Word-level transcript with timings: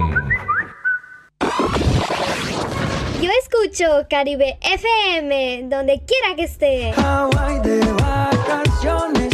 Yo 3.20 3.30
escucho 3.42 4.06
Caribe 4.10 4.58
FM 4.60 5.68
donde 5.68 6.02
quiera 6.04 6.34
que 6.36 6.44
esté. 6.44 6.92
Hawaii 6.96 7.60
de 7.60 7.80
vacaciones, 7.92 9.33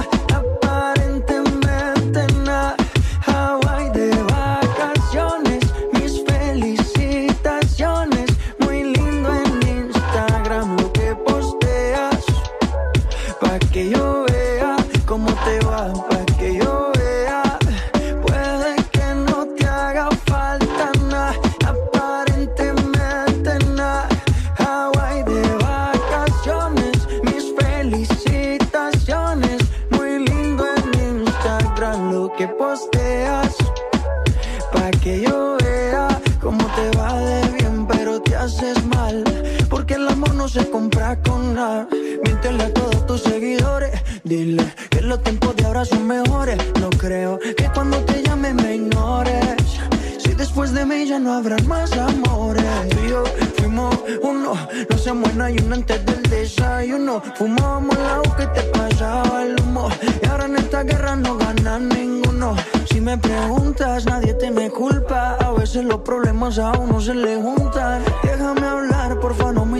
Dile 44.31 44.63
que 44.89 45.01
los 45.01 45.21
tiempos 45.23 45.57
de 45.57 45.65
ahora 45.65 45.83
son 45.83 46.07
mejores. 46.07 46.57
No 46.79 46.89
creo 46.89 47.37
que 47.37 47.69
cuando 47.73 47.97
te 48.05 48.23
llame 48.23 48.53
me 48.53 48.75
ignores. 48.75 49.57
Si 50.19 50.33
después 50.33 50.71
de 50.71 50.85
mí 50.85 51.05
ya 51.05 51.19
no 51.19 51.33
habrán 51.33 51.67
más 51.67 51.91
amores. 51.97 52.63
Tú 52.91 52.97
y 53.05 53.09
yo 53.09 53.23
fuimos 53.57 53.93
uno, 54.21 54.53
no 54.89 54.97
se 54.97 55.11
muera 55.11 55.51
y 55.51 55.57
uno 55.57 55.75
antes 55.75 56.05
del 56.05 56.23
desayuno. 56.23 57.21
Fumábamos 57.35 57.97
el 57.97 58.05
agua 58.05 58.37
que 58.37 58.47
te 58.47 58.61
pasaba 58.69 59.43
el 59.43 59.59
humo. 59.59 59.89
Y 60.23 60.25
ahora 60.25 60.45
en 60.45 60.55
esta 60.55 60.83
guerra 60.83 61.17
no 61.17 61.35
gana 61.35 61.79
ninguno. 61.79 62.55
Si 62.89 63.01
me 63.01 63.17
preguntas, 63.17 64.05
nadie 64.05 64.33
te 64.35 64.49
me 64.49 64.69
culpa. 64.69 65.35
A 65.41 65.51
veces 65.51 65.83
los 65.83 65.99
problemas 66.03 66.57
a 66.57 66.71
uno 66.79 67.01
se 67.01 67.15
le 67.15 67.35
juntan. 67.35 68.01
Déjame 68.23 68.65
hablar, 68.65 69.19
porfa, 69.19 69.51
no 69.51 69.65
me 69.65 69.79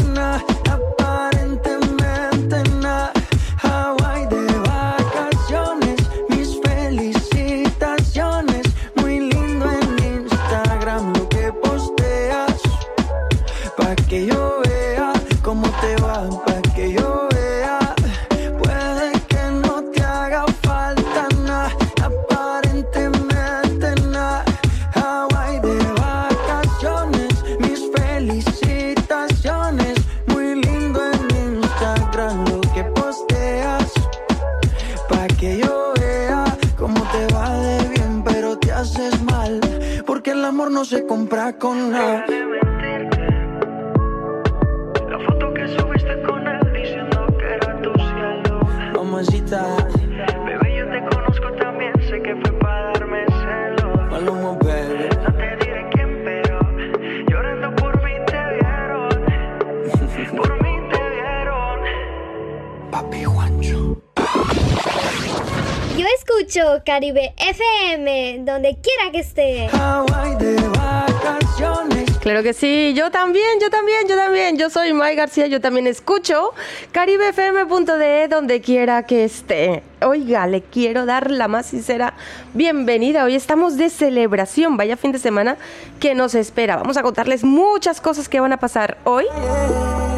Caribe 66.91 67.33
FM, 67.37 68.43
donde 68.43 68.75
quiera 68.81 69.13
que 69.13 69.19
esté. 69.19 69.69
Hawaii 69.71 70.35
de 70.35 70.57
vacaciones. 70.67 72.10
Claro 72.21 72.43
que 72.43 72.53
sí, 72.53 72.93
yo 72.95 73.09
también, 73.09 73.59
yo 73.59 73.71
también, 73.71 74.07
yo 74.07 74.15
también. 74.15 74.55
Yo 74.55 74.69
soy 74.69 74.93
May 74.93 75.15
García, 75.15 75.47
yo 75.47 75.59
también 75.59 75.87
escucho 75.87 76.51
caribefm.de 76.91 78.27
donde 78.27 78.61
quiera 78.61 79.01
que 79.07 79.23
esté. 79.23 79.81
Oiga, 80.03 80.45
le 80.45 80.61
quiero 80.61 81.07
dar 81.07 81.31
la 81.31 81.47
más 81.47 81.65
sincera 81.65 82.13
bienvenida. 82.53 83.23
Hoy 83.23 83.33
estamos 83.33 83.75
de 83.75 83.89
celebración, 83.89 84.77
vaya 84.77 84.97
fin 84.97 85.11
de 85.11 85.17
semana 85.17 85.57
que 85.99 86.13
nos 86.13 86.35
espera. 86.35 86.75
Vamos 86.75 86.95
a 86.97 87.01
contarles 87.01 87.43
muchas 87.43 87.99
cosas 87.99 88.29
que 88.29 88.39
van 88.39 88.53
a 88.53 88.57
pasar 88.57 88.99
hoy. 89.03 89.25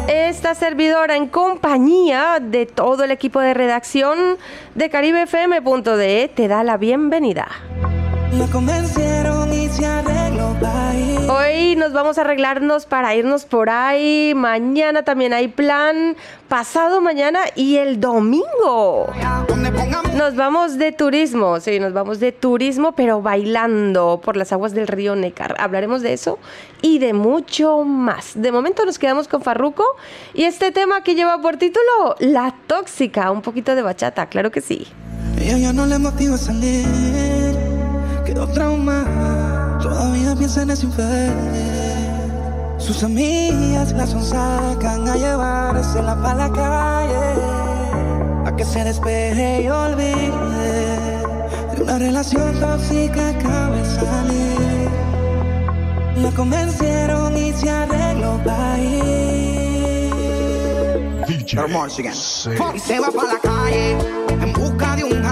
Esta 0.06 0.54
servidora 0.54 1.16
en 1.16 1.26
compañía 1.26 2.38
de 2.38 2.66
todo 2.66 3.04
el 3.04 3.12
equipo 3.12 3.40
de 3.40 3.54
redacción 3.54 4.36
de 4.74 4.90
caribefm.de 4.90 6.30
te 6.34 6.48
da 6.48 6.64
la 6.64 6.76
bienvenida. 6.76 7.48
La 8.32 8.46
convencieron 8.48 9.50
y 9.54 9.70
se. 9.70 10.23
Hoy 11.28 11.76
nos 11.76 11.92
vamos 11.92 12.18
a 12.18 12.22
arreglarnos 12.22 12.86
para 12.86 13.14
irnos 13.14 13.44
por 13.44 13.70
ahí. 13.70 14.32
Mañana 14.34 15.02
también 15.02 15.32
hay 15.32 15.48
plan. 15.48 16.16
Pasado 16.48 17.00
mañana 17.00 17.40
y 17.54 17.76
el 17.76 18.00
domingo. 18.00 19.06
Nos 20.14 20.36
vamos 20.36 20.78
de 20.78 20.92
turismo, 20.92 21.58
sí, 21.58 21.80
nos 21.80 21.92
vamos 21.92 22.20
de 22.20 22.30
turismo, 22.30 22.92
pero 22.92 23.20
bailando 23.20 24.20
por 24.24 24.36
las 24.36 24.52
aguas 24.52 24.72
del 24.72 24.86
río 24.86 25.16
Neckar. 25.16 25.56
Hablaremos 25.58 26.02
de 26.02 26.12
eso 26.12 26.38
y 26.82 27.00
de 27.00 27.14
mucho 27.14 27.82
más. 27.82 28.32
De 28.34 28.52
momento 28.52 28.84
nos 28.84 28.98
quedamos 28.98 29.26
con 29.26 29.42
Farruco 29.42 29.84
y 30.32 30.44
este 30.44 30.70
tema 30.70 31.02
que 31.02 31.16
lleva 31.16 31.40
por 31.40 31.56
título 31.56 32.14
La 32.20 32.54
Tóxica, 32.66 33.30
un 33.32 33.42
poquito 33.42 33.74
de 33.74 33.82
bachata, 33.82 34.26
claro 34.26 34.52
que 34.52 34.60
sí. 34.60 34.86
Ella 35.40 35.58
ya 35.58 35.72
no 35.72 35.84
le 35.84 35.98
motiva 35.98 36.38
salir, 36.38 36.86
quedó 38.24 38.46
traumada, 38.46 39.33
todavía 39.84 40.34
piensa 40.34 40.62
en 40.62 40.70
ese 40.70 40.86
infiel. 40.86 41.32
Sus 42.78 43.02
amigas 43.02 43.92
la 43.92 44.06
son 44.06 44.24
sacan 44.24 45.06
a 45.06 45.16
llevársela 45.16 46.14
pa' 46.22 46.34
la 46.34 46.50
calle, 46.50 47.26
a 48.46 48.56
que 48.56 48.64
se 48.64 48.82
despeje 48.82 49.62
y 49.62 49.68
olvide 49.68 51.22
de 51.74 51.82
una 51.82 51.98
relación 51.98 52.58
tóxica 52.60 53.28
acaba 53.28 53.76
de 53.76 53.84
salir. 53.84 54.88
La 56.16 56.30
convencieron 56.30 57.36
y 57.36 57.52
se 57.52 57.68
arregló 57.68 58.40
pa' 58.44 58.78
ir. 58.78 60.14
Y 62.74 62.78
se 62.78 63.00
va 63.00 63.10
para 63.10 63.32
la 63.34 63.38
calle 63.38 63.98
en 64.28 64.52
busca 64.52 64.96
de 64.96 65.04
un 65.04 65.23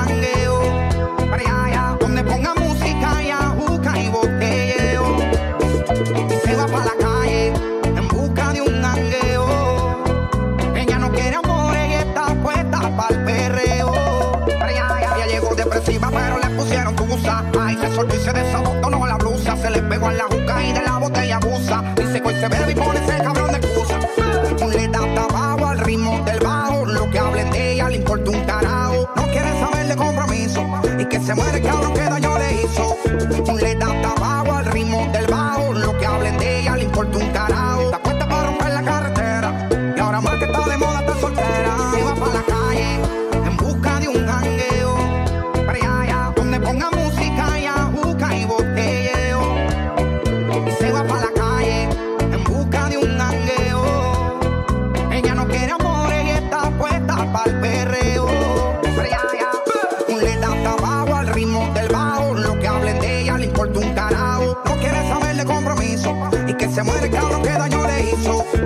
en 20.11 20.19
la 20.19 20.25
juca 20.25 20.65
y 20.65 20.73
de 20.73 20.83
la 20.83 20.99
botella 20.99 21.37
abusa. 21.37 21.83
Dice 21.97 22.21
que 22.21 22.29
hoy 22.29 22.35
se 22.35 22.49
bebe 22.49 22.73
y 22.73 22.75
pone 22.75 23.01
ese 23.01 23.23
cabrón 23.23 23.53
de 23.53 23.59
excusa. 23.59 23.99
Le 24.69 24.89
da 24.89 25.15
tabaco 25.15 25.67
al 25.67 25.79
ritmo 25.81 26.23
del 26.25 26.41
bajo. 26.41 26.87
Lo 26.87 27.11
que 27.11 27.19
hablen 27.19 27.51
de 27.51 27.73
ella 27.73 27.89
le 27.89 27.97
importa 27.97 28.31
un 28.31 28.45
carajo. 28.45 29.09
No 29.17 29.23
quiere 29.25 29.61
saber 29.61 29.87
de 29.87 29.97
compromiso. 29.97 30.67
Y 30.99 31.05
que 31.07 31.21
se 31.21 31.35
muere 31.35 31.59
el 31.59 31.65
cabrón 31.65 31.82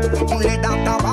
hizo. 0.00 0.38
Le 0.40 0.56
da 0.58 0.84
tabaco 0.84 1.05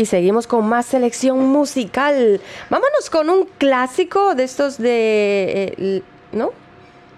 Y 0.00 0.06
seguimos 0.06 0.46
con 0.46 0.66
más 0.66 0.86
selección 0.86 1.38
musical. 1.48 2.40
Vámonos 2.70 3.10
con 3.10 3.28
un 3.28 3.46
clásico 3.58 4.34
de 4.34 4.44
estos 4.44 4.78
de... 4.78 5.74
eh, 5.76 6.02
¿No? 6.32 6.52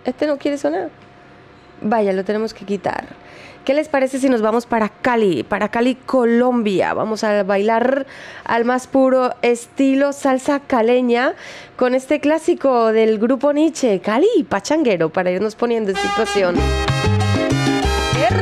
¿Este 0.04 0.26
no 0.26 0.36
quiere 0.36 0.58
sonar? 0.58 0.90
Vaya, 1.80 2.12
lo 2.12 2.24
tenemos 2.24 2.52
que 2.52 2.64
quitar. 2.64 3.04
¿Qué 3.64 3.72
les 3.72 3.88
parece 3.88 4.18
si 4.18 4.28
nos 4.28 4.42
vamos 4.42 4.66
para 4.66 4.88
Cali, 4.88 5.44
para 5.44 5.68
Cali, 5.68 5.94
Colombia? 5.94 6.92
Vamos 6.92 7.22
a 7.22 7.44
bailar 7.44 8.04
al 8.42 8.64
más 8.64 8.88
puro 8.88 9.32
estilo 9.42 10.12
salsa 10.12 10.58
caleña 10.58 11.36
con 11.76 11.94
este 11.94 12.18
clásico 12.18 12.92
del 12.92 13.20
grupo 13.20 13.52
Nietzsche, 13.52 14.00
Cali 14.00 14.26
Pachanguero, 14.48 15.08
para 15.08 15.30
irnos 15.30 15.54
poniendo 15.54 15.92
en 15.92 15.98
situación. 15.98 16.56
¡Qué 18.16 18.34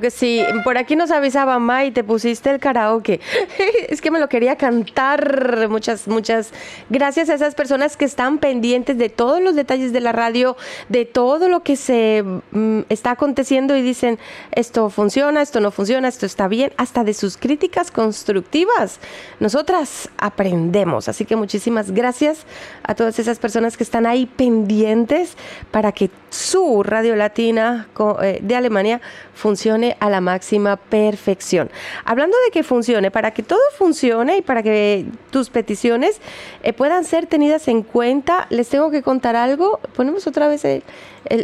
Que 0.00 0.10
sí. 0.10 0.42
Por 0.64 0.78
aquí 0.78 0.96
nos 0.96 1.10
avisaba 1.10 1.58
May, 1.58 1.90
te 1.90 2.04
pusiste 2.04 2.50
el 2.50 2.58
karaoke. 2.60 3.20
es 3.88 4.00
que 4.00 4.10
me 4.10 4.18
lo 4.18 4.28
quería 4.28 4.56
cantar. 4.56 5.68
Muchas, 5.68 6.08
muchas 6.08 6.52
gracias 6.90 7.28
a 7.30 7.34
esas 7.34 7.54
personas 7.54 7.96
que 7.96 8.04
están 8.04 8.38
pendientes 8.38 8.98
de 8.98 9.08
todos 9.08 9.40
los 9.40 9.54
detalles 9.54 9.92
de 9.92 10.00
la 10.00 10.12
radio, 10.12 10.56
de 10.88 11.04
todo 11.04 11.48
lo 11.48 11.60
que 11.60 11.76
se 11.76 12.22
mm, 12.22 12.80
está 12.88 13.12
aconteciendo 13.12 13.76
y 13.76 13.82
dicen, 13.82 14.18
esto 14.52 14.90
funciona, 14.90 15.42
esto 15.42 15.60
no 15.60 15.70
funciona, 15.70 16.08
esto 16.08 16.26
está 16.26 16.48
bien, 16.48 16.72
hasta 16.76 17.04
de 17.04 17.14
sus 17.14 17.36
críticas 17.36 17.90
constructivas. 17.90 19.00
Nosotras 19.40 20.08
aprendemos. 20.18 21.08
Así 21.08 21.24
que 21.24 21.36
muchísimas 21.36 21.90
gracias 21.90 22.44
a 22.82 22.94
todas 22.94 23.18
esas 23.18 23.38
personas 23.38 23.76
que 23.76 23.84
están 23.84 24.06
ahí 24.06 24.26
pendientes 24.26 25.36
para 25.70 25.92
que 25.92 26.10
su 26.30 26.82
radio 26.82 27.16
latina 27.16 27.88
eh, 28.22 28.38
de 28.42 28.56
Alemania 28.56 29.00
funcione 29.34 29.96
a 30.00 30.10
la 30.10 30.20
máxima 30.20 30.76
perfección. 30.76 31.70
Hablando 32.04 32.36
de 32.44 32.50
que 32.50 32.62
funcione, 32.62 33.10
para 33.10 33.30
que 33.32 33.42
todo 33.42 33.60
funcione 33.76 34.38
y 34.38 34.42
para 34.42 34.62
que 34.62 35.06
tus 35.30 35.50
peticiones 35.50 36.20
eh, 36.62 36.72
puedan 36.72 37.04
ser 37.04 37.26
tenidas 37.26 37.68
en 37.68 37.82
cuenta, 37.82 38.46
les 38.50 38.68
tengo 38.68 38.90
que 38.90 39.02
contar 39.02 39.36
algo. 39.36 39.80
Ponemos 39.94 40.26
otra 40.26 40.48
vez 40.48 40.64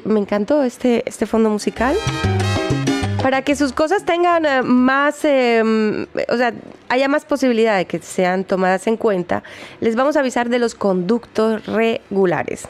me 0.04 0.20
encantó 0.20 0.62
este, 0.62 1.02
este 1.06 1.26
fondo 1.26 1.50
musical. 1.50 1.96
Para 3.22 3.42
que 3.42 3.54
sus 3.54 3.72
cosas 3.72 4.04
tengan 4.04 4.44
eh, 4.44 4.62
más, 4.62 5.20
mm, 5.22 6.02
o 6.28 6.36
sea, 6.36 6.52
haya 6.88 7.06
más 7.06 7.24
posibilidad 7.24 7.76
de 7.76 7.84
que 7.84 8.00
sean 8.00 8.42
tomadas 8.42 8.88
en 8.88 8.96
cuenta, 8.96 9.44
les 9.80 9.94
vamos 9.94 10.16
a 10.16 10.20
avisar 10.20 10.48
de 10.48 10.58
los 10.58 10.74
conductos 10.74 11.64
regulares. 11.66 12.66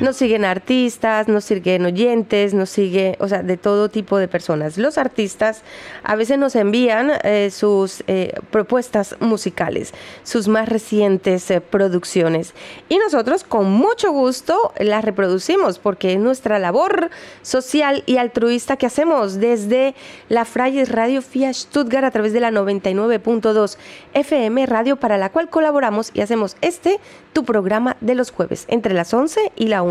Nos 0.00 0.16
siguen 0.16 0.44
artistas, 0.44 1.26
nos 1.26 1.44
siguen 1.44 1.86
oyentes, 1.86 2.52
nos 2.52 2.68
sigue, 2.68 3.16
o 3.18 3.28
sea, 3.28 3.42
de 3.42 3.56
todo 3.56 3.88
tipo 3.88 4.18
de 4.18 4.28
personas. 4.28 4.76
Los 4.76 4.98
artistas 4.98 5.62
a 6.02 6.16
veces 6.16 6.38
nos 6.38 6.54
envían 6.54 7.12
eh, 7.24 7.50
sus 7.50 8.04
eh, 8.06 8.34
propuestas 8.50 9.16
musicales, 9.20 9.94
sus 10.22 10.48
más 10.48 10.68
recientes 10.68 11.50
eh, 11.50 11.60
producciones. 11.60 12.52
Y 12.88 12.98
nosotros 12.98 13.42
con 13.42 13.70
mucho 13.70 14.12
gusto 14.12 14.72
las 14.78 15.04
reproducimos 15.04 15.78
porque 15.78 16.12
es 16.12 16.18
nuestra 16.18 16.58
labor 16.58 17.10
social 17.42 18.02
y 18.06 18.18
altruista 18.18 18.76
que 18.76 18.86
hacemos 18.86 19.36
desde 19.36 19.94
la 20.28 20.44
Freies 20.44 20.90
Radio 20.90 21.22
FIA 21.22 21.54
Stuttgart 21.54 22.04
a 22.04 22.10
través 22.10 22.32
de 22.34 22.40
la 22.40 22.50
99.2 22.50 23.78
FM 24.12 24.66
Radio 24.66 24.96
para 24.96 25.16
la 25.16 25.30
cual 25.30 25.48
colaboramos 25.48 26.10
y 26.12 26.20
hacemos 26.20 26.56
este, 26.60 27.00
tu 27.32 27.44
programa 27.44 27.96
de 28.00 28.14
los 28.14 28.30
jueves, 28.30 28.66
entre 28.68 28.92
las 28.92 29.12
11 29.14 29.52
y 29.56 29.68
la 29.68 29.82
1. 29.82 29.85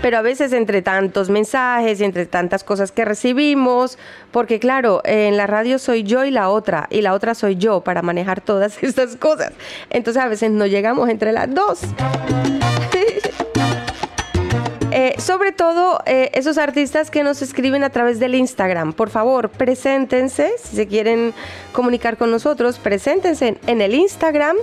Pero 0.00 0.18
a 0.18 0.22
veces 0.22 0.52
entre 0.52 0.80
tantos 0.80 1.28
mensajes 1.28 2.00
y 2.00 2.04
entre 2.04 2.24
tantas 2.26 2.64
cosas 2.64 2.92
que 2.92 3.04
recibimos, 3.04 3.98
porque 4.30 4.58
claro, 4.58 5.02
en 5.04 5.36
la 5.36 5.46
radio 5.46 5.78
soy 5.78 6.02
yo 6.02 6.24
y 6.24 6.30
la 6.30 6.48
otra, 6.48 6.86
y 6.90 7.02
la 7.02 7.12
otra 7.12 7.34
soy 7.34 7.56
yo 7.56 7.80
para 7.82 8.02
manejar 8.02 8.40
todas 8.40 8.82
estas 8.82 9.16
cosas. 9.16 9.52
Entonces 9.90 10.22
a 10.22 10.28
veces 10.28 10.50
no 10.50 10.66
llegamos 10.66 11.08
entre 11.08 11.32
las 11.32 11.52
dos. 11.52 11.80
Eh, 14.90 15.14
sobre 15.20 15.52
todo 15.52 16.00
eh, 16.06 16.30
esos 16.32 16.56
artistas 16.56 17.10
que 17.10 17.22
nos 17.22 17.42
escriben 17.42 17.84
a 17.84 17.90
través 17.90 18.18
del 18.18 18.34
Instagram. 18.34 18.94
Por 18.94 19.10
favor, 19.10 19.50
preséntense. 19.50 20.52
Si 20.58 20.76
se 20.76 20.86
quieren 20.86 21.34
comunicar 21.72 22.16
con 22.16 22.30
nosotros, 22.30 22.78
preséntense 22.78 23.58
en 23.66 23.80
el 23.82 23.94
Instagram 23.94 24.56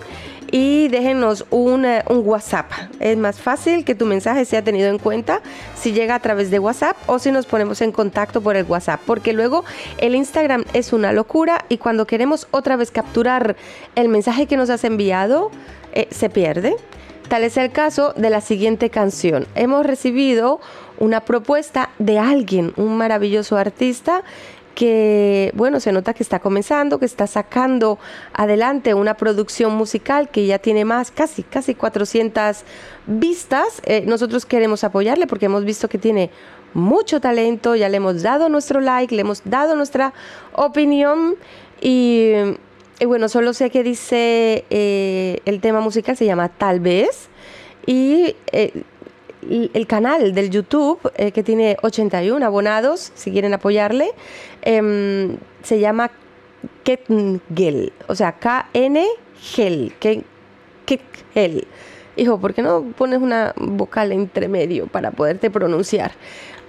y 0.52 0.88
déjenos 0.88 1.46
un, 1.50 1.86
eh, 1.86 2.04
un 2.10 2.22
WhatsApp. 2.26 2.72
Es 3.00 3.18
más 3.18 3.40
fácil 3.40 3.86
que 3.86 3.96
tu 3.96 4.06
mensaje 4.06 4.46
sea 4.46 4.64
tenido 4.64 4.90
en 4.90 5.00
cuenta 5.00 5.42
si 5.76 5.92
llega 5.92 6.16
a 6.16 6.20
través 6.20 6.52
de 6.52 6.60
WhatsApp 6.60 6.98
o 7.08 7.20
si 7.20 7.32
nos 7.32 7.46
ponemos 7.46 7.82
en 7.82 7.92
contacto 7.92 8.42
por 8.42 8.56
el 8.56 8.66
WhatsApp. 8.66 9.02
Porque 9.06 9.34
luego 9.34 9.64
el 9.98 10.16
Instagram 10.16 10.66
es 10.74 10.94
una 10.94 11.12
locura 11.14 11.66
y 11.70 11.78
cuando 11.78 12.06
queremos 12.06 12.48
otra 12.52 12.76
vez 12.76 12.92
capturar 12.92 13.56
el 13.96 14.10
mensaje 14.10 14.46
que 14.46 14.58
nos 14.58 14.70
has 14.70 14.84
enviado, 14.84 15.52
eh, 15.94 16.08
se 16.12 16.30
pierde. 16.30 16.76
Tal 17.28 17.44
es 17.44 17.58
el 17.58 17.72
caso 17.72 18.14
de 18.16 18.30
la 18.30 18.40
siguiente 18.40 18.92
canción. 18.92 19.48
Hemos 19.56 19.86
recibido 19.86 20.60
una 21.00 21.22
propuesta 21.22 21.90
de 21.98 22.20
alguien, 22.20 22.74
un 22.78 22.98
maravilloso 22.98 23.58
artista 23.58 24.24
que, 24.76 25.52
bueno, 25.56 25.80
se 25.80 25.92
nota 25.92 26.14
que 26.14 26.22
está 26.22 26.40
comenzando, 26.40 27.00
que 27.00 27.06
está 27.06 27.26
sacando 27.26 27.98
adelante 28.34 28.94
una 28.94 29.16
producción 29.16 29.74
musical 29.74 30.30
que 30.30 30.46
ya 30.46 30.60
tiene 30.60 30.86
más, 30.86 31.10
casi, 31.12 31.44
casi 31.44 31.74
400 31.74 32.64
vistas. 33.08 33.82
Eh, 33.86 34.04
nosotros 34.06 34.46
queremos 34.46 34.84
apoyarle 34.84 35.26
porque 35.26 35.48
hemos 35.48 35.64
visto 35.66 35.88
que 35.88 35.98
tiene 35.98 36.30
mucho 36.74 37.22
talento, 37.22 37.76
ya 37.76 37.90
le 37.90 37.98
hemos 37.98 38.22
dado 38.22 38.50
nuestro 38.50 38.82
like, 38.82 39.16
le 39.16 39.22
hemos 39.22 39.42
dado 39.46 39.76
nuestra 39.76 40.14
opinión 40.54 41.36
y, 41.82 42.34
bueno, 43.06 43.30
solo 43.30 43.54
sé 43.54 43.70
que 43.70 43.82
dice 43.82 44.66
eh, 44.70 45.40
el 45.46 45.62
tema 45.62 45.80
musical 45.80 46.18
se 46.18 46.26
llama 46.26 46.50
Tal 46.50 46.82
vez 46.82 47.30
y 47.86 48.36
eh, 48.52 48.84
el 49.74 49.88
canal 49.88 50.34
del 50.34 50.50
YouTube 50.50 51.00
eh, 51.16 51.32
que 51.32 51.44
tiene 51.44 51.78
81 51.82 52.46
abonados, 52.46 53.12
si 53.16 53.32
quieren 53.32 53.54
apoyarle, 53.54 54.12
em, 54.62 55.38
se 55.64 55.80
llama 55.80 56.12
Ketngel, 56.84 57.94
o 58.08 58.16
sea, 58.16 58.34
K-N-Gel, 58.34 59.94
Ke- 60.00 60.24
Ketngel. 60.86 61.68
Hijo, 62.18 62.40
¿por 62.40 62.54
qué 62.54 62.62
no 62.62 62.82
pones 62.98 63.20
una 63.22 63.54
vocal 63.58 64.12
entre 64.12 64.48
medio 64.48 64.88
para 64.88 65.12
poderte 65.12 65.50
pronunciar? 65.52 66.12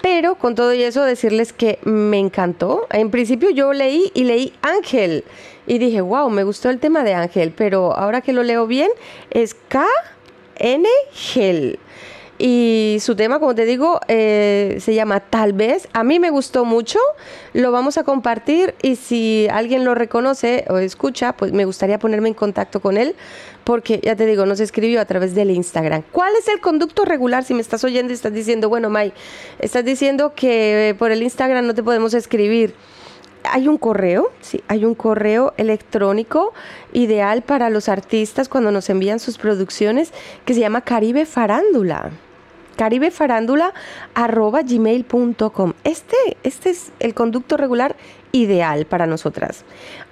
Pero 0.02 0.34
con 0.34 0.54
todo 0.54 0.74
y 0.74 0.82
eso 0.82 1.02
decirles 1.04 1.52
que 1.52 1.78
me 1.84 2.18
encantó. 2.18 2.86
En 2.90 3.10
principio 3.10 3.50
yo 3.50 3.72
leí 3.72 4.10
y 4.14 4.24
leí 4.24 4.52
Ángel 4.62 5.24
y 5.66 5.78
dije, 5.78 6.00
wow, 6.00 6.28
me 6.30 6.42
gustó 6.44 6.68
el 6.70 6.78
tema 6.78 7.02
de 7.04 7.14
Ángel, 7.14 7.52
pero 7.56 7.96
ahora 7.96 8.20
que 8.20 8.32
lo 8.32 8.42
leo 8.42 8.66
bien 8.66 8.90
es 9.30 9.54
K-N-Gel. 10.58 11.78
Y 12.38 12.98
su 13.00 13.16
tema, 13.16 13.38
como 13.38 13.54
te 13.54 13.64
digo, 13.64 14.00
eh, 14.08 14.76
se 14.80 14.94
llama 14.94 15.20
Tal 15.20 15.52
vez. 15.54 15.88
A 15.92 16.04
mí 16.04 16.20
me 16.20 16.30
gustó 16.30 16.64
mucho, 16.64 16.98
lo 17.54 17.72
vamos 17.72 17.96
a 17.96 18.04
compartir 18.04 18.74
y 18.82 18.96
si 18.96 19.48
alguien 19.50 19.84
lo 19.84 19.94
reconoce 19.94 20.64
o 20.68 20.76
escucha, 20.76 21.32
pues 21.32 21.52
me 21.52 21.64
gustaría 21.64 21.98
ponerme 21.98 22.28
en 22.28 22.34
contacto 22.34 22.80
con 22.80 22.98
él 22.98 23.14
porque 23.64 24.00
ya 24.02 24.14
te 24.14 24.26
digo, 24.26 24.46
nos 24.46 24.60
escribió 24.60 25.00
a 25.00 25.06
través 25.06 25.34
del 25.34 25.50
Instagram. 25.50 26.02
¿Cuál 26.12 26.34
es 26.38 26.46
el 26.48 26.60
conducto 26.60 27.04
regular? 27.04 27.42
Si 27.42 27.54
me 27.54 27.62
estás 27.62 27.82
oyendo 27.84 28.12
y 28.12 28.14
estás 28.14 28.32
diciendo, 28.32 28.68
bueno, 28.68 28.90
May, 28.90 29.12
estás 29.58 29.84
diciendo 29.84 30.34
que 30.36 30.90
eh, 30.90 30.94
por 30.94 31.10
el 31.10 31.22
Instagram 31.22 31.66
no 31.66 31.74
te 31.74 31.82
podemos 31.82 32.14
escribir 32.14 32.74
hay 33.48 33.68
un 33.68 33.78
correo, 33.78 34.32
sí, 34.40 34.62
hay 34.68 34.84
un 34.84 34.94
correo 34.94 35.54
electrónico 35.56 36.52
ideal 36.92 37.42
para 37.42 37.70
los 37.70 37.88
artistas 37.88 38.48
cuando 38.48 38.72
nos 38.72 38.90
envían 38.90 39.20
sus 39.20 39.38
producciones 39.38 40.12
que 40.44 40.54
se 40.54 40.60
llama 40.60 40.80
Caribe 40.80 41.26
Farándula. 41.26 42.10
Caribefarándula 42.76 43.72
arroba 44.14 44.62
gmail.com. 44.62 45.72
Este, 45.84 46.16
este 46.42 46.70
es 46.70 46.92
el 47.00 47.14
conducto 47.14 47.56
regular 47.56 47.96
ideal 48.32 48.86
para 48.86 49.06
nosotras. 49.06 49.64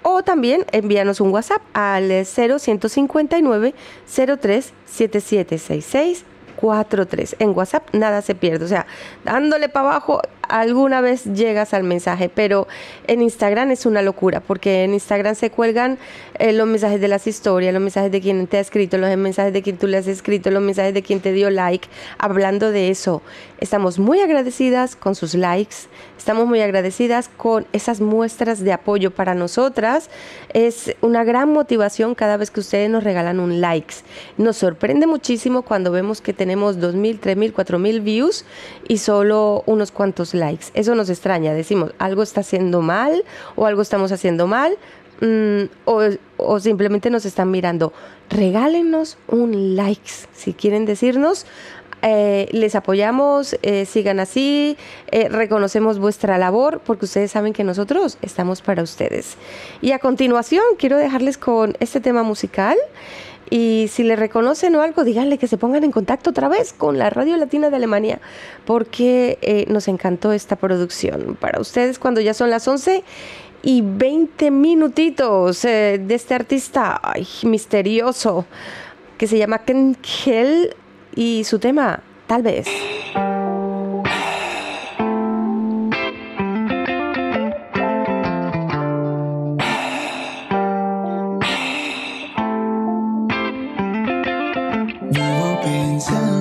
O 0.03 0.23
también 0.23 0.65
envíanos 0.73 1.21
un 1.21 1.31
WhatsApp 1.31 1.63
al 1.73 2.09
0159 2.09 3.75
03 4.07 4.73
7766 4.87 6.25
43. 6.57 7.37
En 7.41 7.51
WhatsApp 7.51 7.89
nada 7.93 8.23
se 8.23 8.35
pierde. 8.35 8.65
O 8.65 8.69
sea, 8.69 8.87
dándole 9.25 9.69
para 9.69 9.91
abajo 9.91 10.21
alguna 10.49 11.01
vez 11.01 11.25
llegas 11.25 11.75
al 11.75 11.85
mensaje, 11.85 12.29
pero 12.29 12.67
en 13.07 13.23
Instagram 13.23 13.71
es 13.71 13.87
una 13.87 14.03
locura, 14.03 14.41
porque 14.41 14.85
en 14.85 14.95
Instagram 14.95 15.35
se 15.35 15.51
cuelgan 15.51 15.99
eh, 16.39 16.53
los 16.53 16.67
mensajes 16.67 17.01
de 17.01 17.09
las 17.09 17.27
historias, 17.27 17.73
los 17.73 17.83
mensajes 17.83 18.11
de 18.11 18.21
quien 18.21 18.47
te 18.47 18.59
ha 18.59 18.61
escrito, 18.61 18.99
los 18.99 19.17
mensajes 19.17 19.53
de 19.53 19.63
quien 19.63 19.79
tú 19.79 19.87
le 19.87 19.97
has 19.97 20.07
escrito, 20.07 20.51
los 20.51 20.63
mensajes 20.63 20.95
de 20.95 21.03
quien 21.03 21.21
te 21.21 21.33
dio 21.33 21.51
like. 21.51 21.89
Hablando 22.19 22.71
de 22.71 22.91
eso, 22.91 23.23
estamos 23.59 23.99
muy 23.99 24.21
agradecidas 24.21 24.97
con 24.97 25.15
sus 25.15 25.35
likes, 25.35 25.77
estamos 26.19 26.47
muy 26.47 26.61
agradecidas 26.61 27.31
con 27.37 27.67
esas 27.73 28.01
muestras 28.01 28.61
de 28.61 28.73
apoyo 28.73 29.11
para 29.11 29.35
nosotras. 29.35 30.11
Es 30.53 30.95
una 31.01 31.25
gran 31.25 31.53
motivación 31.53 32.15
cada 32.15 32.37
vez 32.37 32.51
que 32.51 32.61
ustedes 32.61 32.91
nos 32.91 33.05
regalan 33.05 33.41
un 33.41 33.61
likes. 33.61 33.97
Nos 34.37 34.57
sorprende 34.57 35.07
muchísimo 35.07 35.63
cuando 35.63 35.91
vemos 35.91 36.21
que 36.21 36.33
tenemos 36.33 36.79
2.000, 36.79 37.21
3.000, 37.21 37.53
4.000 37.53 38.03
views 38.03 38.45
y 38.89 38.99
solo 38.99 39.63
unos 39.67 39.93
cuantos 39.93 40.34
likes. 40.35 40.67
Eso 40.75 40.95
nos 40.95 41.11
extraña. 41.11 41.55
Decimos, 41.55 41.93
algo 41.99 42.23
está 42.23 42.41
haciendo 42.41 42.81
mal 42.81 43.25
o 43.57 43.67
algo 43.67 43.83
estamos 43.83 44.13
haciendo 44.13 44.47
mal. 44.47 44.77
Mm, 45.21 45.65
o, 45.85 46.61
simplemente 46.61 47.11
nos 47.11 47.25
están 47.25 47.51
mirando. 47.51 47.93
Regálenos 48.31 49.17
un 49.29 49.77
like 49.77 50.11
si 50.33 50.53
quieren 50.53 50.87
decirnos. 50.87 51.47
Eh, 52.07 52.49
les 52.53 52.75
apoyamos, 52.75 53.57
eh, 53.63 53.87
sigan 53.87 54.21
así, 54.21 54.77
eh, 55.11 55.31
reconocemos 55.31 55.99
vuestra 55.99 56.37
labor 56.37 56.83
porque 56.85 57.07
ustedes 57.07 57.31
saben 57.31 57.55
que 57.55 57.65
nosotros 57.65 58.19
estamos 58.21 58.61
para 58.61 58.83
ustedes. 58.83 59.37
Y 59.81 59.93
a 59.93 59.99
continuación 59.99 60.63
quiero 60.79 60.99
dejarles 60.99 61.39
con 61.39 61.75
este 61.81 62.01
tema 62.01 62.23
musical. 62.23 62.77
Y 63.55 63.87
si 63.87 64.03
le 64.03 64.17
reconocen 64.17 64.75
o 64.75 64.83
algo, 64.83 65.05
díganle 65.05 65.39
que 65.39 65.47
se 65.47 65.59
pongan 65.59 65.85
en 65.85 65.93
contacto 65.93 66.31
otra 66.31 66.49
vez 66.49 66.73
con 66.73 66.99
la 66.99 67.09
Radio 67.09 67.37
Latina 67.37 67.71
de 67.71 67.77
Alemania, 67.77 68.21
porque 68.65 69.39
eh, 69.43 69.65
nos 69.69 69.87
encantó 69.87 70.33
esta 70.33 70.57
producción. 70.57 71.37
Para 71.39 71.61
ustedes, 71.61 72.01
cuando 72.01 72.21
ya 72.21 72.35
son 72.35 72.51
las 72.51 72.67
11 72.67 73.05
y 73.63 73.83
20 73.85 74.51
minutitos 74.51 75.65
eh, 75.65 76.03
de 76.05 76.15
este 76.17 76.35
artista 76.35 77.01
misterioso 77.45 78.45
que 79.19 79.29
se 79.29 79.39
llama 79.39 79.59
Ken 79.59 79.97
Hell 80.27 80.75
y 81.15 81.45
su 81.45 81.61
tema, 81.61 82.03
tal 82.27 82.43
vez. 82.43 82.67
tell 96.05 96.34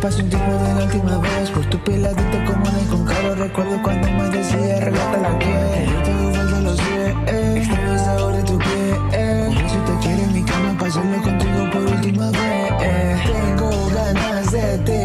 pasó 0.00 0.22
un 0.22 0.30
tiempo 0.30 0.52
de 0.52 0.74
la 0.74 0.84
última 0.84 1.18
vez 1.18 1.50
Por 1.50 1.66
tu 1.66 1.78
peladita 1.78 2.44
como 2.44 2.64
de 2.70 2.86
con 2.86 3.04
caro 3.04 3.34
Recuerdo 3.34 3.82
cuando 3.82 4.10
me 4.10 4.28
decía 4.30 4.80
relata 4.80 5.18
la 5.18 5.38
que 5.38 5.86
yo 5.90 6.02
te 6.02 6.12
doy 6.12 6.32
vuelta 6.32 6.60
los 6.60 6.80
pies 6.80 7.14
eh. 7.26 7.54
Extraño 7.58 7.98
sabor 7.98 8.32
de 8.32 8.42
tu 8.42 8.58
piel 8.58 8.96
eh. 9.12 9.48
Si 9.68 9.76
te 9.76 9.98
quiero 10.00 10.22
en 10.22 10.32
mi 10.32 10.42
cama 10.42 10.76
pasarlo 10.78 11.22
contigo 11.22 11.70
por 11.70 11.82
última 11.82 12.30
vez 12.30 12.72
eh. 12.80 13.16
Tengo 13.26 13.90
ganas 13.90 14.52
de 14.52 14.78
ti 14.78 15.02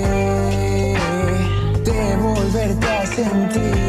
De 1.83 2.15
volverte 2.17 2.87
a 2.87 3.05
sentir 3.05 3.84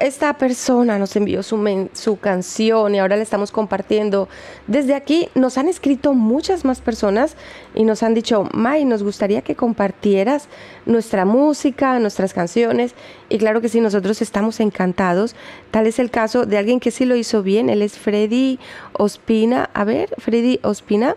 esta 0.00 0.36
persona 0.36 0.98
nos 0.98 1.14
envió 1.16 1.42
su, 1.42 1.88
su 1.92 2.18
canción 2.18 2.94
y 2.94 2.98
ahora 2.98 3.16
la 3.16 3.22
estamos 3.22 3.52
compartiendo 3.52 4.28
desde 4.66 4.94
aquí, 4.94 5.28
nos 5.34 5.58
han 5.58 5.68
escrito 5.68 6.12
muchas 6.12 6.64
más 6.64 6.80
personas 6.80 7.36
y 7.74 7.84
nos 7.84 8.02
han 8.02 8.14
dicho, 8.14 8.48
May, 8.52 8.84
nos 8.84 9.02
gustaría 9.02 9.42
que 9.42 9.54
compartieras 9.54 10.48
nuestra 10.86 11.24
música, 11.24 11.98
nuestras 11.98 12.34
canciones. 12.34 12.94
Y 13.28 13.38
claro 13.38 13.60
que 13.60 13.68
sí, 13.68 13.80
nosotros 13.80 14.22
estamos 14.22 14.60
encantados. 14.60 15.34
Tal 15.70 15.86
es 15.86 15.98
el 15.98 16.10
caso 16.10 16.44
de 16.44 16.58
alguien 16.58 16.80
que 16.80 16.90
sí 16.90 17.04
lo 17.04 17.16
hizo 17.16 17.42
bien, 17.42 17.70
él 17.70 17.82
es 17.82 17.98
Freddy 17.98 18.58
Ospina. 18.92 19.70
A 19.74 19.84
ver, 19.84 20.10
Freddy 20.18 20.60
Ospina. 20.62 21.16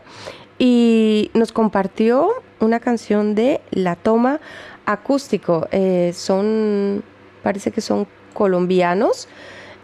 Y 0.57 1.31
nos 1.33 1.51
compartió 1.51 2.29
una 2.59 2.79
canción 2.79 3.35
de 3.35 3.61
La 3.71 3.95
Toma 3.95 4.39
Acústico. 4.85 5.67
Eh, 5.71 6.13
son, 6.15 7.03
parece 7.45 7.69
que 7.69 7.79
son 7.79 8.07
colombianos. 8.33 9.27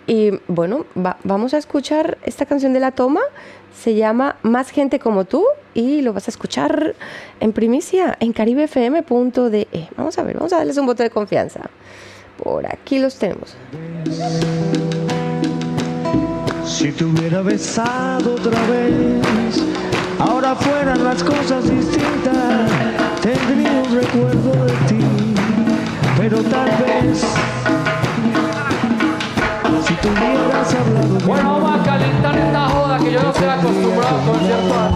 Y 0.07 0.31
bueno, 0.47 0.87
vamos 1.23 1.53
a 1.53 1.59
escuchar 1.59 2.17
esta 2.23 2.47
canción 2.47 2.73
de 2.73 2.79
La 2.79 2.91
Toma. 2.91 3.21
Se 3.71 3.93
llama 3.93 4.37
Más 4.41 4.71
gente 4.71 4.97
como 4.97 5.25
tú 5.25 5.45
y 5.75 6.01
lo 6.01 6.11
vas 6.11 6.27
a 6.27 6.31
escuchar 6.31 6.95
en 7.39 7.53
primicia 7.53 8.17
en 8.19 8.33
caribefm.de. 8.33 9.67
Vamos 9.95 10.17
a 10.17 10.23
ver, 10.23 10.37
vamos 10.37 10.53
a 10.53 10.57
darles 10.57 10.77
un 10.77 10.87
voto 10.87 11.03
de 11.03 11.11
confianza. 11.11 11.69
Por 12.43 12.65
aquí 12.65 12.97
los 12.97 13.19
tenemos. 13.19 13.55
Si 16.65 16.91
te 16.91 17.05
hubiera 17.05 17.43
besado 17.43 18.33
otra 18.33 18.59
vez, 18.67 19.61
ahora 20.17 20.55
fueran 20.55 21.03
las 21.03 21.23
cosas 21.23 21.69
distintas, 21.69 22.71
tendría 23.21 23.83
recuerdo 23.83 24.65
de 24.65 24.73
ti, 24.87 24.90
pero 26.21 26.37
tal 26.43 26.69
vez 26.85 27.19
si 29.87 29.93
tú 29.95 30.07
hubieras 30.07 30.75
hablado 30.75 31.17
Bueno, 31.25 31.53
vamos 31.53 31.79
a 31.79 31.83
calentar 31.83 32.37
esta 32.37 32.69
joda 32.69 32.99
que 32.99 33.11
yo 33.11 33.23
no 33.23 33.31
estoy 33.31 33.49
acostumbrado 33.49 34.17
a 34.17 34.25
concierto. 34.25 34.91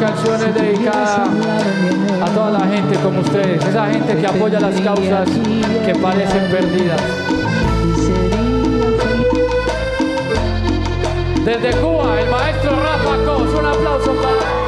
Canción 0.00 0.42
es 0.42 0.54
dedicada 0.54 1.24
a 2.22 2.30
toda 2.30 2.50
la 2.52 2.66
gente 2.66 2.96
como 3.00 3.20
ustedes, 3.20 3.62
esa 3.62 3.86
gente 3.86 4.16
que 4.16 4.26
apoya 4.26 4.58
las 4.58 4.80
causas 4.80 5.28
que 5.84 5.94
parecen 5.94 6.50
perdidas. 6.50 7.02
Desde 11.44 11.70
Cuba, 11.80 12.18
el 12.18 12.30
maestro 12.30 12.70
Rafa 12.70 13.24
Cos, 13.26 13.54
un 13.58 13.66
aplauso 13.66 14.14
para. 14.14 14.59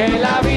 Que 0.00 0.18
la 0.18 0.40
vida 0.40 0.49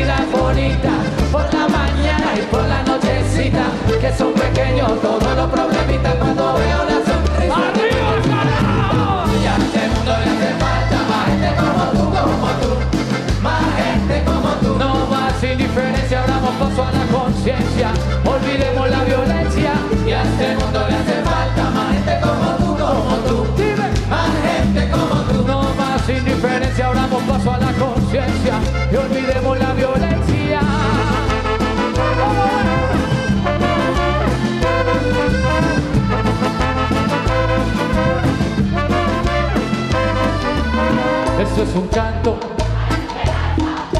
canto 42.04 42.38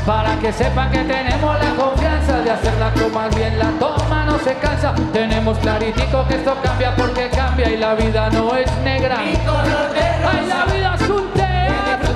para 0.06 0.36
que 0.40 0.52
sepan 0.52 0.92
que 0.92 1.00
tenemos 1.00 1.58
la 1.64 1.72
confianza 1.82 2.42
de 2.42 2.52
hacer 2.52 2.74
la 2.78 2.92
toma 2.94 3.30
bien, 3.30 3.58
la 3.58 3.70
toma 3.80 4.26
no 4.26 4.38
se 4.40 4.54
cansa. 4.56 4.94
Tenemos 5.14 5.58
claritico 5.60 6.28
que 6.28 6.36
esto 6.36 6.58
cambia 6.62 6.94
porque 6.98 7.30
cambia 7.30 7.70
y 7.70 7.78
la 7.78 7.94
vida 7.94 8.30
no 8.32 8.54
es 8.54 8.70
negra. 8.84 9.18
Ay, 9.20 10.46
la 10.48 10.66
vida 10.66 10.96
es 11.00 11.10
un 11.10 11.32
teatro. 11.32 12.14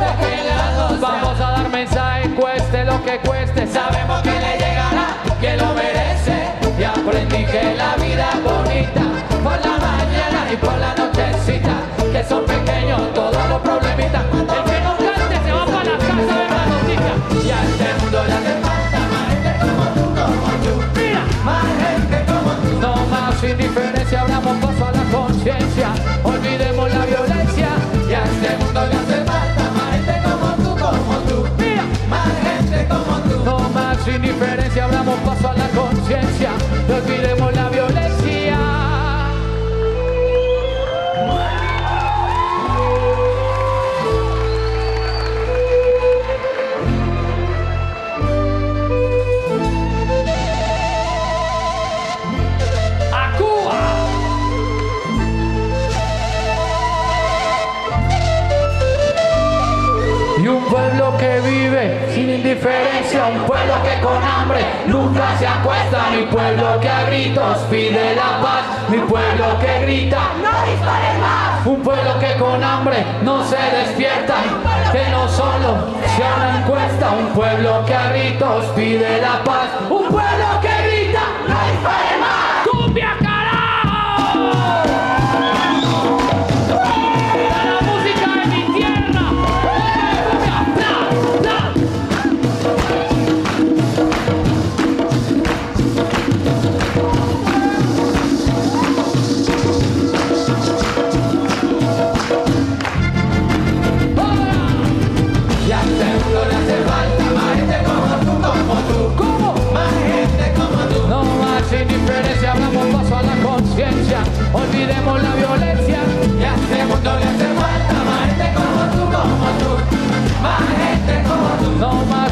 Vamos 0.99 1.39
a 1.39 1.51
dar 1.51 1.69
mensaje, 1.69 2.29
cueste 2.35 2.83
lo 2.83 3.01
que 3.05 3.19
cueste. 3.19 3.65
Sabemos 3.65 4.21
que 4.21 4.31
le 4.31 4.57
llegará, 4.57 5.07
que 5.39 5.55
lo 5.55 5.73
merece. 5.73 6.49
Y 6.77 6.83
aprendí 6.83 7.45
que 7.45 7.73
la 7.75 7.95
vida 7.95 8.29
es 8.33 8.43
bonita 8.43 9.01
por 9.41 9.59
la 9.65 9.77
mañana 9.77 10.51
y 10.51 10.57
por 10.57 10.77
la 10.77 10.93
nochecita. 10.93 11.75
Que 12.11 12.21
son 12.25 12.45
pequeños 12.45 13.13
todos 13.13 13.47
los 13.47 13.61
problemitas. 13.61 14.26
No 34.07 34.13
más 34.13 34.25
indiferencia, 34.25 34.85
abramos 34.85 35.19
paso 35.19 35.49
a 35.49 35.53
la 35.53 35.67
conciencia. 35.69 36.51
Indiferencia, 62.47 63.25
un 63.27 63.45
pueblo 63.45 63.73
que 63.83 64.01
con 64.01 64.23
hambre 64.23 64.61
nunca 64.85 65.37
se 65.37 65.45
acuesta, 65.45 66.09
mi 66.11 66.23
pueblo 66.27 66.79
que 66.79 66.89
a 66.89 67.03
gritos 67.03 67.57
pide 67.69 68.15
la 68.15 68.41
paz, 68.41 68.63
mi 68.87 68.99
pueblo 68.99 69.59
que 69.59 69.81
grita, 69.81 70.17
no 70.41 70.71
disparen 70.71 71.19
más, 71.19 71.65
un 71.65 71.81
pueblo 71.81 72.17
que 72.19 72.37
con 72.37 72.63
hambre 72.63 73.05
no 73.23 73.43
se 73.43 73.57
despierta, 73.57 74.35
que 74.93 75.09
no 75.11 75.27
solo 75.27 75.75
sea 76.15 76.35
una 76.37 76.59
encuesta, 76.59 77.11
un 77.11 77.27
pueblo 77.33 77.83
que 77.85 77.93
a 77.93 78.11
gritos 78.11 78.65
pide 78.75 79.21
la 79.21 79.43
paz, 79.43 79.67
un 79.89 80.07
pueblo 80.07 80.61
que 80.61 80.66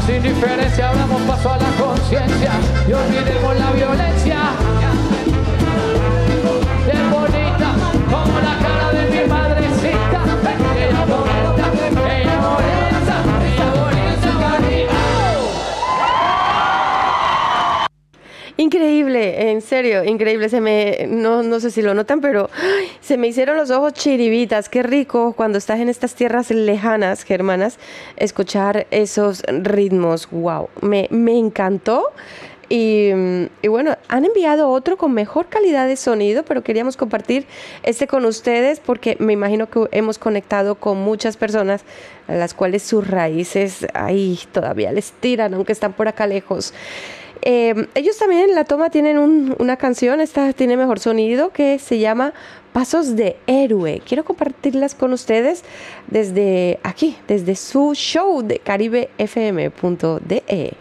No 0.06 0.12
más 0.12 0.24
indiferencia, 0.24 0.90
abramos 0.90 1.20
paso 1.22 1.52
a 1.52 1.58
la 1.58 1.68
conciencia. 1.70 2.52
Y 2.88 2.92
olvidemos 2.92 3.58
la 3.58 3.72
violencia. 3.72 4.38
Es 6.92 7.10
bonita 7.10 7.74
como 8.08 8.38
la 8.38 8.56
cara 8.58 8.92
de 8.92 9.10
mi 9.10 9.28
madrecita. 9.28 10.22
Ella 10.78 11.04
bonita. 11.06 11.46
Increíble. 18.58 19.50
en 19.50 19.60
serio, 19.60 20.04
increíble. 20.04 20.48
Se 20.48 20.60
me, 20.60 21.06
no, 21.08 21.42
no 21.42 21.60
sé 21.60 21.70
si 21.70 21.82
lo 21.82 21.94
notan, 21.94 22.20
pero. 22.20 22.45
Se 23.06 23.16
me 23.16 23.28
hicieron 23.28 23.56
los 23.56 23.70
ojos 23.70 23.92
chiribitas. 23.92 24.68
Qué 24.68 24.82
rico 24.82 25.32
cuando 25.32 25.58
estás 25.58 25.78
en 25.78 25.88
estas 25.88 26.16
tierras 26.16 26.50
lejanas, 26.50 27.22
germanas, 27.22 27.78
escuchar 28.16 28.88
esos 28.90 29.44
ritmos. 29.44 30.28
Wow, 30.32 30.70
me, 30.80 31.06
me 31.12 31.38
encantó. 31.38 32.10
Y, 32.68 33.12
mm, 33.14 33.44
y 33.62 33.68
bueno, 33.68 33.96
han 34.08 34.24
enviado 34.24 34.68
otro 34.70 34.96
con 34.96 35.12
mejor 35.12 35.46
calidad 35.46 35.86
de 35.86 35.94
sonido, 35.94 36.42
pero 36.44 36.64
queríamos 36.64 36.96
compartir 36.96 37.46
este 37.84 38.08
con 38.08 38.24
ustedes 38.24 38.80
porque 38.80 39.16
me 39.20 39.34
imagino 39.34 39.70
que 39.70 39.86
hemos 39.92 40.18
conectado 40.18 40.74
con 40.74 40.98
muchas 40.98 41.36
personas 41.36 41.84
a 42.26 42.34
las 42.34 42.54
cuales 42.54 42.82
sus 42.82 43.06
raíces 43.06 43.86
ahí 43.94 44.40
todavía 44.50 44.90
les 44.90 45.12
tiran, 45.12 45.54
aunque 45.54 45.70
están 45.70 45.92
por 45.92 46.08
acá 46.08 46.26
lejos. 46.26 46.74
Eh, 47.42 47.86
ellos 47.94 48.16
también 48.18 48.50
en 48.50 48.54
la 48.54 48.64
toma 48.64 48.90
tienen 48.90 49.18
un- 49.18 49.54
una 49.58 49.76
canción, 49.76 50.20
esta 50.20 50.52
tiene 50.52 50.76
mejor 50.76 50.98
sonido, 50.98 51.50
que 51.52 51.78
se 51.78 51.98
llama 51.98 52.32
Pasos 52.72 53.16
de 53.16 53.36
Héroe. 53.46 54.02
Quiero 54.06 54.24
compartirlas 54.24 54.94
con 54.94 55.12
ustedes 55.12 55.62
desde 56.08 56.78
aquí, 56.82 57.16
desde 57.28 57.54
su 57.56 57.92
show 57.94 58.42
de 58.42 58.58
caribefm.de. 58.58 60.42
Héroes 60.48 60.74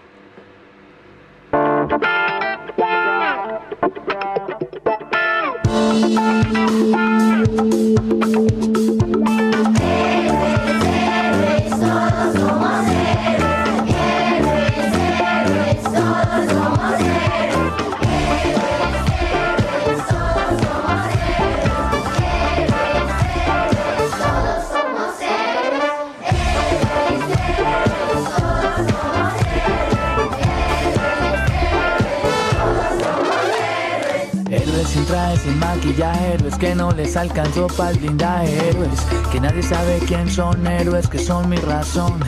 maquillaje, 35.76 36.34
héroes 36.34 36.58
que 36.58 36.76
no 36.76 36.92
les 36.92 37.16
alcanzó 37.18 37.68
para 37.68 37.92
el 37.92 38.00
blindaje, 38.00 38.70
héroes 38.70 39.00
que 39.32 39.40
nadie 39.40 39.62
sabe 39.62 40.00
quién 40.08 40.30
son, 40.30 40.66
héroes 40.66 41.08
que 41.08 41.20
son 41.20 41.50
mi 41.50 41.58
razón. 41.58 42.20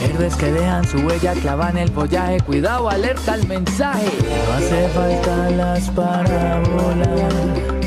Héroes 0.00 0.34
que 0.36 0.52
dejan 0.52 0.86
su 0.86 0.98
huella, 0.98 1.32
clavan 1.34 1.76
el 1.76 1.90
follaje, 1.90 2.40
cuidado, 2.40 2.88
alerta 2.88 3.34
al 3.34 3.46
mensaje. 3.46 4.10
No 4.46 4.54
hace 4.54 4.88
falta 4.88 5.50
las 5.50 5.90
parábolas. 5.90 7.85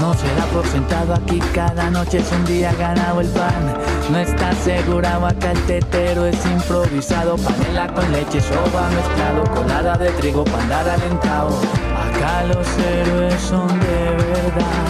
No 0.00 0.14
será 0.14 0.44
por 0.52 0.66
sentado 0.66 1.14
aquí, 1.14 1.40
cada 1.52 1.90
noche 1.90 2.18
es 2.18 2.32
un 2.32 2.44
día 2.44 2.72
ganado 2.74 3.20
el 3.20 3.28
pan. 3.28 3.74
No 4.10 4.18
está 4.18 4.50
asegurado 4.50 5.26
acá 5.26 5.50
el 5.50 5.60
tetero, 5.62 6.26
es 6.26 6.46
improvisado. 6.46 7.36
Panela 7.36 7.88
con 7.92 8.10
leche, 8.12 8.40
soba 8.40 8.88
mezclado, 8.90 9.44
colada 9.54 9.96
de 9.96 10.10
trigo 10.12 10.44
para 10.44 10.62
andar 10.62 10.88
alentado. 10.90 11.50
Acá 12.06 12.44
los 12.44 12.66
héroes 12.78 13.40
son 13.40 13.68
de 13.80 14.10
verdad. 14.24 14.88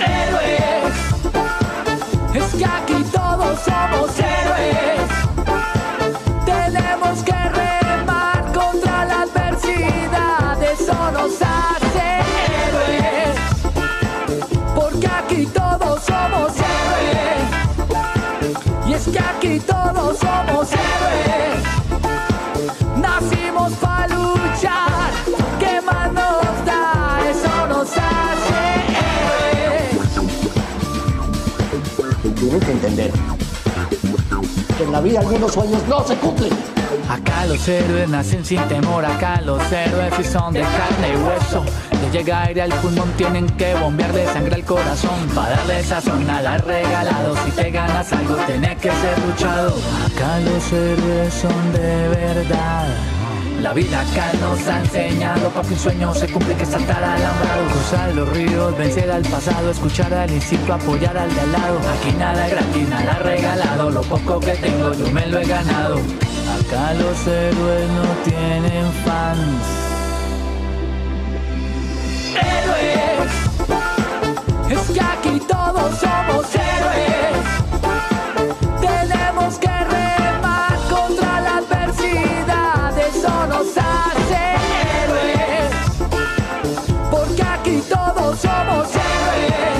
¡Héroes! 0.00 0.94
Es 2.34 2.54
que 2.54 2.64
aquí 2.64 3.04
todos 3.12 3.60
somos 3.60 4.18
héroes. 4.18 4.85
Todos 19.60 20.18
somos 20.18 20.68
héroes. 20.72 21.62
Nacimos 23.00 23.72
para 23.74 24.08
luchar. 24.08 25.10
¿Qué 25.58 25.80
más 25.80 26.12
nos 26.12 26.64
da? 26.64 27.18
Eso 27.30 27.66
nos 27.68 27.88
hace 27.90 28.60
héroes. 29.52 29.94
Tienen 32.34 32.60
que 32.60 32.72
entender 32.72 33.12
que 34.76 34.84
en 34.84 34.92
la 34.92 35.00
vida 35.00 35.20
algunos 35.20 35.52
sueños 35.52 35.82
no 35.88 36.04
se 36.04 36.16
cumplen. 36.16 36.52
Acá 37.08 37.46
los 37.46 37.66
héroes 37.68 38.08
nacen 38.08 38.44
sin 38.44 38.60
temor, 38.68 39.04
acá 39.04 39.40
los 39.40 39.60
héroes 39.72 40.12
sí 40.16 40.24
son 40.24 40.52
de 40.52 40.60
carne 40.60 41.14
y 41.14 41.16
hueso. 41.16 41.64
Le 42.06 42.12
llega 42.12 42.44
aire 42.44 42.62
al 42.62 42.70
pulmón, 42.74 43.10
tienen 43.16 43.48
que 43.56 43.74
bombearle 43.74 44.26
sangre 44.26 44.54
al 44.54 44.64
corazón 44.64 45.26
para 45.34 45.56
darle 45.56 45.82
sazón 45.82 46.30
a 46.30 46.40
la 46.40 46.56
regalado. 46.58 47.34
Si 47.44 47.50
te 47.50 47.70
ganas 47.70 48.12
algo, 48.12 48.36
tenés 48.46 48.78
que 48.78 48.90
ser 48.90 49.18
luchado. 49.26 49.74
Acá 50.06 50.38
los 50.40 50.72
héroes 50.72 51.34
son 51.34 51.72
de 51.72 52.08
verdad. 52.08 52.86
La 53.60 53.72
vida 53.72 54.00
acá 54.02 54.30
nos 54.40 54.68
ha 54.68 54.80
enseñado 54.80 55.52
que 55.52 55.72
un 55.74 55.78
sueño 55.78 56.14
se 56.14 56.28
cumple 56.28 56.54
que 56.54 56.64
saltar 56.64 57.02
alambrado. 57.02 57.64
Cruzar 57.72 58.14
los 58.14 58.28
ríos, 58.28 58.78
vencer 58.78 59.10
al 59.10 59.22
pasado, 59.22 59.70
escuchar 59.72 60.14
al 60.14 60.30
instinto, 60.30 60.74
apoyar 60.74 61.16
al 61.18 61.34
de 61.34 61.40
al 61.40 61.52
lado. 61.52 61.80
Aquí 61.98 62.12
nada 62.16 62.46
es 62.46 62.52
gratis, 62.52 62.88
nada 62.88 63.18
regalado. 63.18 63.90
Lo 63.90 64.02
poco 64.02 64.38
que 64.38 64.52
tengo 64.52 64.94
yo 64.94 65.10
me 65.10 65.26
lo 65.26 65.40
he 65.40 65.44
ganado. 65.44 65.96
Acá 65.96 66.94
los 66.94 67.26
héroes 67.26 67.88
no 67.90 68.30
tienen 68.30 68.92
fans. 69.04 69.85
Héroes, 72.40 73.32
es 74.70 74.84
que 74.94 75.00
aquí 75.00 75.40
todos 75.46 75.90
somos 75.98 76.44
héroes. 76.54 77.36
Tenemos 78.80 79.58
que 79.58 79.68
remar 79.96 80.74
contra 80.90 81.40
la 81.40 81.56
adversidad, 81.58 82.98
eso 82.98 83.46
nos 83.46 83.68
hace 83.76 84.42
héroes. 85.02 85.70
Porque 87.10 87.42
aquí 87.42 87.76
todos 87.88 88.38
somos 88.40 88.86
héroes. 89.08 89.78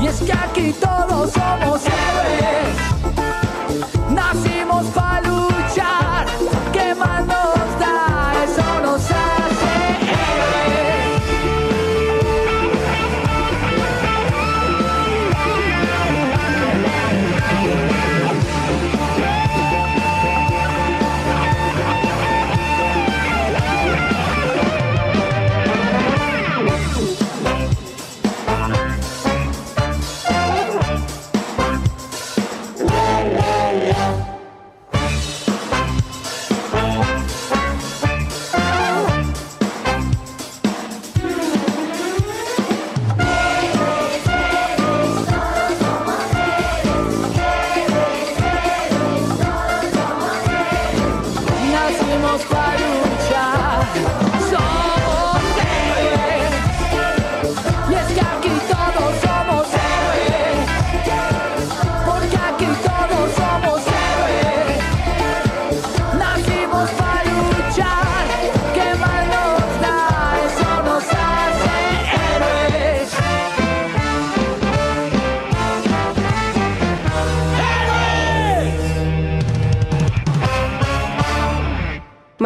Y 0.00 0.06
es 0.06 0.18
que 0.20 0.32
aquí 0.32 0.74
todos 0.80 1.32
somos 1.32 1.63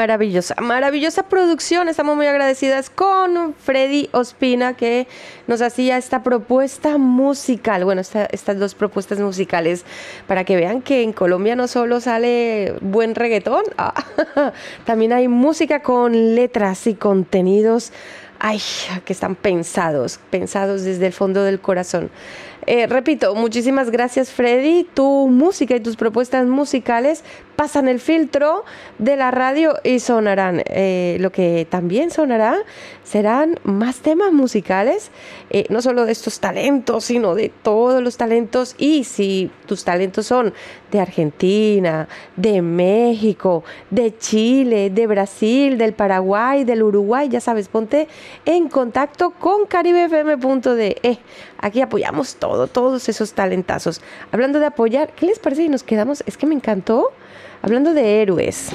Maravillosa, 0.02 0.54
maravillosa 0.60 1.24
producción. 1.24 1.88
Estamos 1.88 2.14
muy 2.14 2.28
agradecidas 2.28 2.88
con 2.88 3.52
Freddy 3.54 4.08
Ospina 4.12 4.74
que 4.76 5.08
nos 5.48 5.60
hacía 5.60 5.96
esta 5.96 6.22
propuesta 6.22 6.98
musical. 6.98 7.84
Bueno, 7.84 8.00
esta- 8.02 8.26
estas 8.26 8.60
dos 8.60 8.76
propuestas 8.76 9.18
musicales 9.18 9.84
para 10.28 10.44
que 10.44 10.54
vean 10.54 10.82
que 10.82 11.02
en 11.02 11.12
Colombia 11.12 11.56
no 11.56 11.66
solo 11.66 12.00
sale 12.00 12.74
buen 12.80 13.16
reggaetón, 13.16 13.64
ah, 13.76 13.92
también 14.86 15.12
hay 15.12 15.26
música 15.26 15.82
con 15.82 16.36
letras 16.36 16.86
y 16.86 16.94
contenidos. 16.94 17.90
Ay, 18.38 18.60
que 19.04 19.12
están 19.12 19.34
pensados, 19.34 20.20
pensados 20.30 20.84
desde 20.84 21.08
el 21.08 21.12
fondo 21.12 21.42
del 21.42 21.58
corazón. 21.58 22.08
Eh, 22.70 22.86
repito, 22.86 23.34
muchísimas 23.34 23.90
gracias 23.90 24.30
Freddy. 24.30 24.84
Tu 24.92 25.26
música 25.28 25.74
y 25.74 25.80
tus 25.80 25.96
propuestas 25.96 26.46
musicales 26.46 27.24
pasan 27.56 27.88
el 27.88 27.98
filtro 27.98 28.66
de 28.98 29.16
la 29.16 29.30
radio 29.30 29.76
y 29.84 30.00
sonarán. 30.00 30.62
Eh, 30.66 31.16
lo 31.18 31.32
que 31.32 31.66
también 31.70 32.10
sonará 32.10 32.58
serán 33.04 33.58
más 33.64 34.00
temas 34.00 34.32
musicales, 34.32 35.10
eh, 35.48 35.64
no 35.70 35.80
solo 35.80 36.04
de 36.04 36.12
estos 36.12 36.40
talentos, 36.40 37.06
sino 37.06 37.34
de 37.34 37.48
todos 37.48 38.02
los 38.02 38.18
talentos. 38.18 38.74
Y 38.76 39.04
si 39.04 39.50
tus 39.64 39.84
talentos 39.84 40.26
son 40.26 40.52
de 40.90 41.00
Argentina, 41.00 42.08
de 42.36 42.62
México, 42.62 43.64
de 43.90 44.16
Chile, 44.16 44.90
de 44.90 45.06
Brasil, 45.06 45.78
del 45.78 45.92
Paraguay, 45.92 46.64
del 46.64 46.82
Uruguay, 46.82 47.28
ya 47.28 47.40
sabes, 47.40 47.68
ponte 47.68 48.08
en 48.44 48.68
contacto 48.68 49.30
con 49.30 49.66
caribefm.de. 49.66 51.18
Aquí 51.58 51.80
apoyamos 51.80 52.36
todo, 52.36 52.66
todos 52.66 53.08
esos 53.08 53.32
talentazos. 53.32 54.00
Hablando 54.32 54.60
de 54.60 54.66
apoyar, 54.66 55.12
¿qué 55.14 55.26
les 55.26 55.38
parece 55.38 55.62
si 55.62 55.68
nos 55.68 55.82
quedamos? 55.82 56.22
Es 56.26 56.36
que 56.36 56.46
me 56.46 56.54
encantó. 56.54 57.12
Hablando 57.60 57.92
de 57.92 58.22
héroes. 58.22 58.70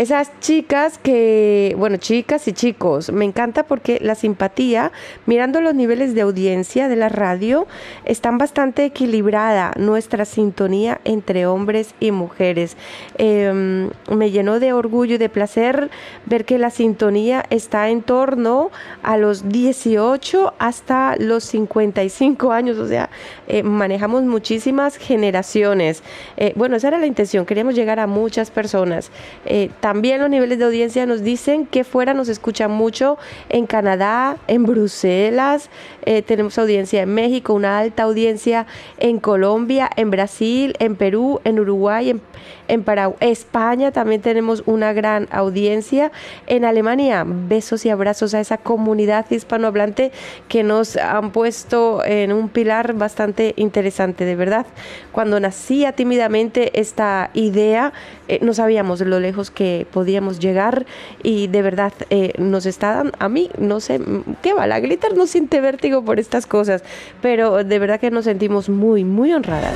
Esas 0.00 0.30
chicas 0.40 0.96
que, 0.96 1.74
bueno, 1.76 1.98
chicas 1.98 2.48
y 2.48 2.54
chicos, 2.54 3.12
me 3.12 3.26
encanta 3.26 3.64
porque 3.64 3.98
la 4.00 4.14
simpatía, 4.14 4.92
mirando 5.26 5.60
los 5.60 5.74
niveles 5.74 6.14
de 6.14 6.22
audiencia 6.22 6.88
de 6.88 6.96
la 6.96 7.10
radio, 7.10 7.66
están 8.06 8.38
bastante 8.38 8.86
equilibrada 8.86 9.72
nuestra 9.76 10.24
sintonía 10.24 11.02
entre 11.04 11.44
hombres 11.44 11.94
y 12.00 12.12
mujeres. 12.12 12.78
Eh, 13.18 13.90
me 14.10 14.30
llenó 14.30 14.58
de 14.58 14.72
orgullo 14.72 15.16
y 15.16 15.18
de 15.18 15.28
placer 15.28 15.90
ver 16.24 16.46
que 16.46 16.56
la 16.56 16.70
sintonía 16.70 17.44
está 17.50 17.90
en 17.90 18.00
torno 18.00 18.70
a 19.02 19.18
los 19.18 19.50
18 19.50 20.54
hasta 20.58 21.16
los 21.16 21.44
55 21.44 22.52
años, 22.52 22.78
o 22.78 22.88
sea, 22.88 23.10
eh, 23.48 23.62
manejamos 23.62 24.22
muchísimas 24.22 24.96
generaciones. 24.96 26.02
Eh, 26.38 26.54
bueno, 26.56 26.76
esa 26.76 26.88
era 26.88 26.98
la 26.98 27.06
intención, 27.06 27.44
queríamos 27.44 27.74
llegar 27.74 28.00
a 28.00 28.06
muchas 28.06 28.50
personas. 28.50 29.10
Eh, 29.44 29.68
también 29.90 30.20
los 30.20 30.30
niveles 30.30 30.60
de 30.60 30.66
audiencia 30.66 31.04
nos 31.04 31.24
dicen 31.24 31.66
que 31.66 31.82
fuera 31.82 32.14
nos 32.14 32.28
escuchan 32.28 32.70
mucho 32.70 33.18
en 33.48 33.66
Canadá, 33.66 34.36
en 34.46 34.62
Bruselas, 34.62 35.68
eh, 36.04 36.22
tenemos 36.22 36.58
audiencia 36.58 37.02
en 37.02 37.14
México, 37.14 37.54
una 37.54 37.78
alta 37.78 38.04
audiencia 38.04 38.66
en 38.98 39.18
Colombia, 39.18 39.90
en 39.96 40.10
Brasil, 40.10 40.74
en 40.78 40.96
Perú, 40.96 41.40
en 41.44 41.60
Uruguay, 41.60 42.10
en, 42.10 42.20
en 42.68 42.84
Paraguay, 42.84 43.16
España 43.20 43.90
también 43.90 44.20
tenemos 44.20 44.62
una 44.66 44.92
gran 44.92 45.28
audiencia. 45.30 46.12
En 46.46 46.64
Alemania, 46.64 47.24
besos 47.26 47.84
y 47.84 47.90
abrazos 47.90 48.32
a 48.34 48.40
esa 48.40 48.58
comunidad 48.58 49.26
hispanohablante 49.30 50.12
que 50.48 50.62
nos 50.62 50.96
han 50.96 51.32
puesto 51.32 52.04
en 52.04 52.32
un 52.32 52.48
pilar 52.48 52.94
bastante 52.94 53.54
interesante, 53.56 54.24
de 54.24 54.36
verdad. 54.36 54.66
Cuando 55.12 55.40
nacía 55.40 55.92
tímidamente 55.92 56.78
esta 56.78 57.30
idea, 57.34 57.92
eh, 58.28 58.38
no 58.42 58.54
sabíamos 58.54 59.00
lo 59.00 59.18
lejos 59.18 59.50
que 59.50 59.86
podíamos 59.90 60.38
llegar 60.38 60.86
y 61.22 61.48
de 61.48 61.62
verdad 61.62 61.92
eh, 62.10 62.32
nos 62.38 62.66
está 62.66 63.02
a 63.18 63.28
mí, 63.28 63.50
no 63.58 63.80
sé, 63.80 63.98
mm, 63.98 64.36
¿qué 64.42 64.54
va? 64.54 64.68
La 64.68 64.78
glitter 64.78 65.16
no 65.16 65.26
siente 65.26 65.60
vértigo 65.60 65.89
por 66.04 66.20
estas 66.20 66.46
cosas, 66.46 66.82
pero 67.20 67.64
de 67.64 67.78
verdad 67.78 68.00
que 68.00 68.10
nos 68.10 68.24
sentimos 68.24 68.68
muy, 68.68 69.04
muy 69.04 69.32
honradas. 69.32 69.74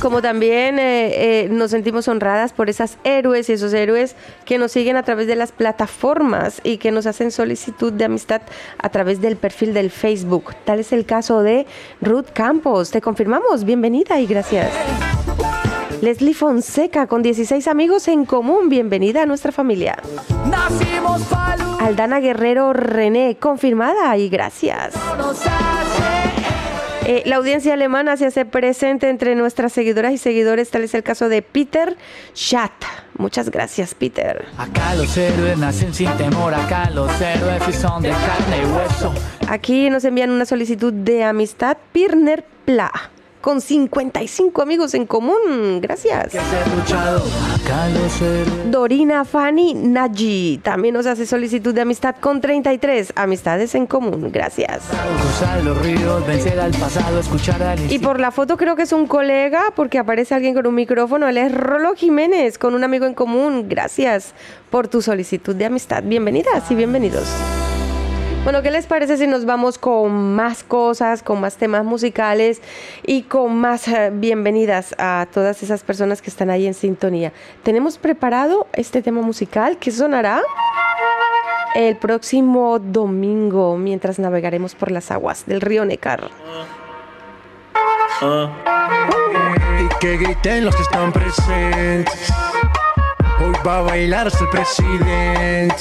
Como 0.00 0.20
también 0.20 0.78
eh, 0.78 1.44
eh, 1.44 1.48
nos 1.48 1.70
sentimos 1.70 2.06
honradas 2.08 2.52
por 2.52 2.68
esas 2.68 2.98
héroes 3.04 3.48
y 3.48 3.54
esos 3.54 3.72
héroes 3.72 4.14
que 4.44 4.58
nos 4.58 4.72
siguen 4.72 4.96
a 4.96 5.02
través 5.02 5.26
de 5.26 5.36
las 5.36 5.52
plataformas 5.52 6.60
y 6.64 6.78
que 6.78 6.90
nos 6.90 7.06
hacen 7.06 7.30
solicitud 7.30 7.92
de 7.92 8.04
amistad 8.04 8.42
a 8.78 8.88
través 8.88 9.20
del 9.20 9.36
perfil 9.36 9.74
del 9.74 9.90
Facebook. 9.90 10.54
Tal 10.64 10.80
es 10.80 10.92
el 10.92 11.06
caso 11.06 11.42
de 11.42 11.66
Ruth 12.00 12.26
Campos. 12.32 12.90
Te 12.90 13.00
confirmamos. 13.00 13.64
Bienvenida 13.64 14.20
y 14.20 14.26
gracias. 14.26 14.70
Leslie 16.02 16.34
Fonseca, 16.34 17.06
con 17.06 17.22
16 17.22 17.68
amigos 17.68 18.08
en 18.08 18.24
común. 18.24 18.68
Bienvenida 18.68 19.22
a 19.22 19.26
nuestra 19.26 19.52
familia. 19.52 19.96
Nacimos 20.48 21.22
Aldana 21.80 22.20
Guerrero 22.20 22.72
René, 22.72 23.36
confirmada 23.40 24.16
y 24.16 24.28
gracias. 24.28 24.94
Eh, 27.08 27.22
la 27.24 27.36
audiencia 27.36 27.74
alemana 27.74 28.16
se 28.16 28.26
hace 28.26 28.44
presente 28.44 29.08
entre 29.08 29.36
nuestras 29.36 29.72
seguidoras 29.72 30.12
y 30.12 30.18
seguidores, 30.18 30.70
tal 30.70 30.82
es 30.82 30.92
el 30.92 31.04
caso 31.04 31.28
de 31.28 31.40
Peter 31.40 31.96
Schat. 32.34 32.72
Muchas 33.16 33.48
gracias, 33.50 33.94
Peter. 33.94 34.44
Acá 34.58 34.94
los 34.96 35.16
héroes 35.16 35.56
nacen 35.56 35.94
sin 35.94 36.10
temor, 36.16 36.52
acá 36.52 36.90
los 36.90 37.08
héroes 37.20 37.62
son 37.76 38.02
de 38.02 38.10
carne 38.10 38.62
y 38.62 38.66
hueso. 38.66 39.14
Aquí 39.48 39.88
nos 39.88 40.04
envían 40.04 40.30
una 40.30 40.44
solicitud 40.46 40.92
de 40.92 41.22
amistad, 41.22 41.76
Pirner 41.92 42.44
Pla, 42.64 42.90
con 43.46 43.60
55 43.60 44.60
amigos 44.60 44.92
en 44.94 45.06
común. 45.06 45.80
Gracias. 45.80 46.32
Dorina 48.68 49.24
Fanny 49.24 49.72
Naji 49.72 50.58
también 50.64 50.94
nos 50.94 51.06
hace 51.06 51.26
solicitud 51.26 51.72
de 51.72 51.82
amistad 51.82 52.16
con 52.18 52.40
33 52.40 53.12
amistades 53.14 53.76
en 53.76 53.86
común. 53.86 54.32
Gracias. 54.32 54.82
Y 57.88 58.00
por 58.00 58.18
la 58.18 58.32
foto 58.32 58.56
creo 58.56 58.74
que 58.74 58.82
es 58.82 58.92
un 58.92 59.06
colega 59.06 59.72
porque 59.76 60.00
aparece 60.00 60.34
alguien 60.34 60.52
con 60.52 60.66
un 60.66 60.74
micrófono. 60.74 61.28
Él 61.28 61.38
es 61.38 61.54
Rolo 61.54 61.94
Jiménez 61.94 62.58
con 62.58 62.74
un 62.74 62.82
amigo 62.82 63.06
en 63.06 63.14
común. 63.14 63.66
Gracias 63.68 64.34
por 64.70 64.88
tu 64.88 65.02
solicitud 65.02 65.54
de 65.54 65.66
amistad. 65.66 66.02
Bienvenidas 66.02 66.68
y 66.72 66.74
bienvenidos. 66.74 67.28
Bueno, 68.46 68.62
¿qué 68.62 68.70
les 68.70 68.86
parece 68.86 69.16
si 69.16 69.26
nos 69.26 69.44
vamos 69.44 69.76
con 69.76 70.36
más 70.36 70.62
cosas, 70.62 71.24
con 71.24 71.40
más 71.40 71.56
temas 71.56 71.84
musicales 71.84 72.62
y 73.04 73.22
con 73.22 73.56
más 73.56 73.88
eh, 73.88 74.12
bienvenidas 74.14 74.94
a 74.98 75.26
todas 75.34 75.64
esas 75.64 75.82
personas 75.82 76.22
que 76.22 76.30
están 76.30 76.50
ahí 76.50 76.68
en 76.68 76.74
sintonía? 76.74 77.32
Tenemos 77.64 77.98
preparado 77.98 78.68
este 78.72 79.02
tema 79.02 79.20
musical 79.20 79.78
que 79.78 79.90
sonará 79.90 80.42
el 81.74 81.96
próximo 81.96 82.78
domingo 82.78 83.76
mientras 83.76 84.20
navegaremos 84.20 84.76
por 84.76 84.92
las 84.92 85.10
aguas 85.10 85.44
del 85.46 85.60
río 85.60 85.84
Necar. 85.84 86.30
Y 89.82 89.98
que 89.98 90.16
griten 90.18 90.64
los 90.64 90.76
que 90.76 90.82
están 90.82 91.12
presentes. 91.12 92.32
Hoy 93.40 93.52
va 93.66 93.78
a 93.78 93.82
bailar 93.82 94.28
el 94.28 94.48
presidente. 94.50 95.74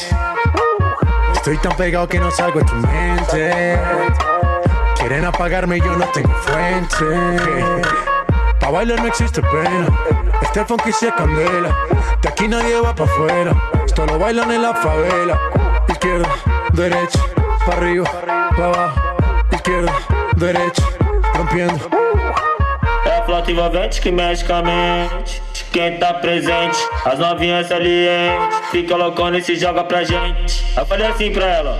Estoy 1.45 1.59
tan 1.59 1.77
pegado 1.77 2.07
que 2.07 2.17
no 2.17 2.31
salgo 2.31 2.57
de 2.57 2.65
tu 2.65 2.73
mente. 2.73 3.79
Quieren 4.97 5.25
apagarme 5.25 5.77
y 5.77 5.79
yo 5.79 5.95
no 5.95 6.05
tengo 6.05 6.33
fuente. 6.37 7.81
Pa' 8.59 8.71
bailar 8.71 8.99
no 8.99 9.05
existe 9.05 9.43
pena. 9.43 9.85
Este 10.41 10.65
funky 10.65 10.91
se 10.91 11.13
candela. 11.13 11.69
De 12.19 12.29
aquí 12.29 12.47
nadie 12.47 12.81
va 12.81 12.95
pa' 12.95 13.03
afuera. 13.03 13.53
Esto 13.85 14.07
lo 14.07 14.17
bailan 14.17 14.53
en 14.53 14.63
la 14.63 14.73
favela. 14.73 15.39
Izquierda, 15.87 16.29
derecha, 16.73 17.19
pa' 17.63 17.73
arriba, 17.73 18.09
pa' 18.57 18.65
abajo. 18.65 19.01
Izquierda, 19.51 19.93
derecha, 20.37 20.83
rompiendo. 21.35 21.87
É 23.05 23.17
a 23.17 23.23
flauta 23.23 23.51
envolvente 23.51 24.01
que 24.01 24.11
mexe 24.11 24.43
com 24.43 24.53
a 24.53 24.61
mente. 24.61 25.41
Quem 25.71 25.97
tá 25.97 26.13
presente, 26.15 26.77
as 27.05 27.19
novinhas 27.19 27.67
salientes. 27.67 28.59
Fica 28.71 28.95
loucona 28.95 29.37
e 29.37 29.43
se 29.43 29.55
joga 29.55 29.83
pra 29.83 30.03
gente. 30.03 30.65
Eu 30.75 30.85
falei 30.85 31.07
assim 31.07 31.31
pra 31.31 31.45
ela. 31.45 31.79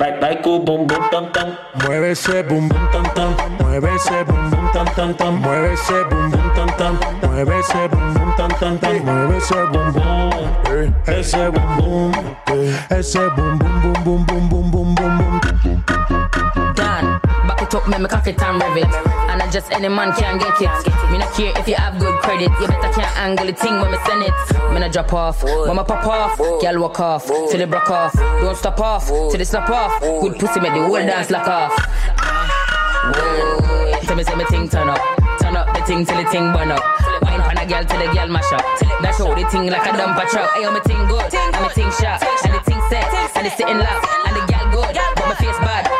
Vai, 0.00 0.18
vai 0.18 0.36
com 0.36 0.56
o 0.56 0.58
bumbum 0.60 1.08
tam 1.10 1.26
tam. 1.26 1.58
Mueve 1.84 2.12
ese 2.12 2.42
bum 2.44 2.66
bum 2.68 2.86
tam 2.90 3.02
tam, 3.14 3.36
mueve 3.60 3.94
ese 3.94 4.24
bum 4.24 4.48
bum 4.48 4.72
tam 4.72 4.86
tam 4.94 5.12
tam, 5.12 5.34
mueve 5.34 5.74
ese 5.74 6.04
bum 6.04 6.30
bum 6.30 6.50
tam 6.54 6.68
tam, 6.78 6.98
mueve 7.22 7.58
ese 7.58 7.88
bum 7.88 8.14
bum 8.14 8.32
tam 8.32 8.48
tam 8.48 8.78
tam, 8.78 8.94
mueve 9.04 9.36
ese 9.36 9.66
bum 9.66 9.92
bum, 9.92 10.94
ese 11.06 11.50
bum 11.50 11.76
bum, 11.76 12.12
ese 12.98 13.30
bum 13.36 13.58
bum 13.58 13.92
bum 14.02 14.24
bum 14.24 14.48
bum 14.48 14.94
bum 14.94 14.94
bum 14.94 15.99
it 17.70 17.74
up, 17.74 17.88
make 17.88 18.00
me 18.00 18.08
cock 18.08 18.26
it 18.26 18.42
and 18.42 18.60
rev 18.60 18.76
it. 18.76 18.94
And 19.30 19.42
I 19.42 19.50
just 19.50 19.70
any 19.72 19.88
man 19.88 20.12
can 20.12 20.38
get 20.38 20.60
it. 20.60 21.10
Me 21.10 21.18
not 21.18 21.32
care 21.34 21.52
if 21.56 21.68
you 21.68 21.74
have 21.74 21.98
good 21.98 22.14
credit. 22.20 22.50
You 22.60 22.66
better 22.66 22.90
can't 22.92 23.16
angle 23.18 23.46
the 23.46 23.52
thing 23.52 23.80
when 23.80 23.90
me 23.90 23.98
send 24.06 24.22
it. 24.22 24.34
Me 24.72 24.80
not 24.80 24.92
drop 24.92 25.12
off, 25.12 25.42
mama 25.44 25.84
pop 25.84 26.06
off, 26.06 26.38
girl 26.38 26.80
walk 26.80 27.00
off, 27.00 27.26
till 27.26 27.58
they 27.58 27.64
broke 27.64 27.90
off. 27.90 28.12
Don't 28.14 28.56
stop 28.56 28.80
off, 28.80 29.06
till 29.06 29.38
they 29.38 29.44
snap 29.44 29.70
off. 29.70 30.00
Good 30.00 30.38
pussy 30.38 30.60
make 30.60 30.72
the 30.72 30.82
whole 30.82 30.94
dance 30.94 31.30
lock 31.30 31.46
off. 31.46 31.72
Whoa. 33.14 34.00
Tell 34.02 34.16
me 34.16 34.24
say 34.24 34.34
me 34.34 34.44
ting 34.50 34.68
turn 34.68 34.88
up, 34.88 35.00
turn 35.40 35.56
up 35.56 35.66
the 35.74 35.80
ting 35.86 36.04
till 36.04 36.16
the 36.16 36.28
ting 36.30 36.52
burn 36.52 36.72
up. 36.72 36.82
Wine 37.22 37.40
pan 37.40 37.58
a 37.58 37.66
girl 37.66 37.84
till 37.84 37.98
the 37.98 38.12
girl 38.12 38.28
mash 38.28 38.52
up. 38.52 38.64
Dash 39.02 39.20
out 39.20 39.36
the 39.36 39.44
thing 39.50 39.66
like 39.70 39.86
a 39.86 39.94
dumper 39.94 40.28
truck. 40.30 40.50
Hey, 40.52 40.66
me 40.66 40.80
ting 40.86 41.06
good, 41.06 41.32
me 41.32 41.68
ting 41.74 41.90
sharp, 42.02 42.22
and 42.44 42.54
the 42.54 42.60
ting 42.66 42.82
set, 42.90 43.36
and 43.36 43.46
the 43.46 43.50
sitting 43.50 43.78
lock, 43.78 44.02
and 44.26 44.36
the 44.36 44.42
girl 44.50 44.66
good, 44.74 44.98
but 45.14 45.26
my 45.28 45.34
face 45.36 45.58
bad. 45.62 45.99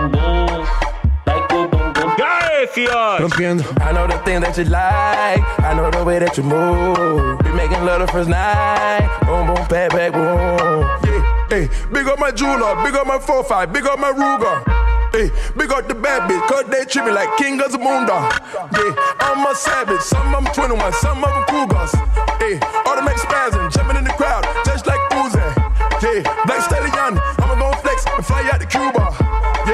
Aí. 2.73 2.87
Rompiendo. 3.19 3.63
I 3.81 3.91
know 3.91 4.07
the 4.07 4.17
thing 4.19 4.39
that 4.41 4.57
you 4.57 4.63
like. 4.65 5.43
I 5.59 5.73
know 5.75 5.91
the 5.91 6.03
way 6.03 6.19
that 6.19 6.37
you 6.37 6.43
move. 6.43 7.39
Be 7.39 7.51
making 7.51 7.83
love 7.83 7.99
the 7.99 8.07
first 8.07 8.29
night. 8.29 9.09
Boom, 9.25 9.47
boom, 9.47 9.67
back, 9.67 9.91
back, 9.91 10.13
boom. 10.13 10.87
Yeah, 11.03 11.47
hey, 11.49 11.69
big 11.91 12.07
up 12.07 12.19
my 12.19 12.31
jeweler, 12.31 12.75
big 12.83 12.95
up 12.95 13.05
my 13.07 13.17
4-5, 13.17 13.73
big 13.73 13.85
up 13.85 13.99
my 13.99 14.11
Ruger. 14.11 14.63
Hey, 15.11 15.29
big 15.57 15.69
up 15.71 15.87
the 15.89 15.95
bad 15.95 16.29
bitch, 16.29 16.47
cause 16.47 16.63
they 16.71 16.85
treat 16.85 17.03
me 17.03 17.11
like 17.11 17.35
king 17.35 17.59
of 17.59 17.71
the 17.73 17.77
moondog. 17.77 18.31
Yeah, 18.71 18.95
I'm 19.19 19.45
a 19.45 19.53
savage, 19.53 19.99
some 19.99 20.33
of 20.33 20.45
them 20.45 20.53
21, 20.53 20.93
some 20.93 21.23
of 21.23 21.29
them 21.29 21.43
cougars. 21.51 21.91
Hey, 22.39 22.55
automatic 22.87 23.19
spasm, 23.19 23.69
jumping 23.71 23.97
in 23.97 24.05
the 24.05 24.13
crowd, 24.15 24.47
just 24.63 24.87
like 24.87 24.99
Uzi. 25.11 25.43
Yeah, 26.01 26.23
Black 26.45 26.61
Stallion, 26.63 27.19
I'ma 27.37 27.55
go 27.59 27.73
flex 27.81 28.05
and 28.07 28.25
fly 28.25 28.49
out 28.53 28.61
to 28.61 28.67
Cuba. 28.67 29.20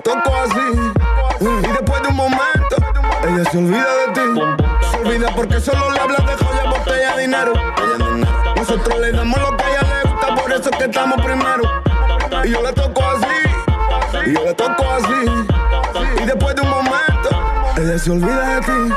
toco 0.00 0.34
así. 0.34 0.92
Y 1.40 1.68
después 1.68 2.02
de 2.02 2.08
un 2.08 2.16
momento, 2.16 2.76
ella 3.22 3.44
se 3.50 3.58
olvida 3.58 3.86
de 4.06 4.12
ti. 4.12 4.20
Se 4.90 4.96
olvida 4.98 5.34
porque 5.34 5.60
solo 5.60 5.90
le 5.90 6.00
hablas 6.00 6.26
de 6.26 6.44
joya, 6.44 6.70
botella, 6.70 7.16
dinero. 7.16 7.52
Nosotros 8.56 9.00
le 9.00 9.12
damos 9.12 9.40
lo 9.40 9.56
que 9.56 9.64
a 9.64 9.70
ella 9.70 9.82
le 9.82 10.10
gusta, 10.10 10.34
por 10.34 10.52
eso 10.52 10.70
es 10.70 10.76
que 10.76 10.84
estamos 10.84 11.20
primero. 11.22 11.62
Y 12.44 12.50
yo 12.50 12.62
la 12.62 12.72
toco 12.72 13.02
así. 13.02 13.26
Y 14.26 14.34
yo 14.34 14.44
la 14.44 14.54
toco 14.54 14.84
así. 14.90 16.22
Y 16.22 16.26
después 16.26 16.54
de 16.54 16.62
un 16.62 16.70
momento, 16.70 17.30
ella 17.76 17.98
se 17.98 18.10
olvida 18.10 18.56
de 18.56 18.60
ti. 18.60 18.94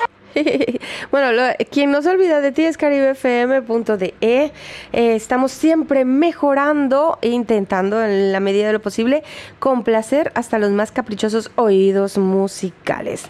bueno, 1.10 1.32
lo- 1.32 1.42
quien 1.70 1.90
no 1.90 2.02
se 2.02 2.10
olvida 2.10 2.40
de 2.40 2.52
ti 2.52 2.64
es 2.64 2.76
caribefm.de. 2.76 4.14
Eh, 4.20 4.50
estamos 4.92 5.52
siempre 5.52 6.04
mejorando 6.04 7.18
e 7.22 7.28
intentando 7.28 8.02
en 8.04 8.32
la 8.32 8.40
medida 8.40 8.66
de 8.68 8.72
lo 8.74 8.80
posible 8.80 9.22
complacer 9.58 10.32
hasta 10.34 10.58
los 10.58 10.70
más 10.70 10.92
caprichosos 10.92 11.50
oídos 11.56 12.18
musicales. 12.18 13.24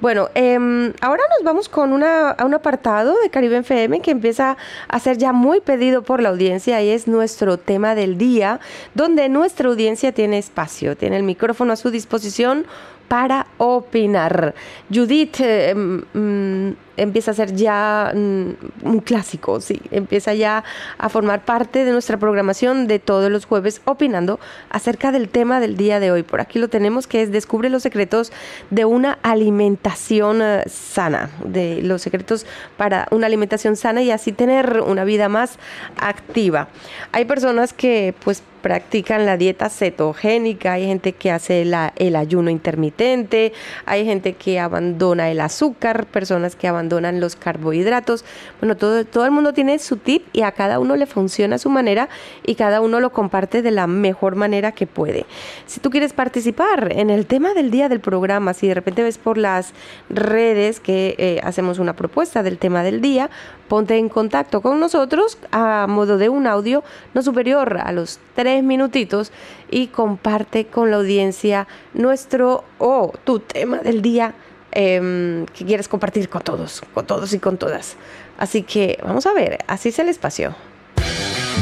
Bueno, 0.00 0.28
em, 0.34 0.92
ahora 1.00 1.22
nos 1.36 1.44
vamos 1.44 1.68
con 1.68 1.92
una, 1.92 2.30
a 2.30 2.44
un 2.44 2.54
apartado 2.54 3.14
de 3.22 3.30
Caribe 3.30 3.58
FM 3.58 4.00
que 4.00 4.10
empieza 4.10 4.56
a 4.88 4.98
ser 5.00 5.18
ya 5.18 5.32
muy 5.32 5.60
pedido 5.60 6.02
por 6.02 6.22
la 6.22 6.28
audiencia 6.30 6.82
y 6.82 6.90
es 6.90 7.06
nuestro 7.08 7.58
tema 7.58 7.94
del 7.94 8.18
día, 8.18 8.60
donde 8.94 9.28
nuestra 9.28 9.68
audiencia 9.68 10.12
tiene 10.12 10.38
espacio, 10.38 10.96
tiene 10.96 11.16
el 11.16 11.22
micrófono 11.22 11.72
a 11.72 11.76
su 11.76 11.90
disposición 11.90 12.66
para 13.08 13.46
opinar. 13.58 14.54
Judith 14.90 15.40
eh, 15.40 15.74
mm, 15.74 16.85
empieza 16.96 17.30
a 17.30 17.34
ser 17.34 17.54
ya 17.54 18.12
mm, 18.14 18.50
un 18.82 19.00
clásico, 19.00 19.60
sí, 19.60 19.80
empieza 19.90 20.34
ya 20.34 20.64
a 20.98 21.08
formar 21.08 21.44
parte 21.44 21.84
de 21.84 21.92
nuestra 21.92 22.16
programación 22.16 22.86
de 22.86 22.98
todos 22.98 23.30
los 23.30 23.44
jueves 23.46 23.80
opinando 23.84 24.40
acerca 24.70 25.12
del 25.12 25.28
tema 25.28 25.60
del 25.60 25.76
día 25.76 26.00
de 26.00 26.10
hoy. 26.10 26.22
Por 26.22 26.40
aquí 26.40 26.58
lo 26.58 26.68
tenemos 26.68 27.06
que 27.06 27.22
es 27.22 27.30
Descubre 27.32 27.68
los 27.68 27.82
secretos 27.82 28.32
de 28.70 28.84
una 28.84 29.18
alimentación 29.22 30.40
eh, 30.42 30.62
sana, 30.66 31.30
de 31.44 31.82
los 31.82 32.02
secretos 32.02 32.46
para 32.76 33.06
una 33.10 33.26
alimentación 33.26 33.76
sana 33.76 34.02
y 34.02 34.10
así 34.10 34.32
tener 34.32 34.80
una 34.80 35.04
vida 35.04 35.28
más 35.28 35.58
activa. 35.98 36.68
Hay 37.12 37.24
personas 37.24 37.72
que 37.72 38.14
pues 38.24 38.42
practican 38.62 39.26
la 39.26 39.36
dieta 39.36 39.68
cetogénica, 39.68 40.72
hay 40.72 40.86
gente 40.86 41.12
que 41.12 41.30
hace 41.30 41.64
la- 41.64 41.92
el 41.96 42.16
ayuno 42.16 42.50
intermitente, 42.50 43.52
hay 43.84 44.04
gente 44.04 44.32
que 44.32 44.58
abandona 44.58 45.30
el 45.30 45.40
azúcar, 45.40 46.06
personas 46.06 46.56
que 46.56 46.66
abandonan 46.66 46.85
los 46.88 47.36
carbohidratos. 47.36 48.24
Bueno, 48.60 48.76
todo, 48.76 49.04
todo 49.04 49.24
el 49.24 49.30
mundo 49.30 49.52
tiene 49.52 49.78
su 49.78 49.96
tip 49.96 50.26
y 50.32 50.42
a 50.42 50.52
cada 50.52 50.78
uno 50.78 50.96
le 50.96 51.06
funciona 51.06 51.56
a 51.56 51.58
su 51.58 51.70
manera 51.70 52.08
y 52.44 52.54
cada 52.54 52.80
uno 52.80 53.00
lo 53.00 53.10
comparte 53.10 53.62
de 53.62 53.70
la 53.70 53.86
mejor 53.86 54.36
manera 54.36 54.72
que 54.72 54.86
puede. 54.86 55.26
Si 55.66 55.80
tú 55.80 55.90
quieres 55.90 56.12
participar 56.12 56.92
en 56.92 57.10
el 57.10 57.26
tema 57.26 57.54
del 57.54 57.70
día 57.70 57.88
del 57.88 58.00
programa, 58.00 58.54
si 58.54 58.68
de 58.68 58.74
repente 58.74 59.02
ves 59.02 59.18
por 59.18 59.38
las 59.38 59.72
redes 60.08 60.80
que 60.80 61.14
eh, 61.18 61.40
hacemos 61.42 61.78
una 61.78 61.94
propuesta 61.94 62.42
del 62.42 62.58
tema 62.58 62.82
del 62.82 63.00
día, 63.00 63.30
ponte 63.68 63.96
en 63.96 64.08
contacto 64.08 64.60
con 64.60 64.80
nosotros 64.80 65.38
a 65.50 65.86
modo 65.88 66.18
de 66.18 66.28
un 66.28 66.46
audio 66.46 66.84
no 67.14 67.22
superior 67.22 67.78
a 67.82 67.92
los 67.92 68.18
tres 68.34 68.62
minutitos 68.62 69.32
y 69.70 69.88
comparte 69.88 70.66
con 70.66 70.90
la 70.90 70.98
audiencia 70.98 71.66
nuestro 71.94 72.64
o 72.78 73.12
tu 73.24 73.40
tema 73.40 73.78
del 73.78 74.02
día 74.02 74.34
em, 74.76 75.46
que 75.46 75.64
quieres 75.64 75.88
compartir 75.88 76.28
con 76.28 76.42
todos, 76.42 76.82
con 76.92 77.06
todos 77.06 77.32
y 77.32 77.38
con 77.38 77.56
todas. 77.56 77.96
Así 78.36 78.62
que 78.62 78.98
vamos 79.02 79.24
a 79.26 79.32
ver, 79.32 79.58
así 79.66 79.88
es 79.88 79.98
el 79.98 80.10
espacio. 80.10 80.54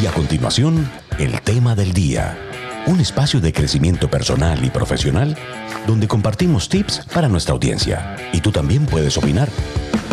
Y 0.03 0.07
a 0.07 0.11
continuación, 0.11 0.91
el 1.19 1.41
tema 1.41 1.77
del 1.77 1.93
día. 1.93 2.37
Un 2.87 3.01
espacio 3.01 3.41
de 3.41 3.53
crecimiento 3.53 4.11
personal 4.11 4.63
y 4.65 4.69
profesional 4.69 5.39
donde 5.87 6.09
compartimos 6.09 6.69
tips 6.69 7.07
para 7.13 7.29
nuestra 7.29 7.55
audiencia. 7.55 8.17
Y 8.33 8.41
tú 8.41 8.51
también 8.51 8.87
puedes 8.87 9.17
opinar. 9.17 9.49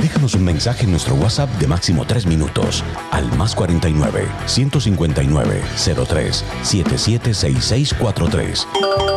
Déjanos 0.02 0.36
un 0.36 0.44
mensaje 0.44 0.84
en 0.84 0.92
nuestro 0.92 1.16
WhatsApp 1.16 1.50
de 1.60 1.68
máximo 1.68 2.06
3 2.06 2.26
minutos 2.26 2.84
al 3.12 3.26
más 3.38 3.56
49 3.56 4.28
159 4.46 5.62
03 6.08 6.46
776643. 6.64 8.68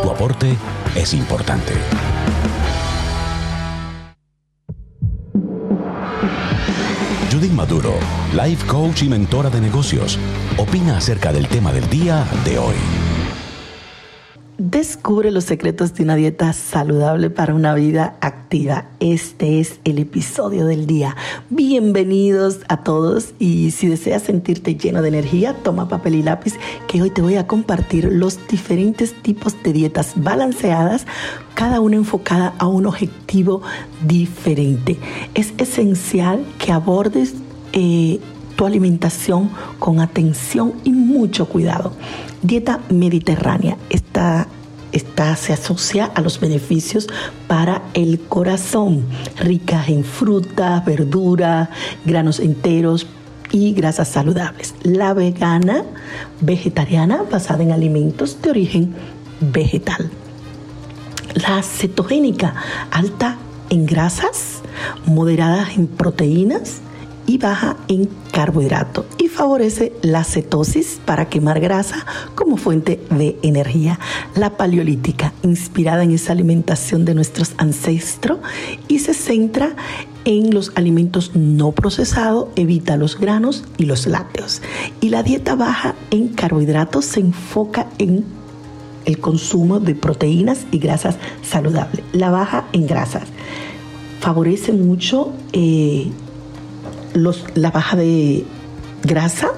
Tu 0.03 0.11
aporte 0.11 0.57
es 0.95 1.15
importante. 1.15 1.73
Judith 7.45 7.57
Maduro, 7.57 7.93
life 8.33 8.67
coach 8.67 9.03
y 9.03 9.09
mentora 9.11 9.51
de 9.51 9.61
negocios, 9.61 10.19
opina 10.57 10.97
acerca 10.97 11.31
del 11.31 11.47
tema 11.47 11.73
del 11.73 11.87
día 11.91 12.27
de 12.43 12.59
hoy. 12.59 13.04
Descubre 14.57 15.33
los 15.33 15.43
secretos 15.43 15.95
de 15.95 16.05
una 16.05 16.15
dieta 16.15 16.53
saludable 16.53 17.29
para 17.29 17.57
una 17.57 17.75
vida 17.75 18.17
activa. 18.21 18.85
Este 19.01 19.59
es 19.59 19.81
el 19.83 19.99
episodio 19.99 20.65
del 20.67 20.87
día. 20.87 21.17
Bienvenidos 21.51 22.61
a 22.69 22.85
todos 22.85 23.35
y 23.41 23.73
si 23.73 23.89
deseas 23.89 24.23
sentirte 24.23 24.77
lleno 24.77 25.03
de 25.03 25.09
energía, 25.09 25.57
toma 25.65 25.89
papel 25.89 26.15
y 26.15 26.23
lápiz 26.23 26.55
que 26.87 27.03
hoy 27.03 27.11
te 27.11 27.21
voy 27.21 27.35
a 27.35 27.49
compartir 27.49 28.05
los 28.13 28.39
diferentes 28.47 29.13
tipos 29.23 29.61
de 29.65 29.73
dietas 29.73 30.13
balanceadas, 30.15 31.05
cada 31.55 31.81
una 31.81 31.97
enfocada 31.97 32.55
a 32.59 32.69
un 32.69 32.87
objetivo 32.87 33.61
diferente. 34.07 35.01
Es 35.35 35.53
esencial 35.59 36.47
que 36.61 36.71
abordes 36.71 37.35
eh, 37.73 38.21
tu 38.55 38.67
alimentación 38.67 39.51
con 39.81 39.99
atención 39.99 40.75
y 40.85 40.93
mucho 40.93 41.49
cuidado. 41.49 41.93
Dieta 42.45 42.81
mediterránea. 42.91 43.79
Esta, 43.89 44.47
se 45.37 45.55
asocia 45.55 46.05
a 46.05 46.21
los 46.21 46.39
beneficios 46.39 47.09
para 47.49 47.83
el 47.95 48.21
corazón, 48.21 49.07
rica 49.39 49.83
en 49.89 50.05
frutas, 50.05 50.85
verduras, 50.85 51.71
granos 52.05 52.39
enteros, 52.41 53.07
y 53.51 53.73
grasas 53.73 54.09
saludables. 54.09 54.75
La 54.83 55.15
vegana, 55.15 55.85
vegetariana, 56.41 57.23
basada 57.31 57.63
en 57.63 57.73
alimentos 57.73 58.43
de 58.43 58.51
origen 58.51 58.95
vegetal. 59.41 60.11
La 61.35 61.63
cetogénica, 61.63 62.55
alta 62.91 63.39
en 63.71 63.87
grasas, 63.87 64.61
moderadas 65.07 65.77
en 65.77 65.87
proteínas 65.87 66.81
y 67.27 67.39
baja 67.39 67.77
en 67.89 68.09
carbohidratos 68.35 69.07
y 69.17 69.29
favorece 69.29 69.93
la 70.03 70.25
cetosis 70.25 71.01
para 71.05 71.29
quemar 71.29 71.61
grasa 71.61 72.05
como 72.35 72.57
fuente 72.57 73.01
de 73.11 73.39
energía. 73.43 74.01
La 74.35 74.57
paleolítica, 74.57 75.33
inspirada 75.45 76.03
en 76.03 76.11
esa 76.11 76.33
alimentación 76.33 77.05
de 77.05 77.15
nuestros 77.15 77.53
ancestros 77.59 78.41
y 78.89 78.99
se 78.99 79.15
centra 79.15 79.77
en 80.25 80.53
los 80.53 80.73
alimentos 80.75 81.31
no 81.37 81.71
procesados, 81.71 82.49
evita 82.57 82.97
los 82.97 83.21
granos 83.21 83.63
y 83.79 83.85
los 83.85 84.09
lácteos. 84.09 84.63
Y 85.01 85.11
la 85.11 85.23
dieta 85.23 85.55
baja 85.55 85.95
en 86.11 86.29
carbohidratos 86.29 87.05
se 87.05 87.21
enfoca 87.21 87.87
en 87.99 88.25
el 89.05 89.21
consumo 89.21 89.79
de 89.79 89.95
proteínas 89.95 90.67
y 90.73 90.79
grasas 90.79 91.19
saludables. 91.43 92.05
La 92.13 92.31
baja 92.31 92.67
en 92.73 92.89
grasas 92.89 93.29
favorece 94.19 94.73
mucho 94.73 95.33
eh, 95.53 96.11
la 97.15 97.71
baja 97.71 97.97
de 97.97 98.45
grasa 99.05 99.49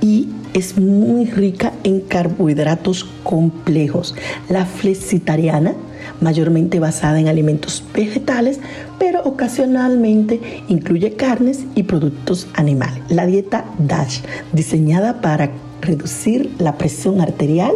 y 0.00 0.28
es 0.54 0.78
muy 0.78 1.26
rica 1.26 1.72
en 1.82 2.00
carbohidratos 2.00 3.04
complejos. 3.24 4.14
La 4.48 4.64
flexitariana, 4.64 5.74
mayormente 6.20 6.78
basada 6.78 7.18
en 7.18 7.28
alimentos 7.28 7.82
vegetales, 7.92 8.60
pero 8.98 9.22
ocasionalmente 9.24 10.62
incluye 10.68 11.14
carnes 11.14 11.64
y 11.74 11.82
productos 11.82 12.46
animales. 12.54 13.02
La 13.08 13.26
dieta 13.26 13.64
DASH, 13.78 14.20
diseñada 14.52 15.20
para 15.20 15.50
reducir 15.80 16.54
la 16.58 16.78
presión 16.78 17.20
arterial, 17.20 17.72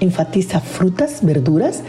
enfatiza 0.00 0.60
frutas, 0.60 1.20
verduras, 1.22 1.82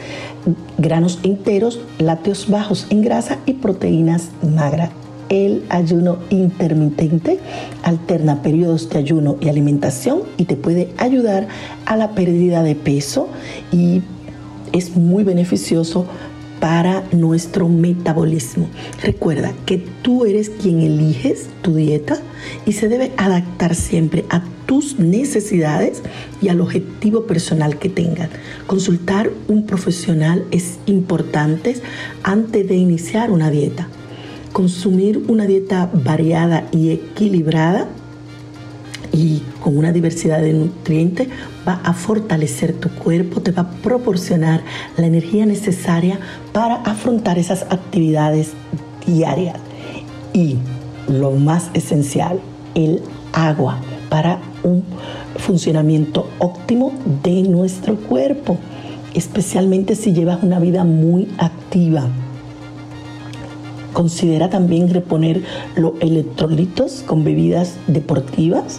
granos 0.77 1.19
enteros, 1.23 1.81
lácteos 1.97 2.47
bajos 2.47 2.85
en 2.89 3.01
grasa 3.01 3.39
y 3.45 3.53
proteínas 3.53 4.29
magras 4.43 4.91
el 5.29 5.63
ayuno 5.69 6.17
intermitente 6.29 7.39
alterna 7.83 8.41
periodos 8.41 8.89
de 8.89 8.99
ayuno 8.99 9.37
y 9.41 9.49
alimentación 9.49 10.21
y 10.37 10.45
te 10.45 10.55
puede 10.55 10.89
ayudar 10.97 11.47
a 11.85 11.95
la 11.95 12.11
pérdida 12.11 12.63
de 12.63 12.75
peso 12.75 13.29
y 13.71 14.01
es 14.73 14.95
muy 14.95 15.23
beneficioso 15.23 16.05
para 16.59 17.03
nuestro 17.11 17.69
metabolismo. 17.69 18.67
Recuerda 19.03 19.53
que 19.65 19.77
tú 20.01 20.25
eres 20.25 20.49
quien 20.49 20.81
eliges 20.81 21.47
tu 21.61 21.75
dieta 21.75 22.17
y 22.65 22.73
se 22.73 22.87
debe 22.87 23.11
adaptar 23.17 23.75
siempre 23.75 24.25
a 24.29 24.43
tus 24.65 24.99
necesidades 24.99 26.01
y 26.41 26.49
al 26.49 26.61
objetivo 26.61 27.25
personal 27.25 27.77
que 27.77 27.89
tengan. 27.89 28.29
Consultar 28.65 29.31
un 29.47 29.65
profesional 29.65 30.45
es 30.51 30.79
importante 30.87 31.75
antes 32.23 32.67
de 32.67 32.75
iniciar 32.75 33.31
una 33.31 33.49
dieta 33.49 33.87
consumir 34.57 35.23
una 35.27 35.45
dieta 35.45 35.87
variada 35.93 36.67
y 36.71 36.89
equilibrada 36.89 37.85
y 39.13 39.43
con 39.61 39.77
una 39.77 39.91
diversidad 39.91 40.41
de 40.41 40.51
nutrientes 40.51 41.27
va 41.67 41.79
a 41.83 41.93
fortalecer 41.93 42.73
tu 42.73 42.89
cuerpo, 42.89 43.39
te 43.39 43.51
va 43.51 43.61
a 43.61 43.69
proporcionar 43.69 44.63
la 44.97 45.05
energía 45.05 45.45
necesaria 45.45 46.19
para 46.53 46.77
afrontar 46.77 47.37
esas 47.37 47.67
actividades 47.69 48.53
diarias. 49.05 49.57
Y 50.33 50.55
lo 51.07 51.33
más 51.33 51.69
esencial, 51.75 52.39
el 52.73 53.03
agua 53.33 53.79
para 54.09 54.39
un 54.63 54.83
funcionamiento 55.35 56.31
óptimo 56.39 56.93
de 57.21 57.43
nuestro 57.43 57.95
cuerpo, 57.95 58.57
especialmente 59.13 59.93
si 59.93 60.13
llevas 60.13 60.41
una 60.41 60.57
vida 60.57 60.83
muy 60.83 61.27
activa 61.37 62.09
Considera 63.97 64.51
también 64.51 64.93
reponer 64.93 65.41
los 65.75 65.93
electrolitos 66.01 67.01
con 67.03 67.23
bebidas 67.23 67.77
deportivas 67.87 68.77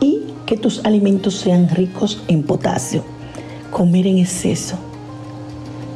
y 0.00 0.20
que 0.46 0.56
tus 0.56 0.84
alimentos 0.84 1.34
sean 1.34 1.68
ricos 1.68 2.22
en 2.28 2.44
potasio. 2.44 3.02
Comer 3.72 4.06
en 4.06 4.18
exceso. 4.18 4.76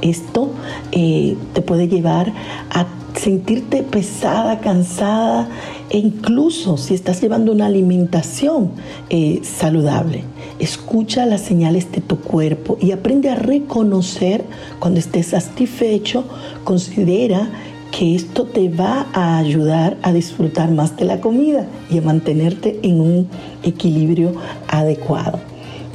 Esto 0.02 0.50
eh, 0.90 1.36
te 1.52 1.62
puede 1.62 1.86
llevar 1.86 2.32
a 2.70 2.86
sentirte 3.14 3.84
pesada, 3.84 4.58
cansada 4.58 5.48
e 5.88 5.98
incluso 5.98 6.76
si 6.76 6.94
estás 6.94 7.20
llevando 7.20 7.52
una 7.52 7.66
alimentación 7.66 8.72
eh, 9.10 9.42
saludable. 9.44 10.24
Escucha 10.58 11.24
las 11.24 11.42
señales 11.42 11.92
de 11.92 12.00
tu 12.00 12.18
cuerpo 12.18 12.78
y 12.80 12.90
aprende 12.90 13.30
a 13.30 13.36
reconocer 13.36 14.42
cuando 14.80 14.98
estés 14.98 15.26
satisfecho. 15.28 16.24
Considera 16.64 17.48
que 17.96 18.14
esto 18.14 18.44
te 18.44 18.68
va 18.68 19.06
a 19.14 19.38
ayudar 19.38 19.96
a 20.02 20.12
disfrutar 20.12 20.70
más 20.70 20.98
de 20.98 21.06
la 21.06 21.22
comida 21.22 21.66
y 21.88 21.96
a 21.96 22.02
mantenerte 22.02 22.78
en 22.82 23.00
un 23.00 23.28
equilibrio 23.62 24.34
adecuado. 24.68 25.40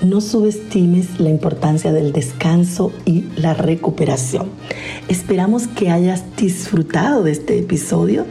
No 0.02 0.20
subestimes 0.20 1.20
la 1.20 1.30
importancia 1.30 1.92
del 1.92 2.12
descanso 2.12 2.92
y 3.06 3.26
la 3.36 3.54
recuperación. 3.54 4.48
Esperamos 5.10 5.68
que 5.68 5.92
hayas 5.92 6.24
disfrutado 6.38 7.22
de 7.22 7.34
este 7.34 7.60
episodio. 7.60 8.26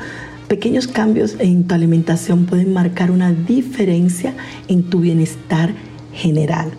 Pequeños 0.48 0.88
cambios 0.88 1.36
en 1.38 1.68
tu 1.68 1.74
alimentación 1.76 2.46
pueden 2.46 2.72
marcar 2.72 3.12
una 3.12 3.32
diferencia 3.32 4.34
en 4.66 4.82
tu 4.82 4.98
bienestar 4.98 5.74
general 6.12 6.72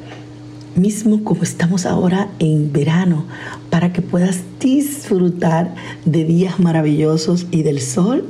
mismo 0.76 1.24
como 1.24 1.44
estamos 1.44 1.86
ahora 1.86 2.30
en 2.40 2.72
verano, 2.72 3.26
para 3.70 3.94
que 3.94 4.02
puedas 4.02 4.40
disfrutar 4.60 5.74
de 6.06 6.24
días 6.24 6.60
maravillosos 6.60 7.48
y 7.52 7.64
del 7.64 7.82
sol 7.82 8.28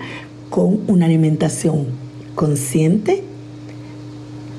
con 0.50 0.82
una 0.88 1.06
alimentación 1.06 1.88
consciente, 2.36 3.24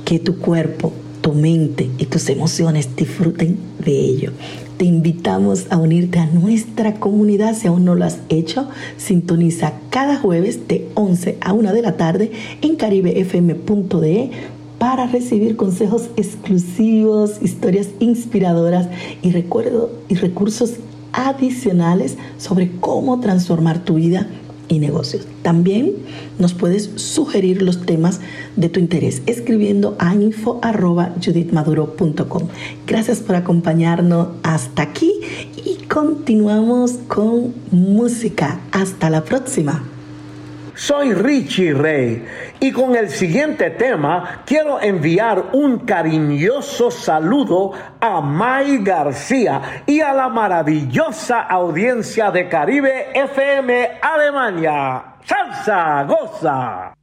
que 0.05 0.18
tu 0.18 0.39
cuerpo, 0.39 0.93
tu 1.20 1.33
mente 1.33 1.89
y 1.99 2.07
tus 2.07 2.28
emociones 2.28 2.97
disfruten 2.97 3.57
de 3.85 3.99
ello. 3.99 4.33
Te 4.76 4.85
invitamos 4.85 5.66
a 5.70 5.76
unirte 5.76 6.18
a 6.18 6.26
nuestra 6.26 6.95
comunidad 6.95 7.55
si 7.55 7.68
aún 7.68 7.85
no 7.85 7.95
lo 7.95 8.05
has 8.05 8.18
hecho. 8.28 8.68
Sintoniza 8.97 9.74
cada 9.91 10.16
jueves 10.16 10.66
de 10.66 10.89
11 10.95 11.39
a 11.41 11.53
1 11.53 11.72
de 11.72 11.83
la 11.83 11.97
tarde 11.97 12.33
en 12.62 12.74
caribefm.de 12.74 14.30
para 14.83 15.07
recibir 15.07 15.55
consejos 15.55 16.11
exclusivos, 16.16 17.41
historias 17.41 17.91
inspiradoras 18.01 18.89
y, 19.22 19.30
recuerdo, 19.30 19.93
y 20.09 20.16
recursos 20.16 20.72
adicionales 21.12 22.18
sobre 22.37 22.72
cómo 22.80 23.20
transformar 23.20 23.85
tu 23.85 23.95
vida 23.95 24.26
y 24.66 24.80
negocios. 24.80 25.28
También 25.43 25.93
nos 26.41 26.55
puedes 26.55 26.91
sugerir 26.97 27.62
los 27.62 27.87
temas 27.87 28.20
de 28.57 28.70
tu 28.70 28.80
interés 28.80 29.22
escribiendo 29.26 29.95
a 30.01 30.16
info.judithmaduro.com. 30.16 32.49
Gracias 32.85 33.20
por 33.20 33.37
acompañarnos 33.37 34.30
hasta 34.43 34.83
aquí 34.83 35.12
y 35.64 35.76
continuamos 35.85 36.95
con 37.07 37.55
música. 37.70 38.59
Hasta 38.72 39.11
la 39.11 39.22
próxima. 39.22 39.91
Soy 40.83 41.14
Richie 41.14 41.74
Rey 41.74 42.26
y 42.59 42.72
con 42.72 42.97
el 42.97 43.09
siguiente 43.09 43.70
tema 43.70 44.43
quiero 44.45 44.80
enviar 44.83 45.51
un 45.53 45.78
cariñoso 45.87 46.91
saludo 46.91 47.70
a 48.01 48.20
May 48.20 48.78
García 48.78 49.85
y 49.87 50.01
a 50.01 50.12
la 50.12 50.28
maravillosa 50.28 51.43
audiencia 51.43 52.33
de 52.33 52.49
Caribe 52.49 53.12
FM 53.14 54.01
Alemania. 54.03 55.05
Salsa, 55.24 56.03
goza. 56.03 56.95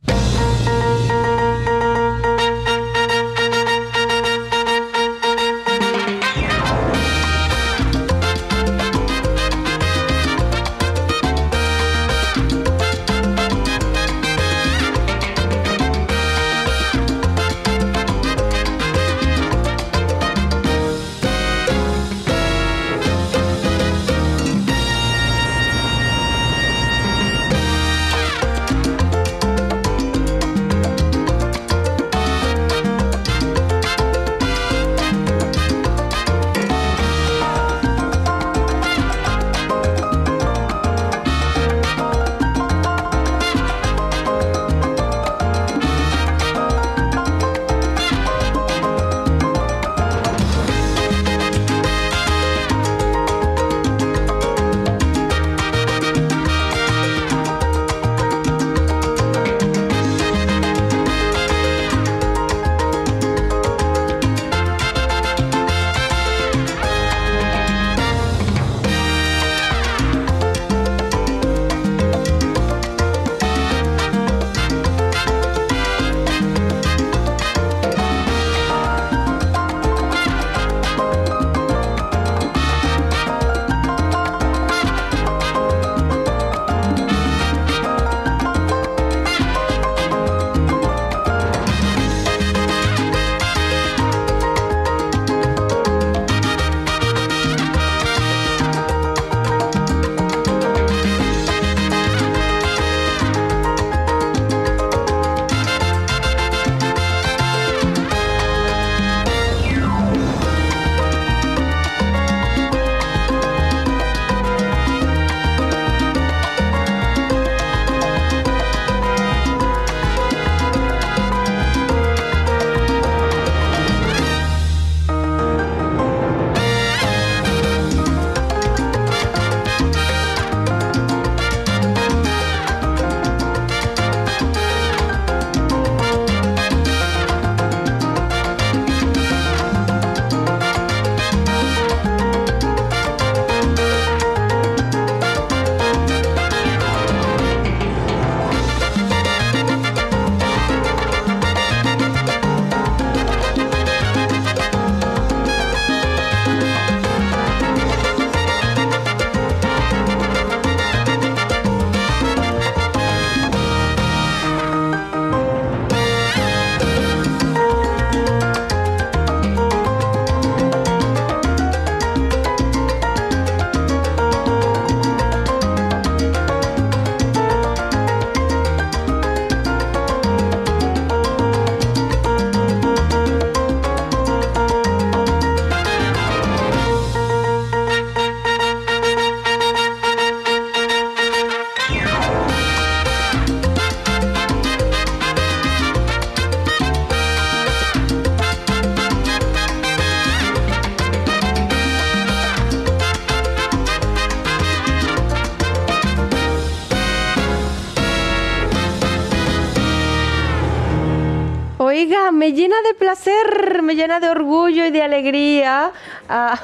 Oiga, 211.99 212.31
me 212.31 212.53
llena 212.53 212.77
de 212.87 212.93
placer, 212.93 213.81
me 213.83 213.93
llena 213.93 214.21
de 214.21 214.29
orgullo 214.29 214.85
y 214.85 214.89
de 214.89 215.01
alegría. 215.01 215.91
Ah, 216.29 216.57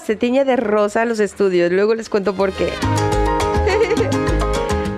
se 0.06 0.14
tiñe 0.14 0.44
de 0.44 0.54
rosa 0.54 1.04
los 1.04 1.18
estudios, 1.18 1.72
luego 1.72 1.96
les 1.96 2.08
cuento 2.08 2.34
por 2.34 2.52
qué. 2.52 2.72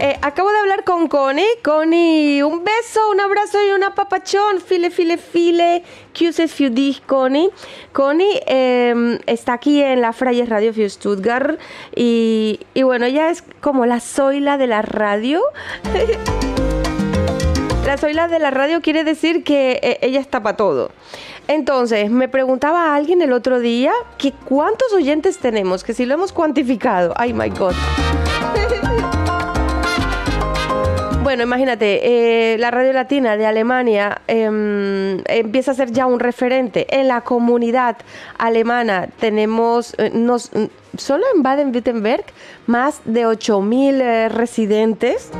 Eh, 0.00 0.16
acabo 0.22 0.48
de 0.52 0.58
hablar 0.58 0.84
con 0.84 1.08
Connie. 1.08 1.44
Connie, 1.64 2.40
un 2.44 2.62
beso, 2.62 3.00
un 3.10 3.18
abrazo 3.18 3.58
y 3.66 3.72
un 3.72 3.82
apapachón. 3.82 4.60
File, 4.64 4.92
file, 4.92 5.18
file. 5.18 5.82
Cuses 6.16 6.52
Fiudich, 6.52 7.04
Connie. 7.04 7.50
Connie 7.92 8.40
eh, 8.46 9.18
está 9.26 9.54
aquí 9.54 9.82
en 9.82 10.00
la 10.00 10.12
Frayes 10.12 10.48
Radio 10.48 10.72
für 10.72 10.88
Stuttgart. 10.88 11.58
Y, 11.96 12.60
y 12.74 12.84
bueno, 12.84 13.06
ella 13.06 13.30
es 13.30 13.42
como 13.60 13.86
la 13.86 13.98
zoila 13.98 14.56
de 14.56 14.68
la 14.68 14.82
radio. 14.82 15.42
La 17.88 17.96
Zoila 17.96 18.28
de 18.28 18.38
la 18.38 18.50
radio 18.50 18.82
quiere 18.82 19.02
decir 19.02 19.42
que 19.44 19.80
eh, 19.82 19.98
ella 20.02 20.20
está 20.20 20.42
para 20.42 20.58
todo. 20.58 20.90
Entonces, 21.46 22.10
me 22.10 22.28
preguntaba 22.28 22.92
a 22.92 22.94
alguien 22.94 23.22
el 23.22 23.32
otro 23.32 23.60
día 23.60 23.92
que 24.18 24.32
cuántos 24.32 24.92
oyentes 24.92 25.38
tenemos, 25.38 25.84
que 25.84 25.94
si 25.94 26.04
lo 26.04 26.12
hemos 26.12 26.34
cuantificado. 26.34 27.14
Ay, 27.16 27.32
my 27.32 27.48
God. 27.48 27.72
Bueno, 31.22 31.42
imagínate, 31.42 32.54
eh, 32.54 32.58
la 32.58 32.70
Radio 32.70 32.92
Latina 32.94 33.36
de 33.36 33.44
Alemania 33.44 34.22
em, 34.28 35.22
empieza 35.26 35.72
a 35.72 35.74
ser 35.74 35.92
ya 35.92 36.06
un 36.06 36.20
referente. 36.20 36.86
En 36.88 37.06
la 37.06 37.20
comunidad 37.20 37.98
alemana 38.38 39.08
tenemos, 39.20 39.94
eh, 39.98 40.10
nos, 40.14 40.50
solo 40.96 41.24
en 41.34 41.42
Baden-Württemberg, 41.42 42.24
más 42.66 43.02
de 43.04 43.26
8.000 43.26 44.00
eh, 44.00 44.28
residentes. 44.30 45.30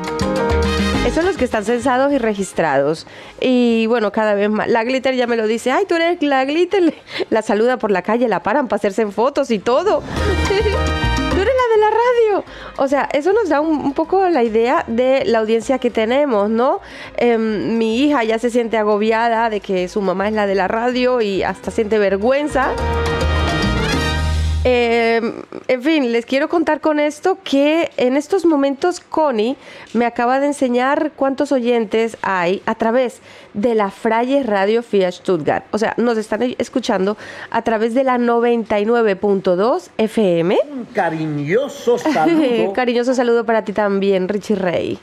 Esos 1.09 1.23
son 1.23 1.25
los 1.25 1.39
que 1.39 1.47
están 1.47 1.65
censados 1.65 2.13
y 2.13 2.19
registrados. 2.19 3.07
Y 3.41 3.87
bueno, 3.87 4.13
cada 4.13 4.35
vez 4.35 4.51
más. 4.51 4.69
La 4.69 4.85
Glitter 4.85 5.15
ya 5.15 5.27
me 5.27 5.39
lo 5.39 5.47
dice, 5.47 5.71
ay, 5.71 5.87
tú 5.87 5.95
eres 5.95 6.23
la 6.23 6.45
Glitter. 6.45 6.93
La 7.31 7.41
saluda 7.41 7.79
por 7.79 7.91
la 7.91 8.03
calle, 8.03 8.29
la 8.29 8.43
paran 8.43 8.69
para 8.69 8.77
hacerse 8.77 9.01
en 9.01 9.13
fotos 9.13 9.51
y 9.51 9.59
todo. 9.59 10.03
Tú 10.49 10.55
eres 10.55 11.55
la 11.55 11.75
de 11.75 11.81
la 11.81 11.91
radio. 11.91 12.45
O 12.77 12.89
sea, 12.89 13.09
eso 13.15 13.33
nos 13.33 13.49
da 13.49 13.63
un, 13.63 13.95
poco 13.95 14.29
la 14.29 14.43
idea 14.43 14.85
de 14.87 15.25
la 15.25 15.39
audiencia 15.39 15.79
que 15.79 15.89
tenemos, 15.89 16.51
¿no? 16.51 16.81
Em, 17.17 17.79
mi 17.79 18.01
hija 18.01 18.25
ya 18.25 18.39
se 18.39 18.51
siente 18.51 18.77
agobiada 18.77 19.49
de 19.49 19.61
que 19.61 19.89
su 19.89 20.03
mamá 20.03 20.29
es 20.29 20.35
la 20.35 20.47
de 20.47 20.57
la 20.57 20.69
radio 20.69 21.23
y 21.23 21.43
hasta 21.43 21.71
siente 21.71 21.99
vergüenza. 21.99 22.75
Eh, 24.65 25.21
en 25.69 25.83
fin, 25.83 26.13
les 26.13 26.27
quiero 26.27 26.49
contar 26.49 26.81
con 26.81 26.99
esto 26.99 27.39
que 27.45 27.91
en 27.97 28.17
estos 28.17 28.45
momentos 28.45 29.01
Connie 29.01 29.57
me 29.95 30.05
acaba 30.05 30.41
de 30.41 30.47
enseñar 30.49 31.13
cuántos 31.15 31.53
oyentes 31.53 32.17
hay 32.23 32.61
a 32.67 32.75
través 32.75 33.21
de 33.55 33.75
la 33.75 33.91
Freie 33.91 34.43
Radio 34.43 34.83
Fiat 34.83 35.13
Stuttgart. 35.13 35.65
O 35.71 35.79
sea, 35.79 35.95
nos 35.97 36.19
están 36.19 36.43
escuchando 36.59 37.17
a 37.51 37.63
través 37.63 37.95
de 37.95 38.05
la 38.05 38.19
99.2 38.19 39.91
FM. 39.97 40.59
Un 40.71 40.85
cariñoso 40.87 41.97
saludo. 41.99 42.73
Cariñoso 42.73 43.15
saludo 43.15 43.45
para 43.45 43.65
ti 43.65 43.73
también, 43.73 44.29
Richie 44.29 44.57
Rey. 44.57 44.99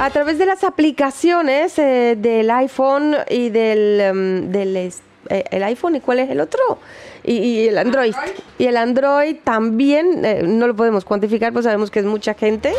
A 0.00 0.10
través 0.10 0.38
de 0.38 0.46
las 0.46 0.64
aplicaciones 0.64 1.78
eh, 1.78 2.16
del 2.18 2.50
iPhone 2.50 3.14
y 3.30 3.50
del, 3.50 4.00
em, 4.00 4.50
del 4.50 4.76
eh, 4.76 4.90
el 5.28 5.62
iPhone 5.62 5.94
y 5.94 6.00
cuál 6.00 6.18
es 6.18 6.30
el 6.30 6.40
otro 6.40 6.80
y, 7.22 7.34
y 7.34 7.68
el 7.68 7.78
Android. 7.78 8.16
Y 8.58 8.66
el 8.66 8.76
Android 8.76 9.36
también 9.44 10.24
eh, 10.24 10.42
no 10.42 10.66
lo 10.66 10.74
podemos 10.74 11.04
cuantificar, 11.04 11.52
pues 11.52 11.64
sabemos 11.64 11.92
que 11.92 12.00
es 12.00 12.06
mucha 12.06 12.34
gente. 12.34 12.72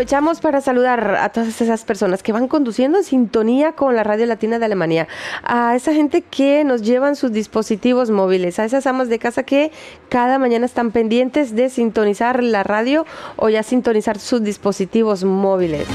Aprovechamos 0.00 0.40
para 0.40 0.62
saludar 0.62 1.16
a 1.16 1.28
todas 1.28 1.60
esas 1.60 1.84
personas 1.84 2.22
que 2.22 2.32
van 2.32 2.48
conduciendo 2.48 2.96
en 2.96 3.04
sintonía 3.04 3.72
con 3.72 3.94
la 3.94 4.02
Radio 4.02 4.24
Latina 4.24 4.58
de 4.58 4.64
Alemania, 4.64 5.08
a 5.42 5.76
esa 5.76 5.92
gente 5.92 6.22
que 6.22 6.64
nos 6.64 6.80
llevan 6.80 7.16
sus 7.16 7.32
dispositivos 7.32 8.10
móviles, 8.10 8.58
a 8.58 8.64
esas 8.64 8.86
amas 8.86 9.10
de 9.10 9.18
casa 9.18 9.42
que 9.42 9.72
cada 10.08 10.38
mañana 10.38 10.64
están 10.64 10.90
pendientes 10.90 11.54
de 11.54 11.68
sintonizar 11.68 12.42
la 12.42 12.62
radio 12.62 13.04
o 13.36 13.50
ya 13.50 13.62
sintonizar 13.62 14.18
sus 14.18 14.42
dispositivos 14.42 15.22
móviles. 15.24 15.86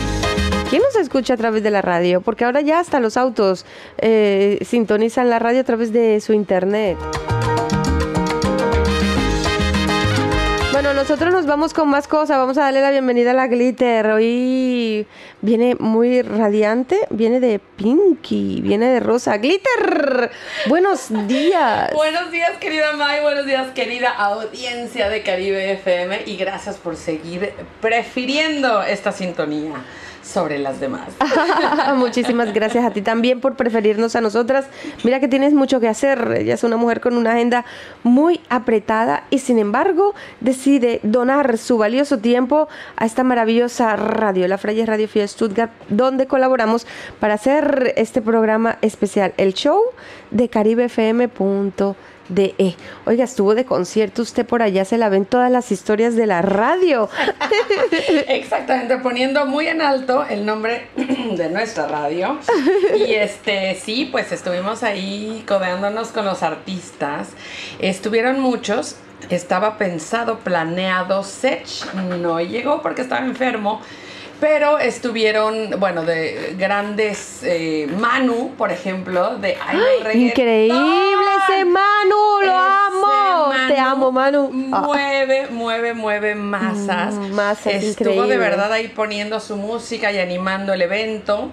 ¿Quién 0.70 0.84
nos 0.84 0.96
escucha 1.02 1.34
a 1.34 1.38
través 1.38 1.64
de 1.64 1.72
la 1.72 1.82
radio? 1.82 2.22
Porque 2.22 2.46
ahora 2.46 2.62
ya 2.62 2.82
hasta 2.82 3.00
los 3.00 3.18
autos 3.18 3.66
eh, 3.98 4.60
sintonizan 4.62 5.32
la 5.32 5.40
radio 5.40 5.62
a 5.62 5.64
través 5.64 5.92
de 5.92 6.22
su 6.22 6.32
internet. 6.34 6.96
Nosotros 11.08 11.32
nos 11.32 11.46
vamos 11.46 11.72
con 11.72 11.88
más 11.88 12.08
cosas. 12.08 12.36
Vamos 12.36 12.58
a 12.58 12.62
darle 12.62 12.82
la 12.82 12.90
bienvenida 12.90 13.30
a 13.30 13.34
la 13.36 13.46
Glitter. 13.46 14.08
Hoy 14.08 15.06
viene 15.40 15.76
muy 15.76 16.24
radiante, 16.24 16.98
viene 17.12 17.40
de 17.40 17.60
Pinky, 17.60 18.60
viene 18.64 18.88
de 18.88 19.00
rosa. 19.00 19.38
Glitter, 19.38 20.32
buenos 20.66 21.10
días. 21.28 21.94
Buenos 21.94 22.32
días, 22.32 22.54
querida 22.60 22.94
May, 22.94 23.22
buenos 23.22 23.46
días, 23.46 23.68
querida 23.76 24.10
audiencia 24.10 25.08
de 25.10 25.22
Caribe 25.22 25.74
FM 25.74 26.24
y 26.26 26.38
gracias 26.38 26.78
por 26.78 26.98
seguir 26.98 27.54
prefiriendo 27.82 28.82
esta 28.82 29.12
sintonía 29.12 29.76
sobre 30.26 30.60
las 30.60 30.80
demás. 30.80 31.10
Muchísimas 31.96 32.54
gracias 32.54 32.84
a 32.84 32.92
ti 32.92 33.02
también 33.02 33.40
por 33.40 33.56
preferirnos 33.56 34.16
a 34.16 34.22
nosotras. 34.22 34.66
Mira 35.04 35.20
que 35.20 35.28
tienes 35.28 35.54
mucho 35.54 35.80
que 35.80 35.88
hacer. 35.88 36.36
Ella 36.40 36.56
es 36.56 36.64
una 36.64 36.78
mujer 36.78 37.00
con 37.00 37.16
una 37.16 37.34
agenda 37.34 37.66
muy 38.04 38.42
apretada 38.50 39.24
y 39.30 39.40
sin 39.40 39.60
embargo 39.60 40.16
decide 40.42 41.00
donar 41.04 41.58
su 41.58 41.78
valioso 41.78 42.18
tiempo 42.20 42.68
a 42.96 43.06
esta 43.06 43.24
maravillosa 43.24 43.96
radio, 43.96 44.48
la 44.48 44.58
Freya 44.58 44.86
Radio 44.86 45.08
Fiat 45.08 45.28
Stuttgart, 45.28 45.72
donde 45.90 46.28
colaboramos 46.28 46.88
para 47.20 47.36
hacer 47.36 47.94
este 47.96 48.22
programa 48.22 48.78
especial, 48.82 49.34
el 49.38 49.54
show 49.54 49.80
de 50.32 50.50
caribefm.de. 52.26 52.56
E. 52.58 52.76
Oiga, 53.06 53.24
estuvo 53.24 53.56
de 53.56 53.66
concierto 53.66 54.22
usted 54.22 54.46
por 54.46 54.62
allá, 54.62 54.86
se 54.86 54.98
la 54.98 55.10
ven 55.10 55.26
todas 55.26 55.52
las 55.52 55.72
historias 55.72 56.16
de 56.16 56.26
la 56.26 56.42
radio. 56.42 57.10
Exactamente, 58.28 58.98
poniendo 58.98 59.46
muy 59.46 59.68
en 59.68 59.82
alto 59.82 60.26
el 60.28 60.46
nombre 60.46 60.88
de 60.96 61.50
nuestra 61.50 61.88
radio. 61.88 62.40
Y 62.96 63.14
este, 63.14 63.76
sí, 63.76 64.10
pues 64.12 64.32
estuvimos 64.32 64.84
ahí 64.84 65.44
codeándonos 65.48 66.10
con 66.10 66.26
los 66.26 66.44
artistas. 66.44 67.30
Estuvieron 67.80 68.40
muchos. 68.40 68.98
Estaba 69.30 69.78
pensado, 69.78 70.40
planeado, 70.40 71.24
Sech 71.24 71.92
no 71.96 72.40
llegó 72.42 72.82
porque 72.82 73.02
estaba 73.02 73.26
enfermo. 73.26 73.82
Pero 74.40 74.80
estuvieron, 74.80 75.80
bueno, 75.80 76.04
de 76.04 76.56
grandes 76.58 77.40
eh, 77.44 77.88
Manu, 77.98 78.54
por 78.58 78.72
ejemplo, 78.72 79.38
de 79.38 79.58
Ay, 79.66 79.78
Reggaetón. 80.04 80.22
Increíble 80.22 81.26
ese 81.50 81.66
Manu, 81.66 82.42
lo 82.44 82.52
amo. 82.54 83.54
Te 83.68 83.80
amo, 83.80 84.12
Manu. 84.12 84.70
Ah. 84.74 84.82
Mueve, 84.82 85.48
mueve, 85.52 85.94
mueve 85.94 86.36
masas. 86.36 87.16
Mm, 87.16 87.32
masas, 87.34 87.68
Estuvo 87.76 88.10
increíble. 88.10 88.28
de 88.28 88.38
verdad 88.38 88.74
ahí 88.74 88.90
poniendo 88.90 89.40
su 89.40 89.56
música 89.56 90.12
y 90.12 90.20
animando 90.20 90.74
el 90.74 90.82
evento. 90.82 91.52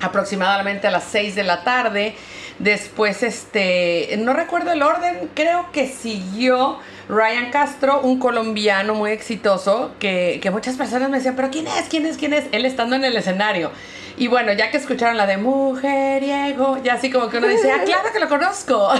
aproximadamente 0.00 0.86
a 0.86 0.90
las 0.90 1.04
6 1.04 1.34
de 1.34 1.42
la 1.44 1.64
tarde. 1.64 2.14
Después, 2.58 3.22
este, 3.22 4.14
no 4.18 4.32
recuerdo 4.34 4.70
el 4.72 4.82
orden, 4.82 5.30
creo 5.34 5.70
que 5.72 5.88
siguió 5.88 6.78
Ryan 7.08 7.50
Castro, 7.50 8.00
un 8.00 8.18
colombiano 8.18 8.94
muy 8.94 9.10
exitoso, 9.10 9.92
que, 9.98 10.38
que 10.42 10.50
muchas 10.50 10.76
personas 10.76 11.10
me 11.10 11.18
decían, 11.18 11.36
pero 11.36 11.50
¿quién 11.50 11.66
es? 11.66 11.88
¿Quién 11.88 12.06
es? 12.06 12.16
¿Quién 12.16 12.32
es? 12.32 12.44
Él 12.52 12.64
estando 12.64 12.96
en 12.96 13.04
el 13.04 13.16
escenario. 13.16 13.70
Y 14.16 14.28
bueno, 14.28 14.52
ya 14.52 14.70
que 14.70 14.76
escucharon 14.76 15.16
la 15.16 15.26
de 15.26 15.38
Mujeriego, 15.38 16.80
ya 16.82 16.94
así 16.94 17.10
como 17.10 17.28
que 17.28 17.38
uno 17.38 17.48
dice, 17.48 17.72
ah, 17.72 17.82
claro 17.84 18.12
que 18.12 18.20
lo 18.20 18.28
conozco. 18.28 18.90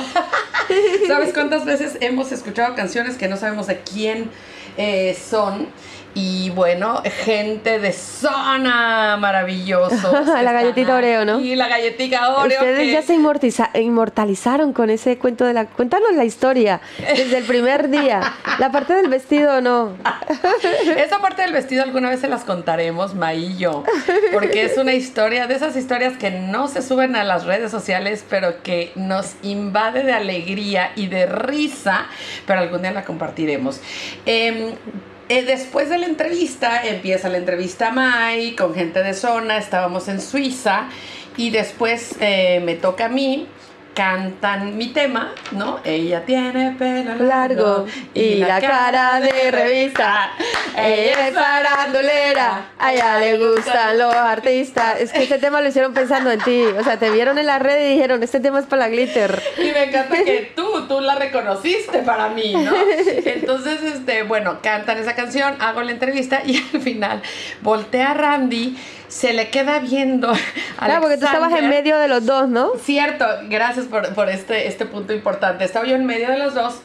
¿Sabes 1.07 1.33
cuántas 1.33 1.65
veces 1.65 1.99
hemos 2.01 2.33
escuchado 2.33 2.75
canciones 2.75 3.17
que 3.17 3.29
no 3.29 3.37
sabemos 3.37 3.69
de 3.69 3.81
quién 3.81 4.31
eh, 4.77 5.17
son? 5.29 5.69
Y 6.15 6.51
bueno, 6.51 7.03
gente 7.25 7.81
de 7.81 7.93
zona 7.93 9.17
maravilloso. 9.19 10.13
la 10.43 10.53
galletita 10.53 10.95
Oreo, 10.95 11.25
¿no? 11.25 11.41
Y 11.41 11.57
la 11.57 11.67
galletita 11.69 12.37
Oreo. 12.37 12.61
Ustedes 12.61 12.79
que- 12.79 12.93
ya 12.93 13.03
se 13.03 13.15
inmortiza- 13.15 13.71
inmortalizaron 13.81 14.73
con 14.73 14.91
ese 14.91 15.19
cuento 15.19 15.45
de 15.45 15.55
la... 15.55 15.67
Cuéntanos 15.67 16.15
la 16.15 16.25
historia 16.25 16.81
desde 16.99 17.39
el 17.39 17.45
primer 17.45 17.91
día. 17.91 18.21
La 18.59 18.71
parte 18.71 18.95
del 18.95 19.09
vestido, 19.09 19.61
no. 19.61 19.97
Esa 20.97 21.19
parte 21.21 21.43
del 21.43 21.53
vestido 21.53 21.83
alguna 21.83 22.11
vez 22.11 22.21
se 22.21 22.29
las 22.29 22.45
contaremos, 22.45 23.15
May 23.15 23.45
y 23.47 23.57
yo, 23.59 23.83
porque 24.33 24.65
es 24.65 24.79
una 24.79 24.95
historia 24.95 25.47
de 25.47 25.55
esas 25.55 25.77
historias 25.77 26.17
que 26.17 26.31
no 26.31 26.69
se 26.69 26.83
suben 26.83 27.17
a 27.17 27.25
las 27.25 27.45
redes 27.45 27.71
sociales, 27.71 28.25
pero 28.31 28.63
que 28.63 28.93
nos 28.95 29.35
invade 29.43 30.05
de 30.05 30.13
alegría 30.13 30.93
y 30.95 31.09
de 31.09 31.27
risa, 31.27 32.07
pero 32.47 32.61
algún 32.61 32.83
día 32.83 32.93
la 32.93 33.05
compartiremos. 33.05 33.81
Em, 34.27 34.73
eh, 35.29 35.45
después 35.45 35.89
de 35.89 35.99
la 35.99 36.07
entrevista, 36.07 36.87
empieza 36.87 37.29
la 37.29 37.39
entrevista 37.39 37.89
a 37.89 37.93
May 37.93 38.55
con 38.55 38.75
gente 38.75 39.03
de 39.03 39.15
zona, 39.15 39.59
estábamos 39.59 40.09
en 40.09 40.21
Suiza 40.21 40.89
y 41.37 41.51
después 41.51 42.17
eh, 42.21 42.61
me 42.65 42.75
toca 42.75 43.07
a 43.07 43.09
mí. 43.09 43.47
Cantan 43.95 44.77
mi 44.77 44.89
tema, 44.89 45.33
¿no? 45.53 45.79
Ella 45.85 46.25
tiene 46.25 46.75
pelo 46.77 47.15
Largo 47.15 47.87
y 48.13 48.37
la 48.37 48.61
cara 48.61 49.21
de 49.21 49.51
revista. 49.53 50.33
Ella 50.77 51.29
es 51.29 51.35
farandulera, 51.35 52.73
a 52.79 52.93
ella 52.93 53.19
le 53.21 53.39
gustan 53.39 53.99
los 53.99 54.13
artistas. 54.15 55.01
Es 55.01 55.13
que 55.13 55.23
este 55.23 55.39
tema 55.39 55.61
lo 55.61 55.69
hicieron 55.69 55.95
pensando 55.95 56.33
en 56.33 56.41
ti. 56.41 56.65
O 56.79 56.83
sea, 56.83 56.99
te 56.99 57.11
vieron 57.11 57.39
en 57.39 57.47
la 57.47 57.61
red 57.61 57.87
y 57.87 57.95
dijeron, 57.95 58.23
este 58.23 58.41
tema 58.41 58.59
es 58.59 58.67
para 58.67 58.83
la 58.83 58.89
glitter. 58.89 59.41
Y 59.59 59.71
me 59.71 59.85
encanta 59.85 60.25
que 60.25 60.53
tú, 60.57 60.87
tú 60.89 61.01
la 61.01 61.15
reconociste 61.15 61.99
para 62.01 62.29
mí, 62.29 62.53
¿no? 62.53 62.73
Entonces, 63.07 63.83
este, 63.83 64.25
bueno, 64.25 64.59
cantan 64.63 64.99
esa 64.99 65.15
canción, 65.15 65.55
hago 65.61 65.83
la 65.83 65.93
entrevista 65.93 66.43
y 66.45 66.57
al 66.57 66.81
final 66.81 67.23
voltea 67.63 68.11
a 68.11 68.15
Randy, 68.15 68.77
se 69.15 69.33
le 69.33 69.49
queda 69.51 69.79
viendo. 69.79 70.33
Claro, 70.79 71.01
porque 71.03 71.17
tú 71.17 71.25
estabas 71.27 71.53
en 71.53 71.69
medio 71.71 71.97
de 71.99 72.09
los 72.09 72.27
dos, 72.27 72.49
¿no? 72.49 72.73
Cierto, 72.83 73.25
gracias 73.49 73.87
por, 73.87 74.13
por 74.15 74.29
este, 74.29 74.67
este 74.67 74.87
punto 74.87 75.13
importante. 75.15 75.65
Estaba 75.65 75.87
yo 75.87 75.95
en 75.97 76.05
medio 76.05 76.29
de 76.31 76.39
los 76.39 76.53
dos. 76.55 76.81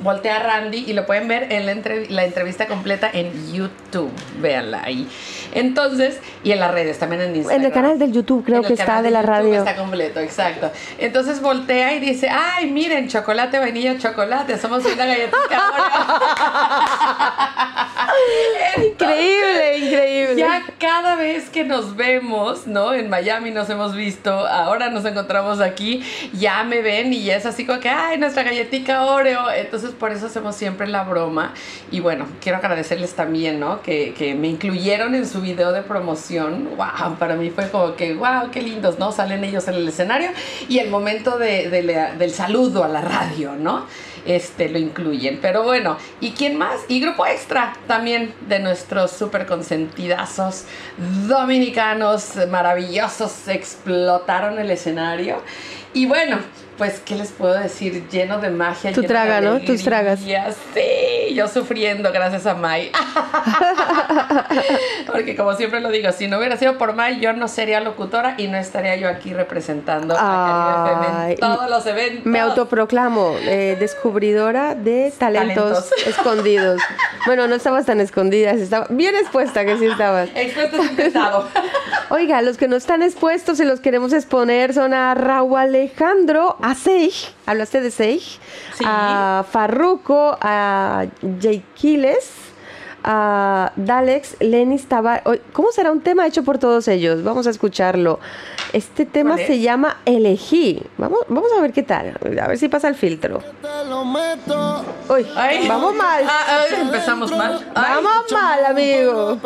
Voltea 0.00 0.36
a 0.36 0.42
Randy 0.42 0.84
y 0.88 0.92
lo 0.94 1.06
pueden 1.06 1.28
ver 1.28 1.52
en 1.52 1.64
la, 1.66 1.72
entrev- 1.72 2.08
la 2.08 2.24
entrevista 2.24 2.66
completa 2.66 3.08
en 3.12 3.52
YouTube. 3.52 4.10
Véanla 4.38 4.82
ahí. 4.82 5.06
Entonces, 5.52 6.20
y 6.44 6.52
en 6.52 6.60
las 6.60 6.70
redes, 6.70 6.98
también 6.98 7.22
en 7.22 7.36
Instagram. 7.36 7.60
En 7.60 7.66
el 7.66 7.72
canal 7.72 7.98
del 7.98 8.12
YouTube 8.12 8.44
creo 8.44 8.62
En 8.62 8.64
que 8.64 8.74
está 8.74 9.02
de 9.02 9.10
la 9.10 9.20
YouTube 9.20 9.30
radio. 9.30 9.58
Está 9.58 9.76
completo, 9.76 10.20
exacto. 10.20 10.70
Entonces 10.98 11.40
voltea 11.40 11.94
y 11.94 12.00
dice, 12.00 12.28
ay, 12.28 12.70
miren, 12.70 13.08
chocolate, 13.08 13.58
vainilla, 13.58 13.98
chocolate, 13.98 14.58
somos 14.58 14.84
una 14.84 15.06
galletita 15.06 15.38
Increíble, 18.76 19.78
increíble. 19.78 20.36
Ya 20.36 20.62
cada 20.78 21.16
vez 21.16 21.50
que 21.50 21.64
nos 21.64 21.96
vemos, 21.96 22.66
¿no? 22.66 22.94
En 22.94 23.10
Miami 23.10 23.50
nos 23.50 23.68
hemos 23.70 23.94
visto, 23.94 24.30
ahora 24.30 24.90
nos 24.90 25.04
encontramos 25.04 25.60
aquí, 25.60 26.02
ya 26.32 26.64
me 26.64 26.82
ven 26.82 27.12
y 27.12 27.24
ya 27.24 27.36
es 27.36 27.46
así 27.46 27.66
como 27.66 27.80
que, 27.80 27.88
ay, 27.88 28.18
nuestra 28.18 28.42
galletita 28.42 29.04
Oreo. 29.04 29.50
Entonces 29.50 29.92
por 29.92 30.12
eso 30.12 30.26
hacemos 30.26 30.56
siempre 30.56 30.86
la 30.86 31.04
broma. 31.04 31.54
Y 31.90 32.00
bueno, 32.00 32.26
quiero 32.40 32.58
agradecerles 32.58 33.14
también, 33.14 33.60
¿no? 33.60 33.82
Que, 33.82 34.14
que 34.14 34.34
me 34.34 34.48
incluyeron 34.48 35.14
en 35.14 35.26
su 35.26 35.41
video 35.42 35.72
de 35.72 35.82
promoción. 35.82 36.70
Wow, 36.76 37.16
para 37.18 37.34
mí 37.34 37.50
fue 37.50 37.68
como 37.70 37.94
que, 37.96 38.14
wow, 38.14 38.50
qué 38.50 38.62
lindos, 38.62 38.98
¿no? 38.98 39.12
Salen 39.12 39.44
ellos 39.44 39.68
en 39.68 39.74
el 39.74 39.88
escenario 39.88 40.30
y 40.68 40.78
el 40.78 40.88
momento 40.88 41.36
de- 41.38 41.68
del 42.18 42.30
saludo 42.30 42.84
a 42.84 42.88
la 42.88 43.00
radio, 43.02 43.52
¿no? 43.58 43.86
este, 44.24 44.68
lo 44.68 44.78
incluyen. 44.78 45.40
Pero 45.42 45.64
bueno, 45.64 45.96
¿y 46.20 46.30
quién 46.30 46.56
más? 46.56 46.80
Y 46.86 47.00
Grupo 47.00 47.26
Extra 47.26 47.72
también 47.88 48.32
de 48.48 48.60
nuestros 48.60 49.10
súper 49.10 49.46
consentidazos 49.46 50.64
dominicanos 51.26 52.34
maravillosos 52.48 53.48
explotaron 53.48 54.58
el 54.58 54.70
escenario. 54.70 55.42
Y 55.92 56.06
bueno, 56.06 56.38
pues, 56.82 56.98
¿qué 56.98 57.14
les 57.14 57.30
puedo 57.30 57.54
decir? 57.54 58.08
Lleno 58.10 58.40
de 58.40 58.50
magia. 58.50 58.92
Tu 58.92 59.04
traga, 59.04 59.40
de 59.40 59.46
¿no? 59.46 59.60
Tus 59.60 59.84
tragas. 59.84 60.18
Sí, 60.18 61.32
yo 61.32 61.46
sufriendo 61.46 62.10
gracias 62.10 62.44
a 62.44 62.56
Mai. 62.56 62.90
Porque 65.06 65.36
como 65.36 65.54
siempre 65.54 65.78
lo 65.78 65.90
digo, 65.90 66.10
si 66.10 66.26
no 66.26 66.38
hubiera 66.38 66.56
sido 66.56 66.78
por 66.78 66.96
Mai, 66.96 67.20
yo 67.20 67.34
no 67.34 67.46
sería 67.46 67.80
locutora 67.80 68.34
y 68.36 68.48
no 68.48 68.56
estaría 68.56 68.96
yo 68.96 69.08
aquí 69.08 69.32
representando 69.32 70.16
a 70.18 70.88
Caribe 70.88 71.34
en 71.34 71.38
todos 71.38 71.70
los 71.70 71.86
eventos. 71.86 72.26
Me 72.26 72.40
autoproclamo 72.40 73.36
eh, 73.42 73.76
descubridora 73.78 74.74
de 74.74 75.12
talentos, 75.16 75.88
Talentos. 75.88 76.08
escondidos. 76.08 76.82
Bueno, 77.24 77.46
no 77.46 77.54
estabas 77.54 77.86
tan 77.86 78.00
escondida, 78.00 78.52
sí 78.54 78.62
estaba 78.62 78.88
bien 78.90 79.14
expuesta 79.14 79.64
que 79.64 79.78
sí 79.78 79.86
estabas. 79.86 80.28
Expuesto 80.34 80.82
sin. 80.82 81.12
Oiga, 82.10 82.42
los 82.42 82.56
que 82.56 82.66
no 82.66 82.74
están 82.74 83.02
expuestos 83.02 83.60
y 83.60 83.64
los 83.64 83.78
queremos 83.78 84.12
exponer 84.12 84.74
son 84.74 84.92
a 84.92 85.14
Raúl 85.14 85.56
Alejandro, 85.56 86.56
a 86.60 86.71
Seij, 86.74 87.12
hablaste 87.46 87.80
de 87.80 87.90
Seij, 87.90 88.38
a 88.84 89.44
Farruko, 89.50 90.36
a 90.40 91.04
Jaikiles, 91.40 92.30
a 93.04 93.72
Dalex, 93.76 94.36
Lenis 94.40 94.86
Tabar. 94.86 95.22
¿Cómo 95.52 95.72
será 95.72 95.90
un 95.92 96.00
tema 96.00 96.26
hecho 96.26 96.44
por 96.44 96.58
todos 96.58 96.88
ellos? 96.88 97.22
Vamos 97.22 97.46
a 97.46 97.50
escucharlo. 97.50 98.20
Este 98.72 99.04
tema 99.04 99.34
¿Cuál 99.34 99.46
se 99.46 99.60
llama 99.60 99.98
Elegí. 100.06 100.82
Vamos, 100.98 101.20
vamos 101.28 101.50
a 101.56 101.60
ver 101.60 101.72
qué 101.72 101.82
tal, 101.82 102.18
a 102.40 102.48
ver 102.48 102.58
si 102.58 102.68
pasa 102.68 102.88
el 102.88 102.94
filtro. 102.94 103.42
Uy, 105.08 105.26
Ay. 105.36 105.68
vamos 105.68 105.94
mal. 105.94 106.24
Ah, 106.26 106.64
ay, 106.70 106.80
empezamos 106.80 107.30
mal. 107.30 107.66
Ay. 107.74 107.94
Vamos 107.96 108.32
mal, 108.32 108.64
amigo. 108.66 109.38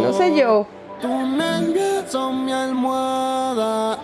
No 0.00 0.12
sé 0.12 0.34
yo. 0.34 0.77
Tu 1.00 1.06
nalga 1.06 2.04
son 2.08 2.44
mi 2.44 2.52
almohada, 2.52 3.98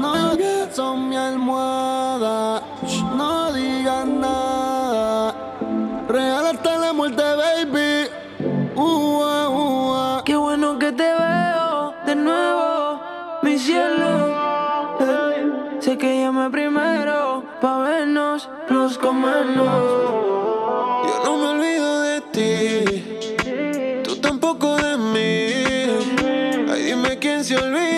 nalga 0.00 0.72
son 0.72 1.08
mi 1.08 1.16
almohada, 1.16 2.62
no 3.16 3.52
digas 3.52 4.06
nada. 4.06 5.34
Regálate 6.08 6.78
la 6.78 6.92
muerte, 6.92 7.24
baby. 7.42 8.08
Ua, 8.76 9.48
ua. 9.48 10.22
Qué 10.24 10.36
bueno 10.36 10.78
que 10.78 10.92
te 10.92 11.02
veo 11.02 11.94
de 12.06 12.14
nuevo, 12.14 13.00
mi 13.42 13.58
cielo. 13.58 14.30
Hey, 15.00 15.52
sé 15.80 15.98
que 15.98 16.20
llamé 16.20 16.48
primero 16.50 17.42
pa' 17.60 17.78
vernos, 17.78 18.48
nos 18.70 18.96
comernos. 18.98 19.66
Yo 21.06 21.14
no 21.24 21.36
me 21.38 21.46
olvido 21.48 22.00
de 22.02 22.20
ti, 22.34 22.95
dime 27.46 27.60
quién 27.60 27.95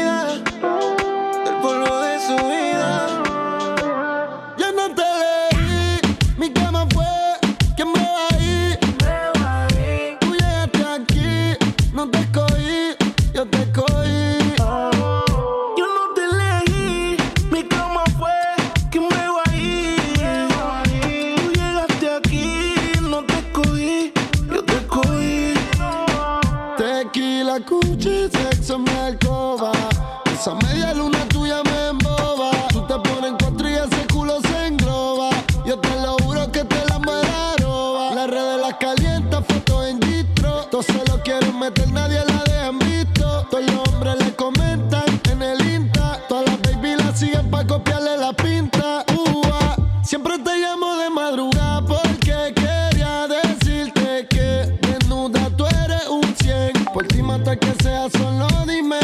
mata 57.48 57.56
que 57.56 57.82
sea 57.82 58.08
solo 58.10 58.46
dime 58.66 58.97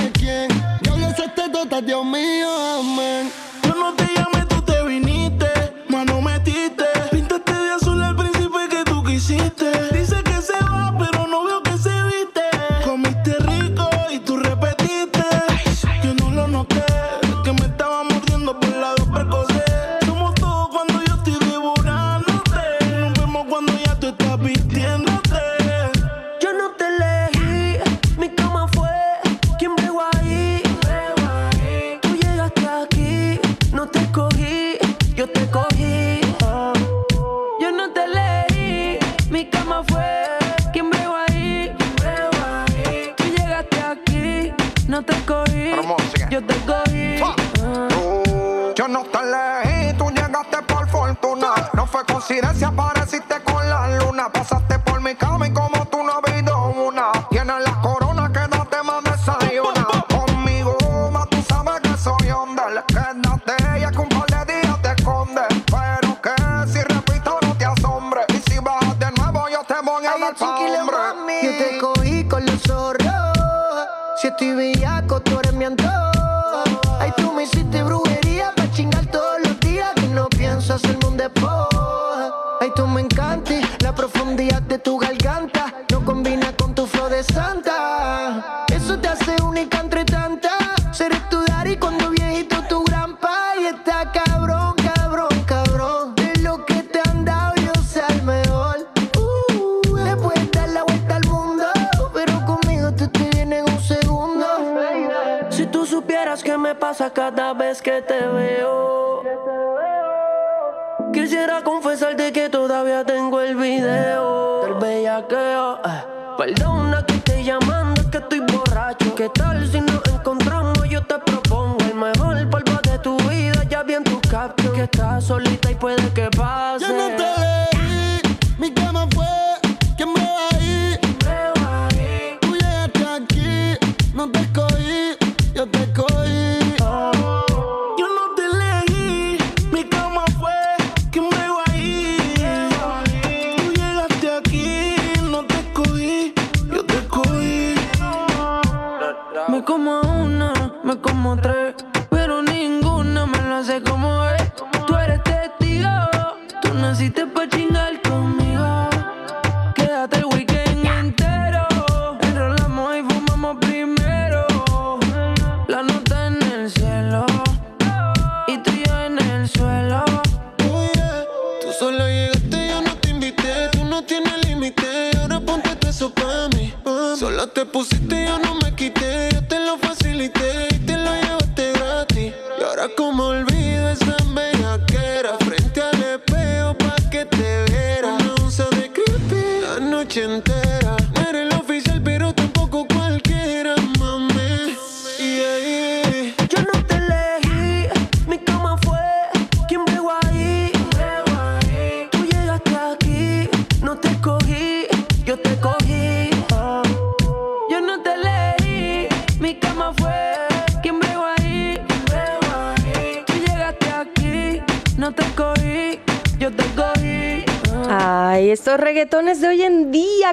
See, 52.27 52.41
that's 52.41 52.62
how. 52.62 52.84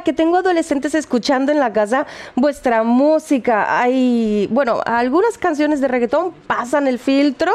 que 0.01 0.13
tengo 0.13 0.37
adolescentes 0.37 0.95
escuchando 0.95 1.51
en 1.51 1.59
la 1.59 1.73
casa 1.73 2.05
vuestra 2.35 2.83
música. 2.83 3.79
Hay, 3.79 4.47
bueno, 4.51 4.81
algunas 4.85 5.37
canciones 5.37 5.81
de 5.81 5.87
reggaetón 5.87 6.33
pasan 6.47 6.87
el 6.87 6.99
filtro, 6.99 7.51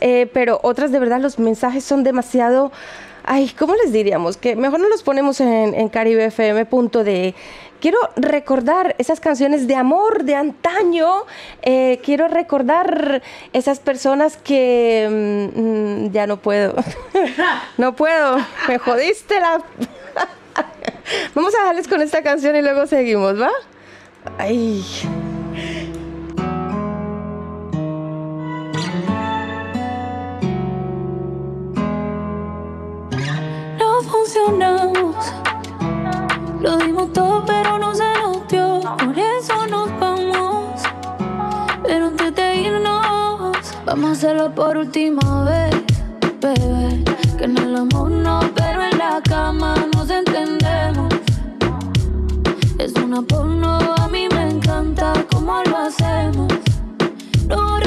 eh, 0.00 0.28
pero 0.32 0.60
otras 0.62 0.92
de 0.92 0.98
verdad 0.98 1.20
los 1.20 1.38
mensajes 1.38 1.84
son 1.84 2.02
demasiado... 2.04 2.72
Ay, 3.24 3.52
¿cómo 3.56 3.76
les 3.76 3.92
diríamos? 3.92 4.36
Que 4.36 4.56
mejor 4.56 4.80
no 4.80 4.88
los 4.88 5.04
ponemos 5.04 5.40
en, 5.40 5.74
en 5.74 5.88
caribefm.de 5.88 7.36
quiero 7.82 7.98
recordar 8.14 8.94
esas 8.98 9.18
canciones 9.18 9.66
de 9.66 9.74
amor 9.74 10.22
de 10.22 10.36
antaño, 10.36 11.24
eh, 11.62 12.00
quiero 12.04 12.28
recordar 12.28 13.22
esas 13.52 13.80
personas 13.80 14.36
que 14.36 15.08
mm, 15.10 15.60
mm, 15.60 16.12
ya 16.12 16.28
no 16.28 16.36
puedo, 16.36 16.76
no 17.76 17.94
puedo, 17.94 18.38
me 18.68 18.78
jodiste 18.78 19.38
la... 19.40 19.60
Vamos 21.34 21.54
a 21.54 21.58
dejarles 21.58 21.88
con 21.88 22.00
esta 22.00 22.22
canción 22.22 22.56
y 22.56 22.62
luego 22.62 22.86
seguimos, 22.86 23.40
¿va? 23.40 23.50
Ay. 24.38 24.84
No 33.78 34.02
funcionamos. 34.02 35.16
Lo 36.60 36.76
dimos 36.78 37.12
todo, 37.12 37.44
pero 37.44 37.78
no 37.78 37.94
se 37.94 38.04
nos 38.20 38.46
dio. 38.48 38.80
Por 38.98 39.18
eso 39.18 39.66
nos 39.66 39.98
vamos. 39.98 40.82
Pero 41.82 42.06
antes 42.06 42.34
de 42.34 42.54
irnos, 42.56 43.76
vamos 43.84 44.08
a 44.08 44.12
hacerlo 44.12 44.54
por 44.54 44.76
última 44.76 45.44
vez 45.44 45.81
bebé. 46.42 47.04
Que 47.38 47.44
en 47.44 47.56
el 47.56 47.76
amor 47.76 48.10
no, 48.10 48.40
pero 48.54 48.82
en 48.82 48.98
la 48.98 49.20
cama 49.22 49.74
nos 49.94 50.10
entendemos. 50.10 51.14
Es 52.78 52.92
una 52.94 53.22
porno, 53.22 53.78
a 53.96 54.08
mí 54.08 54.26
me 54.34 54.50
encanta 54.50 55.12
cómo 55.30 55.62
lo 55.64 55.76
hacemos. 55.78 56.52
No 57.46 57.78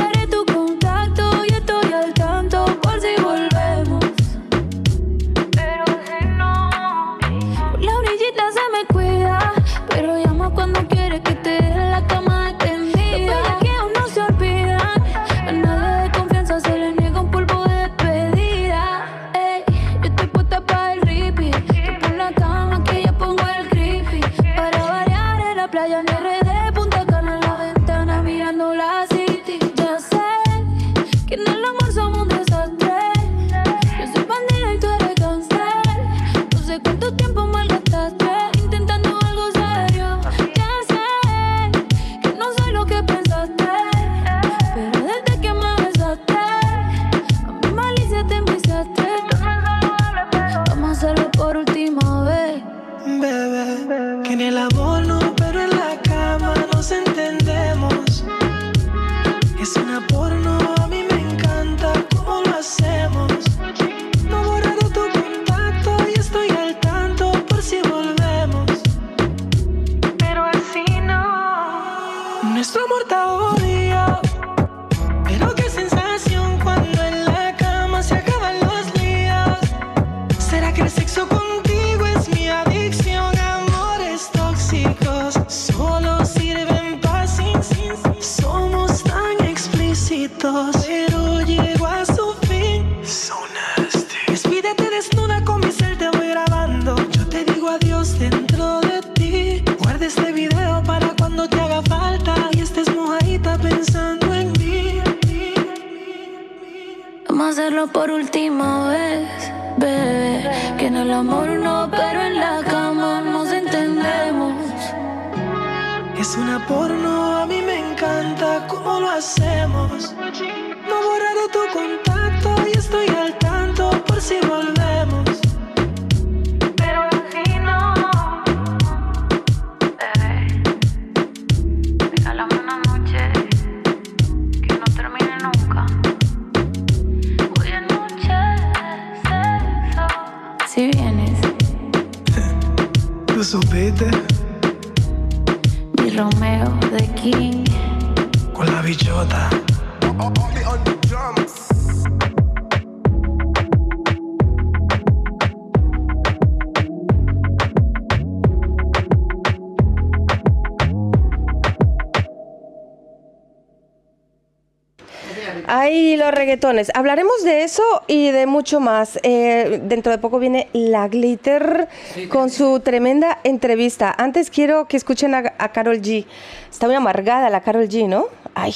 Hablaremos 166.93 167.43
de 167.43 167.63
eso 167.63 167.83
y 168.07 168.31
de 168.31 168.45
mucho 168.45 168.79
más. 168.79 169.19
Eh, 169.23 169.81
dentro 169.83 170.11
de 170.11 170.17
poco 170.17 170.39
viene 170.39 170.69
la 170.73 171.07
Glitter 171.07 171.87
con 172.29 172.49
su 172.49 172.79
tremenda 172.79 173.39
entrevista. 173.43 174.13
Antes 174.17 174.49
quiero 174.49 174.87
que 174.87 174.97
escuchen 174.97 175.35
a, 175.35 175.43
Carol 175.69 176.01
G. 176.01 176.25
Está 176.71 176.87
muy 176.87 176.95
amargada 176.95 177.49
la 177.49 177.61
Carol 177.61 177.87
G, 177.87 178.07
¿no? 178.07 178.25
Ay, 178.53 178.73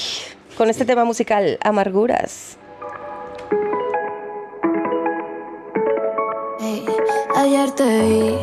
con 0.57 0.69
este 0.69 0.85
tema 0.85 1.05
musical, 1.05 1.57
Amarguras. 1.63 2.57
Ayer 7.35 7.71
te 7.71 8.01
vi, 8.01 8.35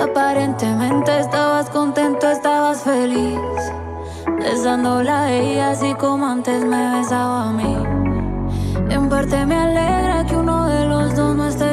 aparentemente 0.00 1.18
estabas 1.18 1.68
contento, 1.70 2.30
estabas 2.30 2.82
feliz, 2.82 3.40
besándola 4.38 5.24
a 5.24 5.32
ella 5.32 5.70
así 5.70 5.92
como 5.94 6.24
antes 6.26 6.64
me 6.64 6.98
besaba 6.98 7.48
a 7.48 7.52
mí. 7.52 7.95
En 8.88 9.08
parte 9.08 9.44
me 9.46 9.56
alegra 9.56 10.24
que 10.26 10.36
uno 10.36 10.66
de 10.68 10.86
los 10.86 11.14
dos 11.16 11.36
no 11.36 11.48
esté 11.48 11.65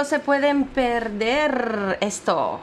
no 0.00 0.06
se 0.06 0.18
pueden 0.18 0.64
perder 0.64 1.98
esto. 2.00 2.58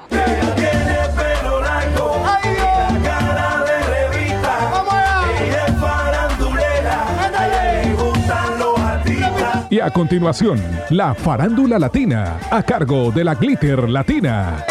Y 9.69 9.79
a 9.79 9.91
continuación, 9.91 10.59
la 10.89 11.13
farándula 11.13 11.77
latina, 11.77 12.39
a 12.49 12.63
cargo 12.63 13.11
de 13.11 13.23
la 13.23 13.35
Glitter 13.35 13.87
Latina. 13.87 14.65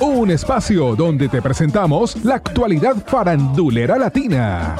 Un 0.00 0.32
espacio 0.32 0.96
donde 0.96 1.28
te 1.28 1.40
presentamos 1.40 2.24
la 2.24 2.34
actualidad 2.34 2.96
farandulera 3.06 3.96
latina. 3.96 4.74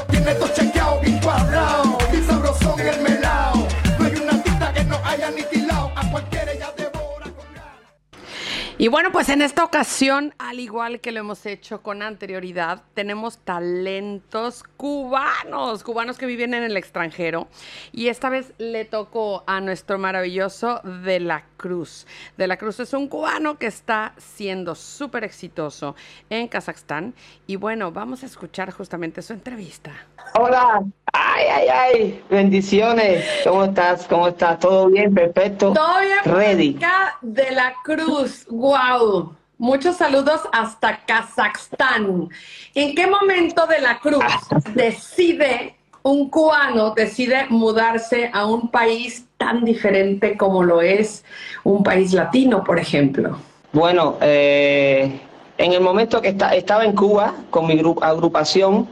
Y 8.81 8.87
bueno, 8.87 9.11
pues 9.11 9.27
en 9.27 9.41
esta 9.41 9.65
ocasión, 9.65 10.33
al 10.37 10.57
igual 10.57 11.01
que 11.01 11.11
lo 11.11 11.19
hemos 11.19 11.45
hecho 11.45 11.81
con 11.81 12.01
anterioridad, 12.01 12.81
tenemos 12.93 13.37
talentos 13.39 14.63
cubanos, 14.77 15.83
cubanos 15.83 16.17
que 16.17 16.25
viven 16.25 16.53
en 16.53 16.63
el 16.63 16.77
extranjero. 16.77 17.49
Y 17.91 18.07
esta 18.07 18.29
vez 18.29 18.53
le 18.57 18.85
tocó 18.85 19.43
a 19.47 19.59
nuestro 19.59 19.99
maravilloso 19.99 20.79
De 21.03 21.19
la 21.19 21.43
Cruz. 21.57 22.07
De 22.37 22.47
la 22.47 22.55
Cruz 22.55 22.79
es 22.79 22.93
un 22.93 23.09
cubano 23.09 23.57
que 23.57 23.67
está 23.67 24.13
siendo 24.15 24.75
súper 24.75 25.25
exitoso 25.25 25.97
en 26.29 26.47
Kazajstán. 26.47 27.13
Y 27.47 27.57
bueno, 27.57 27.91
vamos 27.91 28.23
a 28.23 28.27
escuchar 28.27 28.71
justamente 28.71 29.21
su 29.21 29.33
entrevista. 29.33 29.91
Hola, 30.35 30.83
ay, 31.11 31.45
ay, 31.51 31.67
ay, 31.67 32.23
bendiciones. 32.29 33.25
¿Cómo 33.43 33.65
estás? 33.65 34.07
¿Cómo 34.07 34.29
estás? 34.29 34.59
¿Todo 34.59 34.87
bien? 34.87 35.13
Perfecto. 35.13 35.73
Todo 35.73 35.99
bien, 35.99 36.19
Ready. 36.23 36.69
Mónica 36.71 37.17
de 37.21 37.51
la 37.51 37.73
Cruz. 37.83 38.45
Wow. 38.73 39.33
Muchos 39.57 39.95
saludos 39.97 40.41
hasta 40.51 40.99
Kazajstán. 41.03 42.29
¿En 42.75 42.93
qué 42.93 43.07
momento 43.07 43.65
de 43.65 43.81
la 43.81 43.97
Cruz 43.97 44.23
decide 44.75 45.75
un 46.03 46.29
cubano 46.29 46.91
decide 46.91 47.47
mudarse 47.49 48.29
a 48.31 48.45
un 48.45 48.69
país 48.69 49.25
tan 49.37 49.65
diferente 49.65 50.37
como 50.37 50.63
lo 50.63 50.81
es 50.83 51.25
un 51.63 51.81
país 51.83 52.13
latino, 52.13 52.63
por 52.63 52.77
ejemplo? 52.77 53.37
Bueno, 53.73 54.17
eh, 54.21 55.19
en 55.57 55.73
el 55.73 55.81
momento 55.81 56.21
que 56.21 56.29
esta- 56.29 56.53
estaba 56.55 56.85
en 56.85 56.93
Cuba 56.95 57.33
con 57.49 57.65
mi 57.65 57.73
gru- 57.75 57.97
agrupación 58.03 58.87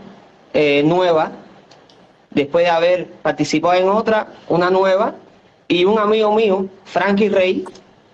eh, 0.56 0.82
nueva, 0.84 1.32
después 2.32 2.66
de 2.66 2.72
haber 2.72 3.06
participado 3.22 3.76
en 3.76 3.90
otra, 3.90 4.28
una 4.50 4.72
nueva, 4.72 5.14
y 5.68 5.86
un 5.86 6.00
amigo 6.00 6.34
mío, 6.34 6.66
Frankie 6.86 7.30
Rey, 7.30 7.64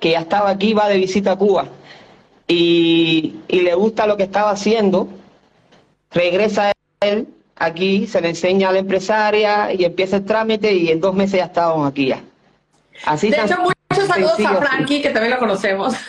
que 0.04 0.12
ya 0.12 0.20
estaba 0.20 0.50
aquí, 0.50 0.74
va 0.74 0.90
de 0.90 0.98
visita 0.98 1.32
a 1.32 1.36
Cuba, 1.38 1.66
y, 2.46 3.36
y 3.48 3.62
le 3.62 3.74
gusta 3.74 4.06
lo 4.06 4.18
que 4.18 4.24
estaba 4.24 4.52
haciendo, 4.52 5.08
regresa 6.12 6.74
él 7.00 7.30
aquí, 7.56 8.06
se 8.06 8.20
le 8.20 8.28
enseña 8.30 8.68
a 8.68 8.74
la 8.74 8.80
empresaria 8.80 9.72
y 9.74 9.86
empieza 9.86 10.18
el 10.18 10.26
trámite 10.26 10.74
y 10.74 10.90
en 10.90 11.00
dos 11.00 11.16
meses 11.16 11.38
ya 11.40 11.46
estábamos 11.46 11.90
aquí 11.90 12.08
ya. 12.08 12.22
Así 13.06 13.30
de 13.30 13.38
hecho, 13.38 13.56
muchos 13.62 14.08
saludos 14.08 14.36
sencillo, 14.36 14.60
a. 14.60 14.62
Frankie, 14.62 15.02
que 15.02 15.10
también 15.12 15.32
lo 15.36 15.40
conocemos. 15.40 15.94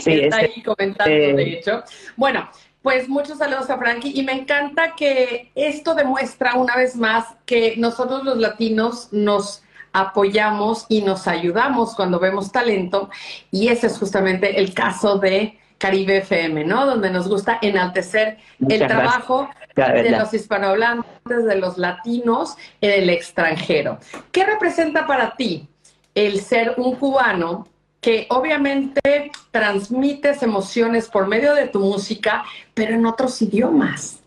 Sí, 0.00 0.12
Está 0.12 0.40
ese- 0.42 0.52
ahí 0.54 0.62
comentando, 0.62 1.12
eh, 1.12 1.32
de 1.34 1.42
hecho. 1.54 1.82
Bueno, 2.16 2.48
pues 2.82 3.08
muchos 3.08 3.38
saludos 3.38 3.68
a 3.68 3.78
Frankie 3.78 4.12
y 4.14 4.22
me 4.22 4.32
encanta 4.32 4.94
que 4.94 5.50
esto 5.54 5.94
demuestra 5.94 6.54
una 6.54 6.76
vez 6.76 6.96
más 6.96 7.24
que 7.46 7.74
nosotros 7.78 8.22
los 8.24 8.36
latinos 8.38 9.08
nos 9.12 9.62
apoyamos 9.96 10.84
y 10.90 11.00
nos 11.00 11.26
ayudamos 11.26 11.94
cuando 11.94 12.20
vemos 12.20 12.52
talento 12.52 13.08
y 13.50 13.68
ese 13.68 13.86
es 13.86 13.98
justamente 13.98 14.60
el 14.60 14.74
caso 14.74 15.18
de 15.18 15.58
Caribe 15.78 16.18
FM, 16.18 16.64
¿no? 16.64 16.84
Donde 16.84 17.10
nos 17.10 17.28
gusta 17.28 17.58
enaltecer 17.62 18.38
el 18.60 18.66
Muchas 18.66 18.88
trabajo 18.88 19.48
de 19.74 20.10
los 20.10 20.32
hispanohablantes, 20.34 21.44
de 21.44 21.56
los 21.56 21.78
latinos 21.78 22.56
en 22.80 23.02
el 23.02 23.10
extranjero. 23.10 23.98
¿Qué 24.32 24.44
representa 24.44 25.06
para 25.06 25.34
ti 25.34 25.66
el 26.14 26.40
ser 26.40 26.74
un 26.76 26.96
cubano 26.96 27.66
que 28.00 28.26
obviamente 28.30 29.30
transmites 29.50 30.42
emociones 30.42 31.08
por 31.08 31.26
medio 31.26 31.54
de 31.54 31.68
tu 31.68 31.80
música, 31.80 32.44
pero 32.74 32.94
en 32.94 33.06
otros 33.06 33.40
idiomas? 33.40 34.20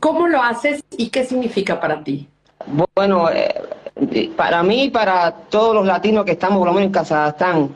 ¿Cómo 0.00 0.26
lo 0.28 0.42
haces 0.42 0.82
y 0.98 1.08
qué 1.08 1.24
significa 1.24 1.80
para 1.80 2.04
ti? 2.04 2.28
Bueno, 2.94 3.30
eh, 3.30 3.54
para 4.36 4.62
mí 4.62 4.84
y 4.84 4.90
para 4.90 5.32
todos 5.32 5.74
los 5.74 5.86
latinos 5.86 6.24
que 6.24 6.32
estamos 6.32 6.58
por 6.58 6.68
lo 6.68 6.74
menos 6.74 6.86
en 6.88 6.92
Kazajstán, 6.92 7.74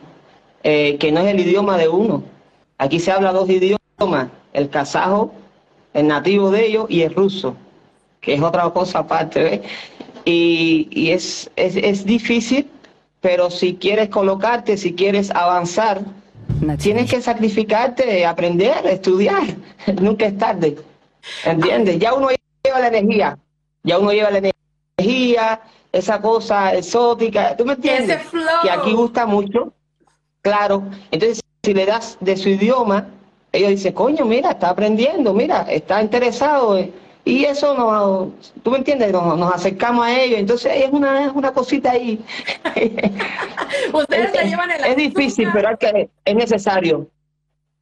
eh, 0.63 0.97
que 0.99 1.13
no 1.13 1.21
es 1.21 1.29
el 1.29 1.41
idioma 1.41 1.77
de 1.77 1.89
uno. 1.89 2.23
Aquí 2.79 2.99
se 3.01 3.13
habla 3.13 3.33
dos 3.33 3.49
idiomas, 3.49 4.29
el 4.53 4.69
kazajo, 4.71 5.33
el 5.95 6.07
nativo 6.09 6.51
de 6.51 6.67
ellos, 6.67 6.87
y 6.89 7.03
el 7.03 7.15
ruso, 7.15 7.57
que 8.21 8.35
es 8.35 8.43
otra 8.43 8.69
cosa 8.71 9.01
aparte. 9.01 9.63
Y, 10.25 10.89
y 10.91 11.11
es, 11.11 11.51
es, 11.57 11.77
es 11.77 12.05
difícil, 12.05 12.69
pero 13.21 13.51
si 13.51 13.75
quieres 13.75 14.09
colocarte, 14.09 14.77
si 14.77 14.95
quieres 14.95 15.31
avanzar, 15.31 16.01
tienes 16.79 17.11
que 17.11 17.21
sacrificarte, 17.21 18.25
aprender, 18.27 18.87
estudiar. 18.87 19.43
Nunca 20.01 20.27
es 20.27 20.39
tarde. 20.39 20.77
¿Entiendes? 21.45 21.99
Ya 21.99 22.15
uno 22.15 22.29
lleva 22.65 22.81
la 22.81 22.89
energía, 22.89 23.39
ya 23.83 23.99
uno 23.99 24.13
lleva 24.13 24.31
la 24.31 24.39
energía, 24.39 25.61
esa 25.93 26.21
cosa 26.21 26.75
exótica, 26.75 27.57
¿tú 27.57 27.65
me 27.65 27.75
entiendes? 27.75 28.21
Ese 28.21 28.29
flow. 28.29 28.63
Que 28.63 28.71
aquí 28.71 28.93
gusta 28.93 29.27
mucho, 29.27 29.73
claro. 30.43 30.85
Entonces, 31.11 31.41
si 31.63 31.75
le 31.75 31.87
das 31.87 32.17
de 32.21 32.37
su 32.37 32.51
idioma, 32.51 33.09
ellos 33.53 33.71
dicen, 33.71 33.93
coño, 33.93 34.25
mira, 34.25 34.51
está 34.51 34.71
aprendiendo, 34.71 35.33
mira, 35.33 35.63
está 35.69 36.03
interesado. 36.03 36.79
eh". 36.79 36.93
Y 37.25 37.45
eso 37.45 37.75
nos, 37.75 38.53
tú 38.63 38.71
me 38.71 38.79
entiendes, 38.79 39.13
nos, 39.13 39.37
nos 39.37 39.53
acercamos 39.55 40.07
a 40.07 40.19
ellos. 40.19 40.39
Entonces 40.39 40.73
es 40.75 40.91
una, 40.91 41.27
es 41.27 41.33
una 41.35 41.53
cosita 41.53 41.91
ahí. 41.91 42.25
Ustedes 43.93 44.33
es, 44.33 44.43
le 44.43 44.49
llevan 44.49 44.71
el 44.71 44.85
es 44.85 44.97
difícil, 44.97 45.49
pero 45.53 45.69
hay 45.69 45.77
que, 45.77 46.11
es 46.25 46.35
necesario. 46.35 47.07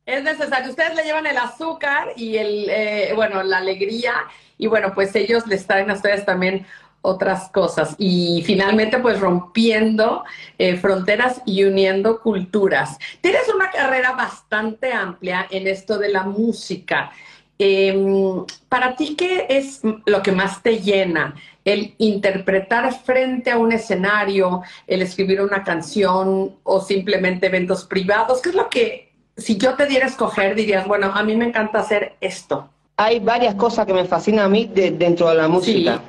Es 0.04 0.22
necesario. 0.22 0.70
Ustedes 0.70 0.94
le 0.96 1.04
llevan 1.04 1.26
el 1.26 1.36
azúcar 1.36 2.08
y 2.16 2.36
el, 2.36 2.68
eh, 2.70 3.12
bueno, 3.14 3.42
la 3.42 3.58
alegría 3.58 4.14
y 4.58 4.66
bueno, 4.68 4.92
pues 4.94 5.14
ellos 5.14 5.46
les 5.46 5.66
traen 5.66 5.90
a 5.90 5.94
ustedes 5.94 6.24
también 6.24 6.66
otras 7.06 7.48
cosas 7.50 7.94
y 7.98 8.42
finalmente 8.44 8.98
pues 8.98 9.20
rompiendo 9.20 10.24
eh, 10.58 10.76
fronteras 10.76 11.40
y 11.46 11.62
uniendo 11.64 12.20
culturas. 12.20 12.98
Tienes 13.20 13.42
una 13.54 13.70
carrera 13.70 14.12
bastante 14.12 14.92
amplia 14.92 15.46
en 15.50 15.68
esto 15.68 15.98
de 15.98 16.08
la 16.08 16.24
música. 16.24 17.12
Em, 17.58 18.44
para 18.68 18.96
ti, 18.96 19.14
¿qué 19.16 19.46
es 19.48 19.80
lo 20.04 20.22
que 20.22 20.32
más 20.32 20.62
te 20.62 20.78
llena? 20.80 21.34
El 21.64 21.94
interpretar 21.98 22.92
frente 23.02 23.50
a 23.50 23.58
un 23.58 23.72
escenario, 23.72 24.62
el 24.86 25.00
escribir 25.00 25.40
una 25.40 25.62
canción 25.64 26.56
o 26.64 26.80
simplemente 26.80 27.46
eventos 27.46 27.84
privados. 27.84 28.42
¿Qué 28.42 28.50
es 28.50 28.54
lo 28.54 28.68
que, 28.68 29.12
si 29.36 29.56
yo 29.56 29.74
te 29.74 29.86
diera 29.86 30.06
a 30.06 30.08
escoger, 30.08 30.54
dirías, 30.54 30.86
bueno, 30.86 31.12
a 31.14 31.22
mí 31.22 31.34
me 31.36 31.46
encanta 31.46 31.78
hacer 31.80 32.14
esto? 32.20 32.68
Hay 32.98 33.20
varias 33.20 33.54
cosas 33.54 33.86
que 33.86 33.92
me 33.94 34.04
fascinan 34.04 34.44
a 34.46 34.48
mí 34.48 34.70
de- 34.72 34.90
dentro 34.90 35.28
de 35.30 35.34
la 35.36 35.48
música. 35.48 36.00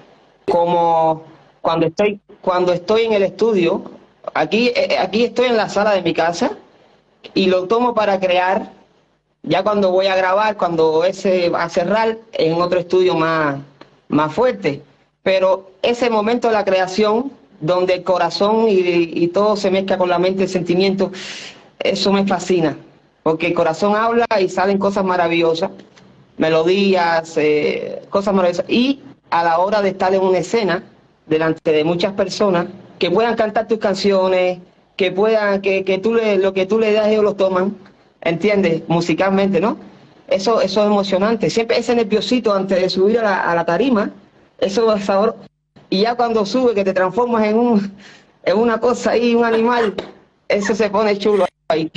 Como 0.49 1.23
cuando 1.61 1.87
estoy, 1.87 2.19
cuando 2.41 2.73
estoy 2.73 3.03
en 3.03 3.13
el 3.13 3.23
estudio, 3.23 3.83
aquí, 4.33 4.71
eh, 4.75 4.97
aquí 4.99 5.25
estoy 5.25 5.47
en 5.47 5.57
la 5.57 5.69
sala 5.69 5.91
de 5.91 6.01
mi 6.01 6.13
casa 6.13 6.51
y 7.33 7.47
lo 7.47 7.67
tomo 7.67 7.93
para 7.93 8.19
crear. 8.19 8.71
Ya 9.43 9.63
cuando 9.63 9.91
voy 9.91 10.07
a 10.07 10.15
grabar, 10.15 10.57
cuando 10.57 11.03
ese 11.03 11.49
va 11.49 11.63
a 11.63 11.69
cerrar 11.69 12.17
en 12.33 12.61
otro 12.61 12.79
estudio 12.79 13.15
más, 13.15 13.59
más 14.09 14.33
fuerte. 14.33 14.81
Pero 15.23 15.71
ese 15.81 16.09
momento 16.09 16.47
de 16.47 16.53
la 16.53 16.65
creación, 16.65 17.31
donde 17.59 17.95
el 17.95 18.03
corazón 18.03 18.67
y, 18.69 18.79
y 18.79 19.27
todo 19.27 19.55
se 19.55 19.71
mezcla 19.71 19.97
con 19.97 20.09
la 20.09 20.19
mente, 20.19 20.43
el 20.43 20.49
sentimiento, 20.49 21.11
eso 21.79 22.11
me 22.11 22.25
fascina. 22.25 22.77
Porque 23.23 23.47
el 23.47 23.53
corazón 23.53 23.95
habla 23.95 24.25
y 24.39 24.47
salen 24.47 24.77
cosas 24.77 25.03
maravillosas, 25.03 25.71
melodías, 26.37 27.35
eh, 27.35 28.01
cosas 28.09 28.33
maravillosas. 28.33 28.69
Y 28.69 29.01
a 29.29 29.43
la 29.43 29.59
hora 29.59 29.81
de 29.81 29.89
estar 29.89 30.13
en 30.13 30.21
una 30.21 30.39
escena, 30.39 30.83
delante 31.25 31.71
de 31.71 31.83
muchas 31.83 32.13
personas, 32.13 32.67
que 32.99 33.11
puedan 33.11 33.35
cantar 33.35 33.67
tus 33.67 33.79
canciones, 33.79 34.59
que 34.95 35.11
puedan, 35.11 35.61
que, 35.61 35.83
que 35.83 35.97
tú 35.99 36.13
le, 36.13 36.37
lo 36.37 36.53
que 36.53 36.65
tú 36.65 36.79
le 36.79 36.93
das 36.93 37.07
ellos 37.07 37.23
lo 37.23 37.35
toman, 37.35 37.75
¿entiendes? 38.21 38.83
Musicalmente, 38.87 39.59
¿no? 39.59 39.77
Eso, 40.27 40.61
eso 40.61 40.81
es 40.81 40.87
emocionante. 40.87 41.49
Siempre 41.49 41.77
ese 41.77 41.95
nerviosito 41.95 42.53
antes 42.53 42.81
de 42.81 42.89
subir 42.89 43.19
a 43.19 43.23
la, 43.23 43.41
a 43.51 43.55
la 43.55 43.65
tarima, 43.65 44.11
eso 44.59 44.93
es 44.95 45.05
sabor. 45.05 45.35
Y 45.89 46.01
ya 46.01 46.15
cuando 46.15 46.45
sube, 46.45 46.73
que 46.73 46.83
te 46.83 46.93
transformas 46.93 47.45
en 47.45 47.57
un, 47.57 47.93
en 48.43 48.57
una 48.57 48.79
cosa 48.79 49.11
ahí, 49.11 49.35
un 49.35 49.45
animal, 49.45 49.93
eso 50.47 50.75
se 50.75 50.89
pone 50.89 51.17
chulo 51.17 51.45
ahí. 51.69 51.91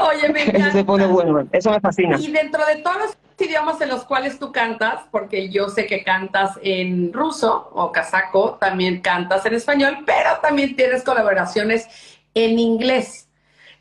Oye, 0.00 0.32
me 0.32 0.42
Eso 0.58 0.70
se 0.72 0.84
pone 0.84 1.06
bueno, 1.06 1.46
eso 1.52 1.70
me 1.70 1.80
fascina. 1.80 2.18
Y 2.18 2.30
dentro 2.30 2.64
de 2.66 2.76
todos 2.76 2.96
los 2.98 3.16
idiomas 3.38 3.80
en 3.80 3.88
los 3.88 4.04
cuales 4.04 4.38
tú 4.38 4.52
cantas, 4.52 5.02
porque 5.10 5.48
yo 5.48 5.68
sé 5.68 5.86
que 5.86 6.04
cantas 6.04 6.58
en 6.62 7.12
ruso 7.12 7.70
o 7.72 7.90
casaco, 7.90 8.56
también 8.60 9.00
cantas 9.00 9.44
en 9.46 9.54
español, 9.54 9.98
pero 10.06 10.30
también 10.40 10.76
tienes 10.76 11.02
colaboraciones 11.02 11.86
en 12.34 12.58
inglés. 12.58 13.28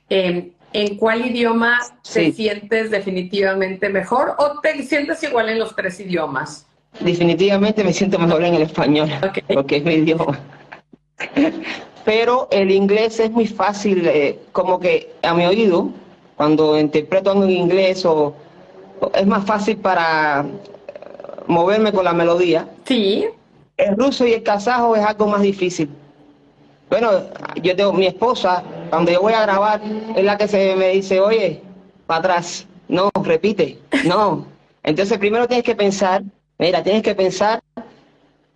Eh, 0.09 0.51
¿En 0.75 0.97
cuál 0.97 1.23
idioma 1.23 1.79
te 2.01 2.31
sientes 2.31 2.89
definitivamente 2.89 3.89
mejor 3.89 4.35
o 4.39 4.59
te 4.59 4.81
sientes 4.81 5.21
igual 5.21 5.49
en 5.49 5.59
los 5.59 5.75
tres 5.75 5.99
idiomas? 5.99 6.65
Definitivamente 6.99 7.83
me 7.83 7.93
siento 7.93 8.17
mejor 8.17 8.43
en 8.43 8.55
el 8.55 8.63
español, 8.63 9.09
porque 9.53 9.77
es 9.77 9.83
mi 9.83 9.93
idioma. 9.93 10.39
Pero 12.05 12.47
el 12.51 12.71
inglés 12.71 13.19
es 13.19 13.29
muy 13.31 13.47
fácil, 13.47 14.07
eh, 14.07 14.39
como 14.51 14.79
que 14.79 15.13
a 15.21 15.33
mi 15.33 15.45
oído, 15.45 15.89
cuando 16.35 16.77
interpreto 16.79 17.31
en 17.31 17.49
inglés, 17.49 18.03
o 18.05 18.35
es 19.13 19.25
más 19.27 19.45
fácil 19.45 19.77
para 19.77 20.45
moverme 21.47 21.91
con 21.91 22.05
la 22.05 22.13
melodía. 22.13 22.67
Sí. 22.85 23.25
El 23.77 23.97
ruso 23.97 24.25
y 24.27 24.33
el 24.33 24.43
kazajo 24.43 24.95
es 24.95 25.03
algo 25.05 25.27
más 25.27 25.41
difícil. 25.41 25.89
Bueno, 26.89 27.09
yo 27.61 27.75
tengo 27.75 27.91
mi 27.93 28.05
esposa, 28.05 28.63
cuando 28.89 29.11
yo 29.11 29.21
voy 29.21 29.33
a 29.33 29.41
grabar, 29.41 29.81
es 30.15 30.23
la 30.23 30.37
que 30.37 30.47
se 30.47 30.75
me 30.75 30.89
dice, 30.89 31.19
oye, 31.19 31.61
para 32.05 32.19
atrás, 32.19 32.67
no, 32.87 33.09
repite, 33.23 33.79
no. 34.05 34.45
Entonces 34.83 35.17
primero 35.17 35.47
tienes 35.47 35.63
que 35.63 35.75
pensar, 35.75 36.21
mira, 36.59 36.83
tienes 36.83 37.01
que 37.01 37.15
pensar 37.15 37.61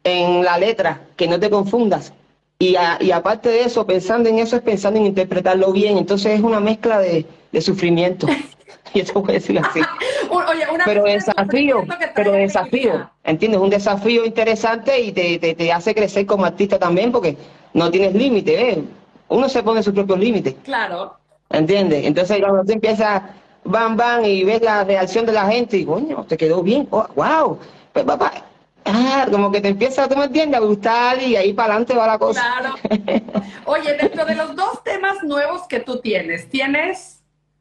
en 0.04 0.44
la 0.44 0.58
letra, 0.58 1.02
que 1.16 1.28
no 1.28 1.40
te 1.40 1.50
confundas. 1.50 2.14
Y, 2.60 2.76
a- 2.76 2.98
y 3.02 3.12
aparte 3.12 3.50
de 3.50 3.64
eso, 3.64 3.86
pensando 3.86 4.30
en 4.30 4.40
eso 4.40 4.56
es 4.56 4.62
pensando 4.62 5.00
en 5.00 5.06
interpretarlo 5.08 5.72
bien. 5.72 5.98
Entonces 5.98 6.34
es 6.38 6.42
una 6.44 6.60
mezcla 6.60 7.00
de, 7.00 7.26
de 7.58 7.62
sufrimiento. 7.62 8.28
y 8.94 9.02
eso 9.02 9.22
voy 9.22 9.32
a 9.32 9.34
decirlo 9.34 9.62
así. 9.68 9.82
Oye, 10.30 10.66
una 10.74 10.86
Pero 10.86 11.04
desafío, 11.04 11.84
pero 12.16 12.32
desafío, 12.32 13.10
¿entiendes? 13.24 13.60
Un 13.60 13.70
desafío 13.70 14.26
interesante 14.26 15.00
y 15.00 15.12
te, 15.12 15.40
te, 15.40 15.56
te 15.56 15.72
hace 15.72 15.94
crecer 15.96 16.26
como 16.26 16.46
artista 16.46 16.78
también 16.78 17.12
porque 17.12 17.38
no 17.74 17.90
tienes 17.92 18.14
límite, 18.14 18.72
¿eh? 18.72 18.84
Uno 19.30 19.50
se 19.50 19.64
pone 19.64 19.84
sus 19.84 19.94
propios 19.94 20.20
límites, 20.20 20.56
Claro. 20.64 21.18
¿entiendes? 21.50 22.06
Entonces 22.06 22.40
cuando 22.40 22.64
tú 22.64 22.72
empiezas, 22.74 23.24
bam, 23.64 23.98
bam, 23.98 24.24
y 24.24 24.44
ves 24.44 24.62
la 24.62 24.84
reacción 24.84 25.26
de 25.26 25.34
la 25.34 25.48
gente 25.48 25.78
y, 25.78 25.86
coño, 25.86 26.26
te 26.26 26.38
quedó 26.38 26.64
bien, 26.64 26.88
oh, 26.92 27.08
wow, 27.16 27.60
pues 27.92 28.06
papá, 28.06 28.32
ah, 28.86 29.28
como 29.30 29.52
que 29.52 29.60
te 29.60 29.70
empieza, 29.70 30.08
tú 30.08 30.16
me 30.18 30.26
entiendes, 30.26 30.60
a 30.60 30.64
gustar 30.64 31.22
y 31.22 31.36
ahí 31.36 31.54
para 31.54 31.74
adelante 31.74 31.96
va 31.96 32.08
la 32.08 32.18
cosa. 32.18 32.42
Claro. 32.42 32.76
Oye, 33.66 33.94
dentro 33.96 34.26
de 34.26 34.36
los 34.36 34.56
dos 34.56 34.84
temas 34.84 35.24
nuevos 35.24 35.68
que 35.68 35.82
tú 35.82 36.00
tienes, 36.00 36.50
tienes 36.50 37.17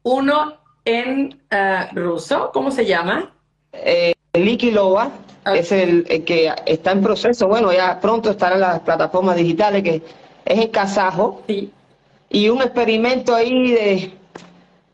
uno 0.07 0.53
en 0.85 1.37
eh, 1.51 1.87
ruso, 1.93 2.49
¿cómo 2.53 2.71
se 2.71 2.85
llama? 2.85 3.33
Eh, 3.73 4.13
Liki 4.33 4.71
Loba 4.71 5.11
es 5.53 5.71
el, 5.73 6.05
el 6.09 6.23
que 6.23 6.49
está 6.65 6.91
en 6.93 7.01
proceso, 7.01 7.47
bueno, 7.47 7.73
ya 7.73 7.99
pronto 7.99 8.31
estará 8.31 8.55
en 8.55 8.61
las 8.61 8.79
plataformas 8.79 9.35
digitales, 9.35 9.83
que 9.83 10.01
es 10.45 10.59
en 10.59 10.69
kazajo. 10.69 11.41
Y 12.29 12.49
un 12.49 12.61
experimento 12.61 13.35
ahí 13.35 13.71
de, 13.71 14.11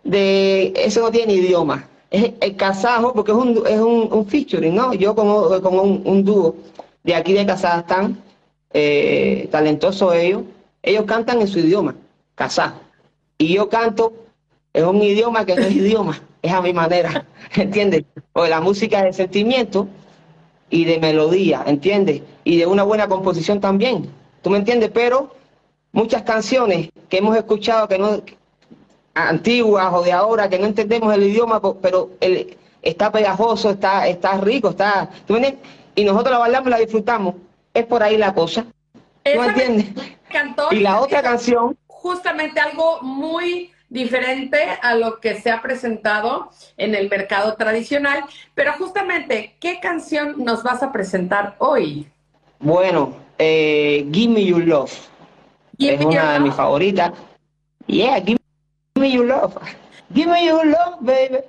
de 0.04 0.74
eso 0.76 1.02
no 1.02 1.12
tiene 1.12 1.34
idioma. 1.34 1.88
Es 2.10 2.32
el 2.42 2.56
kazajo, 2.56 3.14
porque 3.14 3.32
es 3.32 3.38
un, 3.38 3.64
es 3.68 3.80
un, 3.80 4.10
un 4.12 4.26
featuring, 4.26 4.74
¿no? 4.74 4.94
Yo 4.94 5.16
como, 5.16 5.62
como 5.62 5.82
un, 5.84 6.02
un 6.06 6.24
dúo 6.24 6.56
de 7.04 7.16
aquí 7.16 7.34
de 7.34 7.46
Kazajstán, 7.46 8.18
eh, 8.72 9.48
talentoso 9.52 10.14
ellos, 10.14 10.44
ellos 10.82 11.06
cantan 11.06 11.42
en 11.42 11.48
su 11.48 11.60
idioma, 11.60 11.96
kazajo. 12.36 12.80
Y 13.38 13.56
yo 13.56 13.68
canto 13.70 14.14
en 14.74 14.86
un 14.86 15.02
idioma 15.02 15.46
que 15.46 15.56
no 15.56 15.62
es 15.62 15.72
idioma, 15.72 16.22
es 16.42 16.52
a 16.52 16.62
mi 16.62 16.74
manera, 16.74 17.26
¿entiendes? 17.56 18.04
Porque 18.32 18.50
la 18.50 18.62
música 18.62 19.00
es 19.00 19.18
de 19.18 19.24
sentimiento 19.24 19.88
y 20.70 20.86
de 20.86 21.00
melodía, 21.00 21.64
¿entiendes? 21.66 22.22
Y 22.44 22.58
de 22.58 22.66
una 22.66 22.84
buena 22.84 23.08
composición 23.08 23.62
también, 23.62 24.10
¿tú 24.42 24.50
me 24.50 24.58
entiendes? 24.58 24.90
Pero 24.94 25.36
muchas 25.92 26.24
canciones 26.24 26.90
que 27.10 27.18
hemos 27.18 27.38
escuchado 27.38 27.88
que 27.88 27.98
no 27.98 28.22
antiguas 29.14 29.94
o 29.94 30.02
de 30.02 30.12
ahora 30.12 30.50
que 30.50 30.58
no 30.58 30.66
entendemos 30.66 31.14
el 31.14 31.24
idioma, 31.24 31.62
pero 31.82 32.10
el, 32.20 32.58
está 32.82 33.12
pegajoso, 33.12 33.72
está, 33.72 34.08
está 34.08 34.38
rico, 34.38 34.70
está, 34.70 35.10
¿tú 35.28 35.34
me 35.34 35.40
entiendes? 35.40 35.70
Y 35.96 36.04
nosotros 36.04 36.32
la 36.32 36.40
bailamos 36.40 36.68
y 36.68 36.72
la 36.72 36.80
disfrutamos. 36.80 37.36
Es 37.74 37.86
por 37.86 38.02
ahí 38.02 38.18
la 38.18 38.34
cosa. 38.34 38.66
¿Tú 39.24 39.40
me 39.40 39.48
entiendes? 39.48 39.86
Y 40.72 40.80
la 40.80 41.00
otra 41.00 41.22
canción, 41.22 41.78
justamente 41.88 42.60
algo 42.60 43.00
muy 43.02 43.73
diferente 43.94 44.58
a 44.82 44.96
lo 44.96 45.20
que 45.20 45.40
se 45.40 45.52
ha 45.52 45.62
presentado 45.62 46.50
en 46.78 46.96
el 46.96 47.10
mercado 47.10 47.54
tradicional, 47.56 48.26
pero 48.56 48.74
justamente, 48.74 49.56
¿qué 49.60 49.80
canción 49.80 50.44
nos 50.44 50.64
vas 50.64 50.82
a 50.82 50.92
presentar 50.92 51.56
hoy? 51.60 52.08
bueno, 52.60 53.14
eh, 53.38 54.08
Give 54.12 54.34
Me 54.34 54.46
Your 54.46 54.66
Love. 54.66 54.92
Give 55.78 55.96
es 55.96 56.06
una 56.06 56.34
de 56.34 56.40
mis 56.40 56.56
favoritas. 56.56 57.12
Yeah, 57.86 58.20
Give 58.22 58.40
Me 58.96 59.12
Your 59.12 59.26
Love. 59.26 59.56
Give 60.14 60.32
Me 60.32 60.46
Your 60.46 60.66
Love, 60.66 60.98
baby. 61.02 61.40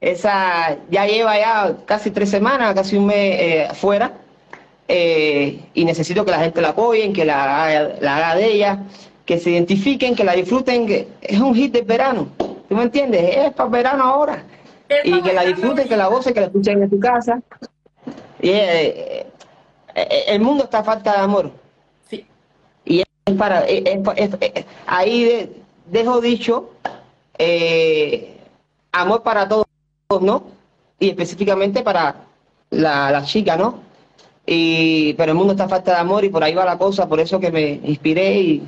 Esa 0.00 0.76
ya 0.90 1.06
lleva 1.06 1.36
ya 1.38 1.76
casi 1.86 2.10
tres 2.10 2.30
semanas, 2.30 2.74
casi 2.74 2.96
un 2.96 3.06
mes 3.06 3.40
eh, 3.40 3.68
fuera. 3.74 4.12
Eh, 4.86 5.60
y 5.74 5.84
necesito 5.84 6.24
que 6.24 6.30
la 6.30 6.38
gente 6.40 6.60
la 6.60 6.68
apoyen, 6.68 7.12
que 7.12 7.24
la 7.24 7.96
la 8.00 8.16
haga 8.16 8.34
de 8.36 8.52
ella, 8.52 8.78
que 9.28 9.38
se 9.38 9.50
identifiquen, 9.50 10.16
que 10.16 10.24
la 10.24 10.32
disfruten. 10.32 10.86
Que 10.86 11.06
es 11.20 11.38
un 11.38 11.54
hit 11.54 11.70
de 11.72 11.82
verano. 11.82 12.28
¿Tú 12.66 12.74
me 12.74 12.82
entiendes? 12.82 13.36
Es 13.36 13.52
para 13.52 13.68
verano 13.68 14.04
ahora. 14.04 14.42
y 15.04 15.20
que 15.20 15.34
la 15.34 15.44
disfruten, 15.44 15.86
que 15.86 15.96
la 15.98 16.06
gocen, 16.06 16.32
que 16.32 16.40
la 16.40 16.46
escuchen 16.46 16.82
en 16.82 16.88
su 16.88 16.98
casa. 16.98 17.42
Y, 18.40 18.48
eh, 18.48 19.26
eh, 19.94 20.24
el 20.28 20.40
mundo 20.40 20.64
está 20.64 20.78
a 20.78 20.84
falta 20.84 21.12
de 21.12 21.18
amor. 21.18 21.50
Sí. 22.08 22.24
Y 22.86 23.00
es 23.00 23.34
para. 23.36 23.66
es- 23.66 23.82
es- 23.84 24.00
es- 24.16 24.52
es- 24.54 24.64
ahí 24.86 25.24
de- 25.24 25.52
dejo 25.90 26.22
dicho 26.22 26.70
eh, 27.38 28.34
amor 28.92 29.22
para 29.22 29.46
todos, 29.46 29.66
¿no? 30.22 30.44
Y 30.98 31.10
específicamente 31.10 31.82
para 31.82 32.16
la, 32.70 33.10
la 33.10 33.22
chica, 33.24 33.56
¿no? 33.58 33.80
Y, 34.46 35.12
pero 35.18 35.32
el 35.32 35.38
mundo 35.38 35.52
está 35.52 35.64
a 35.64 35.68
falta 35.68 35.92
de 35.92 35.98
amor 35.98 36.24
y 36.24 36.30
por 36.30 36.42
ahí 36.42 36.54
va 36.54 36.64
la 36.64 36.78
cosa, 36.78 37.06
por 37.06 37.20
eso 37.20 37.38
que 37.38 37.50
me 37.52 37.78
inspiré 37.84 38.40
y 38.40 38.62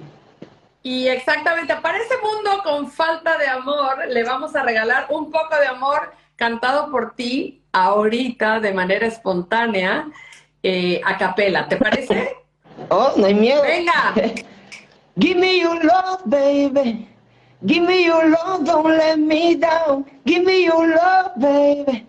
Y 0.82 1.09
exactamente, 1.09 1.77
para 1.77 1.98
ese 1.98 2.15
mundo 2.19 2.62
con 2.65 2.90
falta 2.90 3.36
de 3.36 3.47
amor, 3.47 4.07
le 4.09 4.24
vamos 4.24 4.57
a 4.57 4.62
regalar 4.62 5.07
un 5.11 5.31
poco 5.31 5.57
de 5.61 5.66
amor 5.66 6.12
cantado 6.36 6.90
por 6.90 7.15
ti 7.15 7.62
ahorita 7.73 8.61
de 8.61 8.73
manera 8.73 9.07
espontánea, 9.07 10.09
eh, 10.62 11.01
a 11.05 11.19
capela. 11.19 11.69
¿Te 11.69 11.77
parece? 11.77 12.36
Oh, 12.89 13.12
no 13.16 13.27
hay 13.27 13.35
miedo. 13.35 13.62
Venga. 13.62 14.15
Give 15.19 15.39
me 15.39 15.61
your 15.61 15.85
love, 15.85 16.23
baby. 16.24 17.07
Give 17.66 17.86
me 17.86 18.07
your 18.07 18.31
love, 18.31 18.65
don't 18.65 18.97
let 18.97 19.19
me 19.19 19.57
down. 19.57 20.07
Give 20.24 20.44
me 20.44 20.65
your 20.65 20.89
love, 20.89 21.32
baby. 21.39 22.07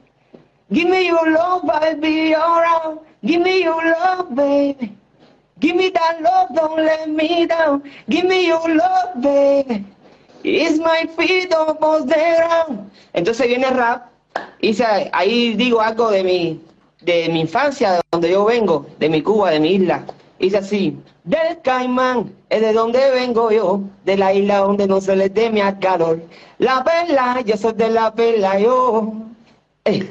Give 0.72 0.88
me 0.88 1.08
your 1.08 1.30
love, 1.30 1.70
I'll 1.70 2.00
be 2.00 2.34
around. 2.34 3.00
Give 3.26 3.42
me 3.42 3.62
your 3.64 3.84
love, 3.84 4.34
baby. 4.34 4.96
Give 5.62 5.76
me 5.76 5.92
that 5.92 6.20
love, 6.22 6.50
don't 6.56 6.78
let 6.84 7.08
me 7.08 7.46
down. 7.48 7.84
Give 8.10 8.26
me 8.26 8.48
your 8.48 8.68
love, 8.68 9.22
baby. 9.22 9.86
It's 10.44 10.80
my 10.80 11.08
feet 11.16 11.54
almost 11.54 12.08
the 12.08 12.16
ground. 12.16 12.90
Entonces 13.14 13.48
viene 13.48 13.70
rap 13.70 14.10
y 14.60 14.74
se- 14.74 15.10
ahí 15.14 15.54
digo 15.56 15.80
algo 15.80 16.10
de 16.10 16.24
mi, 16.24 16.60
de 17.02 17.30
mi 17.30 17.42
infancia, 17.42 17.92
de 17.94 18.02
donde 18.12 18.32
yo 18.32 18.46
vengo, 18.46 18.88
de 19.00 19.08
mi 19.10 19.22
Cuba, 19.22 19.52
de 19.52 19.60
mi 19.60 19.74
isla. 19.76 20.04
Dice 20.40 20.58
así, 20.58 20.98
del 21.24 21.62
Caimán 21.62 22.34
es 22.50 22.62
de 22.62 22.74
donde 22.74 23.12
vengo 23.12 23.52
yo, 23.52 23.82
de 24.04 24.18
la 24.18 24.34
isla 24.34 24.58
donde 24.58 24.88
no 24.88 25.00
se 25.00 25.16
le 25.16 25.30
teme 25.30 25.62
al 25.62 25.78
calor. 25.78 26.20
La 26.58 26.84
perla, 26.84 27.42
yo 27.46 27.56
soy 27.56 27.74
de 27.74 27.90
la 27.92 28.12
perla 28.16 28.60
yo. 28.60 29.14
Eh. 29.86 30.10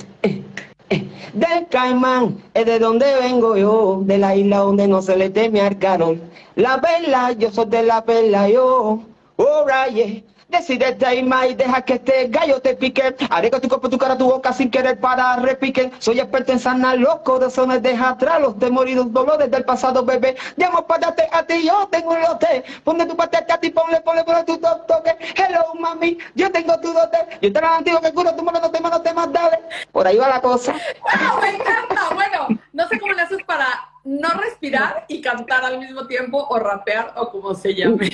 Del 1.33 1.69
Caimán 1.69 2.43
es 2.55 2.67
de 2.67 2.79
donde 2.79 3.07
vengo 3.21 3.57
yo, 3.57 4.01
de 4.05 4.19
la 4.19 4.35
isla 4.35 4.59
donde 4.59 4.89
no 4.89 5.01
se 5.01 5.17
le 5.17 5.31
teme 5.31 5.61
al 5.61 5.79
calor. 5.79 6.17
La 6.57 6.81
perla, 6.81 7.33
yo 7.33 7.51
soy 7.51 7.67
de 7.67 7.83
la 7.85 8.05
perla 8.05 8.49
yo. 8.49 9.01
Oh, 9.37 9.67
yeah. 9.95 10.23
Decídete 10.51 11.23
más 11.23 11.47
y 11.51 11.55
deja 11.55 11.81
que 11.83 11.95
este 11.95 12.27
gallo 12.29 12.61
te 12.61 12.75
pique. 12.75 13.15
Haré 13.31 13.51
con 13.51 13.61
tu 13.61 13.69
cuerpo, 13.69 13.89
tu 13.89 13.97
cara, 13.97 14.19
tu 14.19 14.27
boca 14.27 14.53
sin 14.53 14.69
querer 14.69 14.99
para 14.99 15.37
repique. 15.37 15.93
Soy 16.01 16.19
experto 16.19 16.51
en 16.51 16.59
sanar 16.59 16.99
los 16.99 17.21
corazones, 17.21 17.81
deja 17.83 18.11
atrás 18.11 18.41
los 18.41 18.59
temores 18.59 18.93
y 18.93 18.97
los 18.97 19.13
dolores 19.13 19.49
del 19.49 19.65
pasado, 19.65 20.05
bebé. 20.05 20.37
Llamo 20.57 20.85
para 20.87 21.09
a 21.09 21.43
ti, 21.45 21.65
yo 21.65 21.89
tengo 21.93 22.11
un 22.11 22.21
lote. 22.21 22.65
Ponle 22.83 23.07
tu 23.07 23.17
parte 23.17 23.39
a 23.39 23.59
ti, 23.59 23.71
ponle, 23.71 24.01
ponle, 24.01 24.25
ponle 24.25 24.43
tu 24.43 24.59
top 24.59 24.87
toque. 24.87 25.17
Hello, 25.37 25.73
mami, 25.79 26.19
yo 26.35 26.51
tengo 26.51 26.79
tu 26.81 26.93
dote. 26.93 27.19
Yo 27.41 27.53
te 27.53 27.61
la 27.61 27.77
antiguo 27.77 28.01
que 28.01 28.13
curo, 28.13 28.35
tu 28.35 28.43
mano 28.43 28.61
no 28.61 28.71
te 28.73 28.81
mano 28.81 29.01
te 29.01 29.15
más 29.15 29.33
dale. 29.33 29.61
Por 29.93 30.05
ahí 30.05 30.17
va 30.17 30.29
la 30.29 30.41
cosa. 30.41 30.73
¡Wow! 30.73 31.41
Me 31.43 31.51
encanta. 31.51 32.13
Bueno, 32.13 32.49
no 32.73 32.89
sé 32.89 32.99
cómo 32.99 33.13
le 33.13 33.23
haces 33.23 33.43
para 33.47 33.67
no 34.03 34.29
respirar 34.31 35.05
y 35.07 35.21
cantar 35.21 35.65
al 35.65 35.79
mismo 35.79 36.09
tiempo 36.09 36.45
o 36.49 36.59
rapear 36.59 37.13
o 37.17 37.31
como 37.31 37.55
se 37.55 37.73
llame. 37.73 38.11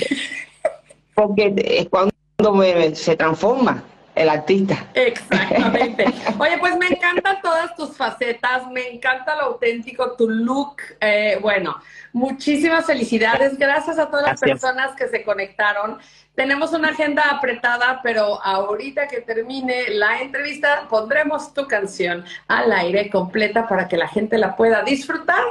Porque 1.15 1.55
es 1.57 1.89
cuando 1.89 2.15
me- 2.53 2.95
se 2.95 3.17
transforma 3.17 3.83
el 4.15 4.29
artista. 4.31 4.87
Exactamente. 4.95 6.07
Oye, 6.39 6.57
pues 6.59 6.77
me 6.79 6.87
encantan 6.87 7.41
todas 7.43 7.75
tus 7.77 7.95
facetas, 7.97 8.67
me 8.71 8.89
encanta 8.95 9.37
lo 9.37 9.43
auténtico, 9.43 10.13
tu 10.13 10.29
look. 10.29 10.77
eh, 11.01 11.39
bueno, 11.43 11.77
muchísimas 12.13 12.87
felicidades. 12.87 13.59
Gracias 13.59 13.99
a 13.99 14.07
todas 14.09 14.27
las 14.27 14.41
Gracias. 14.41 14.61
personas 14.63 14.97
que 14.97 15.09
se 15.09 15.23
conectaron. 15.23 15.99
Tenemos 16.35 16.73
una 16.73 16.89
agenda 16.91 17.25
apretada, 17.31 18.01
pero 18.03 18.43
ahorita 18.43 19.07
que 19.09 19.21
termine 19.21 19.89
la 19.91 20.21
entrevista 20.23 20.87
pondremos 20.89 21.53
tu 21.53 21.67
canción 21.67 22.25
al 22.49 22.73
aire 22.73 23.11
completa 23.11 23.67
para 23.69 23.87
que 23.89 23.97
la 23.99 24.09
gente 24.09 24.39
la 24.39 24.57
pueda 24.57 24.83
disfrutar, 24.83 25.43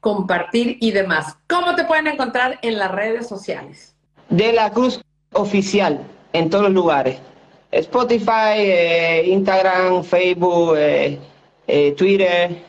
compartir 0.00 0.78
y 0.80 0.90
demás. 0.92 1.36
¿Cómo 1.48 1.74
te 1.74 1.84
pueden 1.84 2.06
encontrar 2.08 2.58
en 2.62 2.78
las 2.78 2.90
redes 2.92 3.28
sociales? 3.28 3.94
De 4.28 4.52
la 4.52 4.70
Cruz 4.70 5.00
Oficial 5.32 6.00
en 6.32 6.50
todos 6.50 6.64
los 6.64 6.72
lugares. 6.72 7.18
Spotify, 7.70 8.56
eh, 8.56 9.22
Instagram, 9.26 10.04
Facebook, 10.04 10.74
eh, 10.76 11.18
eh, 11.66 11.92
Twitter, 11.92 12.62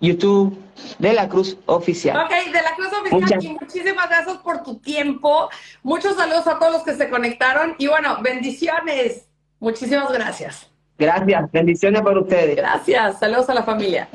YouTube 0.00 0.58
de 0.98 1.12
la 1.12 1.28
Cruz 1.28 1.56
Oficial. 1.66 2.16
Ok, 2.24 2.30
de 2.52 2.62
la 2.62 2.74
Cruz 2.74 2.88
Oficial, 3.00 3.20
Muchas- 3.20 3.44
y 3.44 3.48
muchísimas 3.50 4.08
gracias 4.08 4.36
por 4.38 4.62
tu 4.62 4.76
tiempo. 4.78 5.48
Muchos 5.82 6.16
saludos 6.16 6.46
a 6.48 6.58
todos 6.58 6.72
los 6.72 6.82
que 6.82 6.94
se 6.94 7.08
conectaron 7.08 7.76
y 7.78 7.86
bueno, 7.86 8.18
bendiciones. 8.22 9.28
Muchísimas 9.60 10.12
gracias. 10.12 10.68
Gracias, 10.98 11.50
bendiciones 11.52 12.02
para 12.02 12.20
ustedes. 12.20 12.56
Gracias, 12.56 13.18
saludos 13.18 13.48
a 13.50 13.54
la 13.54 13.62
familia. 13.62 14.08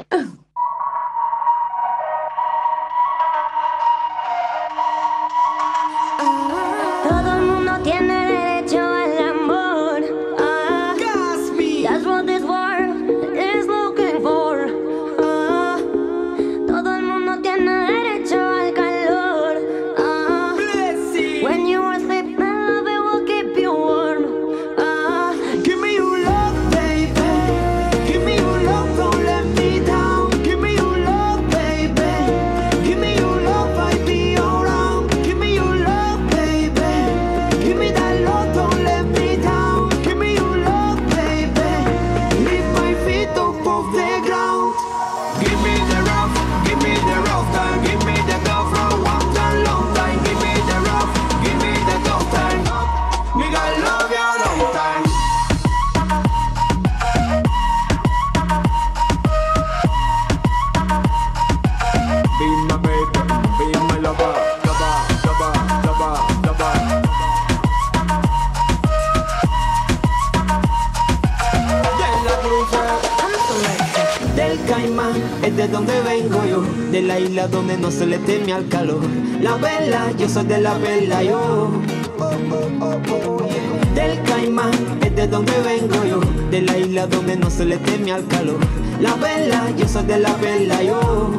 De 77.02 77.08
la 77.08 77.18
isla 77.18 77.48
donde 77.48 77.78
no 77.78 77.92
se 77.92 78.06
le 78.06 78.18
teme 78.18 78.52
al 78.52 78.68
calor. 78.68 79.00
La 79.42 79.56
vela, 79.56 80.12
yo 80.18 80.28
soy 80.28 80.46
de 80.46 80.60
la 80.60 80.78
vela 80.78 81.24
yo. 81.24 81.72
Del 83.96 84.22
caimán 84.24 84.72
es 85.02 85.16
de 85.16 85.28
donde 85.28 85.54
vengo 85.62 86.04
yo, 86.04 86.20
de 86.52 86.62
la 86.62 86.78
isla 86.78 87.08
donde 87.08 87.38
no 87.38 87.50
se 87.50 87.64
le 87.64 87.78
teme 87.78 88.12
al 88.12 88.28
calor. 88.28 88.58
La 89.00 89.16
vela, 89.16 89.72
yo 89.78 89.88
soy 89.88 90.04
de 90.08 90.20
la 90.20 90.34
vela 90.36 90.84
yo. 90.84 91.32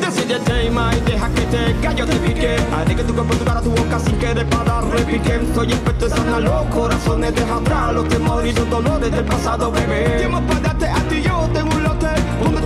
Decídete 0.00 0.64
y 0.66 1.10
deja 1.10 1.28
que 1.30 1.40
te 1.52 1.80
callo 1.80 2.06
te 2.06 2.16
pique 2.16 2.56
Haré 2.74 2.94
que 2.94 3.02
tu 3.04 3.14
cuerpo 3.14 3.34
tocara 3.36 3.62
tu 3.62 3.70
boca 3.70 3.98
sin 3.98 4.16
querer 4.18 4.46
para 4.50 4.82
repique 4.82 5.40
Soy 5.54 5.72
experto 5.72 6.06
en 6.06 6.10
sanar 6.10 6.42
los 6.42 6.66
corazones 6.66 7.34
Deja 7.34 7.56
atrás 7.56 7.94
los 7.94 8.08
temores 8.08 8.52
y 8.52 8.58
los 8.58 8.68
dolores 8.70 9.10
del 9.10 9.24
pasado, 9.24 9.72
bebé 9.72 10.18
Tiempo 10.18 10.40
para 10.42 10.60
darte 10.60 10.86
a 10.88 11.00
ti 11.08 11.22
yo 11.22 11.48
tengo 11.52 11.74
un 11.74 11.82
lote 11.82 12.03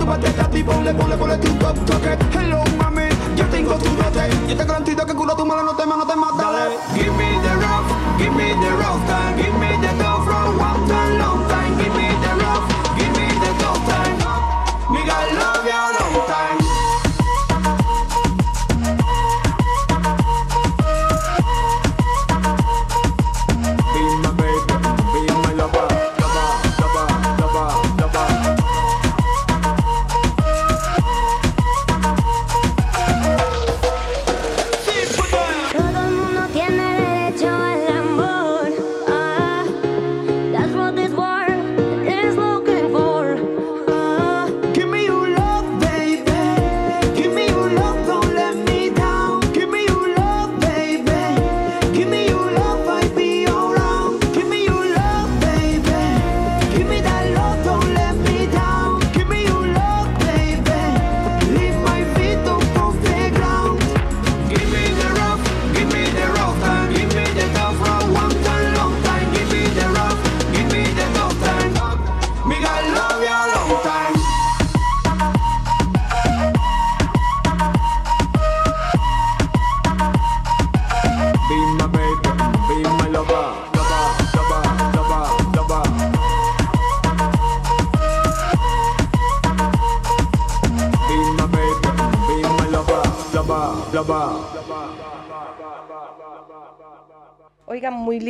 Ponme 0.09 0.21
tu 0.21 0.27
pateta 0.27 0.43
a 0.43 0.49
ti, 0.49 0.63
ponle, 0.63 0.93
ponle, 0.93 1.15
ponle 1.15 1.37
tu 1.37 1.57
top 1.57 1.85
toque 1.85 2.17
Hello, 2.33 2.63
mami, 2.77 3.09
yo 3.35 3.45
tengo 3.45 3.75
tu 3.75 3.89
dote. 3.95 4.27
Yo 4.47 4.57
te 4.57 4.65
garantizo 4.65 5.05
que 5.05 5.13
culo 5.13 5.35
tu 5.35 5.45
mala 5.45 5.61
no 5.61 5.75
te 5.75 5.85
no 5.85 6.05
te 6.05 6.15
más, 6.15 6.35
dale. 6.35 6.77
Give 6.95 7.11
me 7.11 7.29
the 7.43 7.53
rough, 7.61 8.17
give 8.17 8.33
me 8.33 8.49
the 8.49 8.71
rough 8.81 9.05
time 9.07 9.37
Give 9.37 9.53
me 9.59 9.69
the 9.85 10.03
tough 10.03 10.18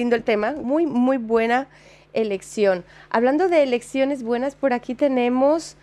lindo 0.09 0.15
el 0.15 0.23
tema, 0.23 0.53
muy, 0.53 0.87
muy 0.87 1.17
buena 1.17 1.67
elección. 2.13 2.83
Hablando 3.11 3.47
de 3.47 3.61
elecciones 3.61 4.23
buenas, 4.23 4.55
por 4.55 4.73
aquí 4.73 4.95
tenemos, 4.95 5.77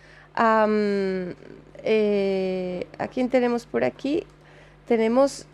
eh, 1.85 2.87
¿a 2.99 3.07
quién 3.07 3.29
tenemos 3.31 3.67
por 3.67 3.85
aquí? 3.85 4.27
Tenemos, 4.89 5.47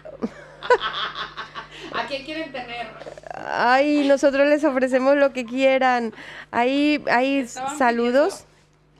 ¿A 1.92 2.06
quién 2.06 2.24
quieren 2.24 2.50
tener? 2.50 2.86
ay, 3.34 4.08
nosotros 4.08 4.48
les 4.48 4.64
ofrecemos 4.64 5.16
lo 5.16 5.34
que 5.34 5.44
quieran. 5.44 6.14
Ahí, 6.50 7.04
ahí 7.10 7.40
Estaban 7.40 7.76
saludos. 7.76 8.46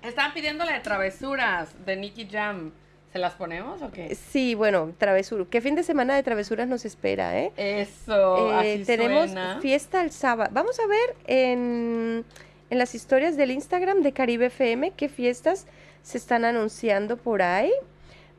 Estaban 0.02 0.34
pidiendo 0.34 0.66
la 0.66 0.74
de 0.74 0.80
travesuras 0.80 1.70
de 1.86 1.96
Nicky 1.96 2.28
Jam. 2.30 2.72
¿Se 3.12 3.18
las 3.18 3.34
ponemos 3.34 3.82
o 3.82 3.90
qué? 3.90 4.14
Sí, 4.14 4.54
bueno, 4.54 4.92
travesura. 4.96 5.44
¿Qué 5.50 5.60
fin 5.60 5.74
de 5.74 5.82
semana 5.82 6.14
de 6.16 6.22
travesuras 6.22 6.66
nos 6.66 6.84
espera, 6.86 7.38
eh? 7.38 7.52
Eso, 7.56 8.48
Eh, 8.62 8.74
así 8.76 8.84
tenemos 8.86 9.26
suena. 9.26 9.58
fiesta 9.60 10.02
el 10.02 10.10
sábado. 10.10 10.50
Vamos 10.54 10.78
a 10.80 10.86
ver 10.86 11.16
en, 11.26 12.24
en 12.70 12.78
las 12.78 12.94
historias 12.94 13.36
del 13.36 13.50
Instagram 13.50 14.00
de 14.02 14.12
Caribe 14.12 14.46
FM 14.46 14.92
qué 14.92 15.08
fiestas 15.10 15.66
se 16.02 16.16
están 16.18 16.44
anunciando 16.46 17.16
por 17.18 17.42
ahí. 17.42 17.70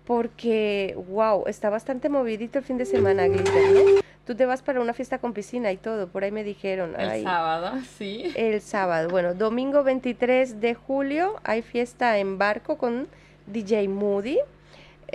Porque, 0.05 0.97
wow, 1.07 1.45
está 1.47 1.69
bastante 1.69 2.09
movidito 2.09 2.59
el 2.59 2.65
fin 2.65 2.77
de 2.77 2.85
semana, 2.85 3.27
Glitter, 3.27 3.71
¿no? 3.73 4.01
Tú 4.25 4.35
te 4.35 4.45
vas 4.45 4.61
para 4.61 4.81
una 4.81 4.93
fiesta 4.93 5.17
con 5.19 5.33
piscina 5.33 5.71
y 5.71 5.77
todo, 5.77 6.07
por 6.07 6.23
ahí 6.23 6.31
me 6.31 6.43
dijeron. 6.43 6.93
El 6.99 7.09
Ay, 7.09 7.23
sábado, 7.23 7.77
sí. 7.97 8.31
El 8.35 8.59
sábado. 8.61 9.09
Bueno, 9.09 9.33
domingo 9.33 9.83
23 9.83 10.59
de 10.59 10.73
julio 10.73 11.35
hay 11.43 11.61
fiesta 11.61 12.17
en 12.17 12.37
barco 12.37 12.77
con 12.77 13.07
DJ 13.47 13.87
Moody. 13.87 14.39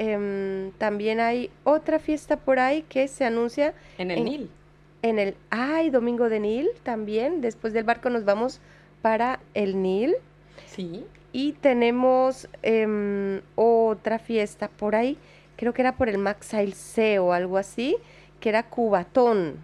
Em, 0.00 0.70
también 0.78 1.18
hay 1.18 1.50
otra 1.64 1.98
fiesta 1.98 2.36
por 2.36 2.60
ahí 2.60 2.82
que 2.82 3.08
se 3.08 3.24
anuncia 3.24 3.74
En 3.98 4.12
el 4.12 4.24
Nil. 4.24 4.50
En 5.02 5.18
el, 5.18 5.34
ay, 5.50 5.90
Domingo 5.90 6.28
de 6.28 6.38
Nil 6.38 6.68
también. 6.84 7.40
Después 7.40 7.72
del 7.72 7.82
barco 7.82 8.08
nos 8.08 8.24
vamos 8.24 8.60
para 9.02 9.40
el 9.54 9.82
Nil. 9.82 10.14
Sí. 10.66 11.04
Y 11.32 11.52
tenemos 11.54 12.48
em, 12.62 13.40
otra 13.56 14.20
fiesta 14.20 14.68
por 14.68 14.94
ahí, 14.94 15.18
creo 15.56 15.74
que 15.74 15.82
era 15.82 15.96
por 15.96 16.08
el 16.08 16.18
Max 16.18 16.54
C 16.74 17.18
o 17.18 17.32
algo 17.32 17.58
así, 17.58 17.96
que 18.38 18.50
era 18.50 18.62
Cubatón, 18.62 19.56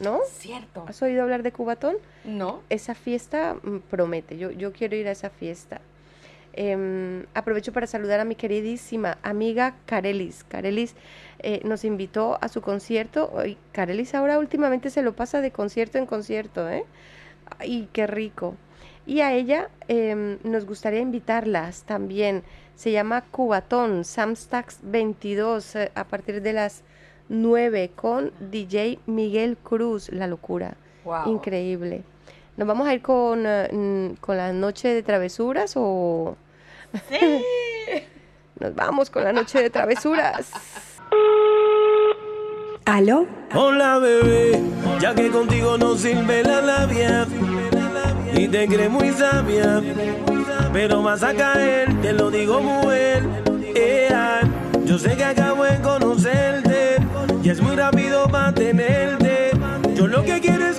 ¿no? 0.00 0.18
Cierto. 0.26 0.84
¿Has 0.88 1.00
oído 1.02 1.22
hablar 1.22 1.44
de 1.44 1.52
Cubatón? 1.52 1.96
No. 2.24 2.62
Esa 2.68 2.96
fiesta 2.96 3.54
mm, 3.62 3.78
promete, 3.88 4.36
yo, 4.38 4.50
yo 4.50 4.72
quiero 4.72 4.96
ir 4.96 5.06
a 5.06 5.12
esa 5.12 5.30
fiesta. 5.30 5.80
Em, 6.60 7.24
aprovecho 7.34 7.72
para 7.72 7.86
saludar 7.86 8.18
a 8.18 8.24
mi 8.24 8.34
queridísima 8.34 9.16
amiga 9.22 9.76
Carelis. 9.86 10.42
Carelis 10.42 10.96
eh, 11.38 11.60
nos 11.62 11.84
invitó 11.84 12.36
a 12.40 12.48
su 12.48 12.62
concierto. 12.62 13.32
Ay, 13.38 13.56
Carelis 13.70 14.12
ahora 14.12 14.40
últimamente 14.40 14.90
se 14.90 15.02
lo 15.02 15.12
pasa 15.12 15.40
de 15.40 15.52
concierto 15.52 15.98
en 15.98 16.06
concierto, 16.06 16.68
¿eh? 16.68 16.84
Ay, 17.60 17.88
qué 17.92 18.08
rico. 18.08 18.56
Y 19.06 19.20
a 19.20 19.32
ella 19.34 19.70
em, 19.86 20.38
nos 20.42 20.66
gustaría 20.66 20.98
invitarlas 20.98 21.84
también. 21.84 22.42
Se 22.74 22.90
llama 22.90 23.20
Cubatón, 23.30 24.04
Samstax 24.04 24.80
22, 24.82 25.76
eh, 25.76 25.92
a 25.94 26.02
partir 26.08 26.42
de 26.42 26.54
las 26.54 26.82
9 27.28 27.92
con 27.94 28.32
DJ 28.50 28.98
Miguel 29.06 29.58
Cruz, 29.58 30.10
La 30.10 30.26
Locura. 30.26 30.76
Wow. 31.04 31.30
Increíble. 31.30 32.02
¿Nos 32.56 32.66
vamos 32.66 32.88
a 32.88 32.94
ir 32.94 33.00
con, 33.00 33.44
eh, 33.46 34.16
con 34.20 34.36
la 34.36 34.52
noche 34.52 34.88
de 34.88 35.04
travesuras 35.04 35.74
o...? 35.76 36.36
Nos 38.60 38.74
vamos 38.74 39.10
con 39.10 39.24
la 39.24 39.32
noche 39.32 39.62
de 39.62 39.70
travesuras. 39.70 40.50
¿Aló? 42.84 43.26
Hola 43.54 43.98
bebé, 43.98 44.60
ya 44.98 45.14
que 45.14 45.30
contigo 45.30 45.76
no 45.76 45.94
sirve 45.94 46.42
la 46.42 46.62
labia 46.62 47.26
y 48.34 48.48
te 48.48 48.66
crees 48.66 48.90
muy 48.90 49.10
sabia, 49.10 49.82
pero 50.72 51.02
vas 51.02 51.22
a 51.22 51.34
caer, 51.34 52.00
te 52.00 52.12
lo 52.12 52.30
digo 52.30 52.60
muy 52.60 52.94
bien. 52.94 53.74
Ea, 53.74 54.40
yo 54.84 54.98
sé 54.98 55.16
que 55.16 55.24
acabo 55.24 55.64
de 55.64 55.80
conocerte 55.80 56.96
y 57.42 57.50
es 57.50 57.60
muy 57.60 57.76
rápido 57.76 58.26
para 58.28 58.52
tenerte. 58.54 59.50
Yo 59.94 60.06
lo 60.06 60.24
que 60.24 60.40
quiero 60.40 60.66
es 60.66 60.78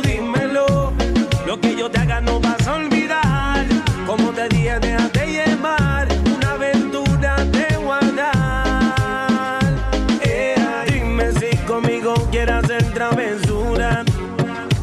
yo 1.81 1.89
te 1.89 1.97
haga 1.97 2.21
no 2.21 2.39
vas 2.39 2.67
a 2.67 2.75
olvidar. 2.75 3.65
Como 4.05 4.29
te 4.33 4.47
dije, 4.49 4.79
déjate 4.79 5.25
llevar. 5.25 6.07
Una 6.35 6.51
aventura 6.51 7.43
de 7.45 7.75
guardar. 7.77 9.63
Ea, 10.21 10.85
dime 10.85 11.31
si 11.39 11.57
conmigo 11.65 12.13
quieres 12.29 12.63
hacer 12.63 12.83
travesura. 12.93 14.03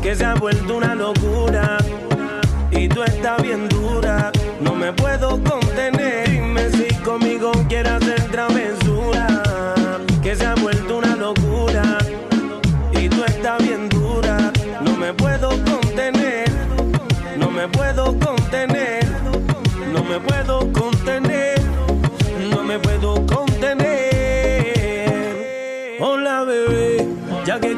Que 0.03 0.16
se 0.16 0.25
ha 0.25 0.35
vuelto 0.35 0.77
una 0.77 0.97
locura. 0.97 1.18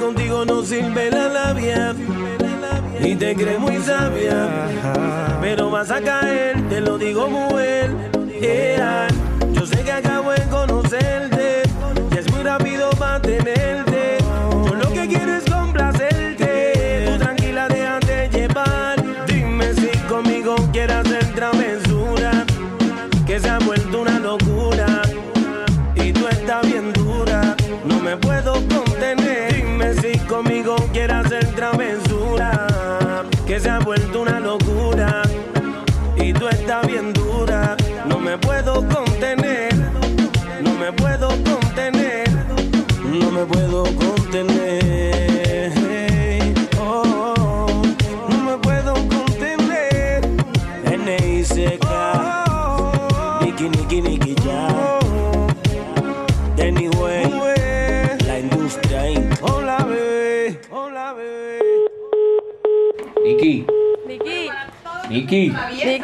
Contigo 0.01 0.44
no 0.47 0.62
sirve 0.62 1.10
la 1.10 1.28
labia 1.28 1.94
y 3.02 3.14
te 3.14 3.35
crees 3.35 3.59
muy 3.59 3.77
sabia, 3.82 4.68
pero 5.40 5.70
vas 5.70 5.90
a 5.90 6.01
caer, 6.01 6.68
te 6.68 6.81
lo 6.81 6.98
digo 6.98 7.28
muy 7.28 7.62
bien. 7.62 9.20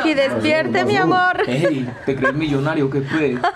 Niki, 0.07 0.15
despierte, 0.15 0.85
mi 0.85 0.97
amor. 0.97 1.43
Ey, 1.49 1.89
¿te 2.05 2.15
crees 2.15 2.35
millonario? 2.35 2.89
¿Qué 2.91 3.01
fue? 3.03 3.39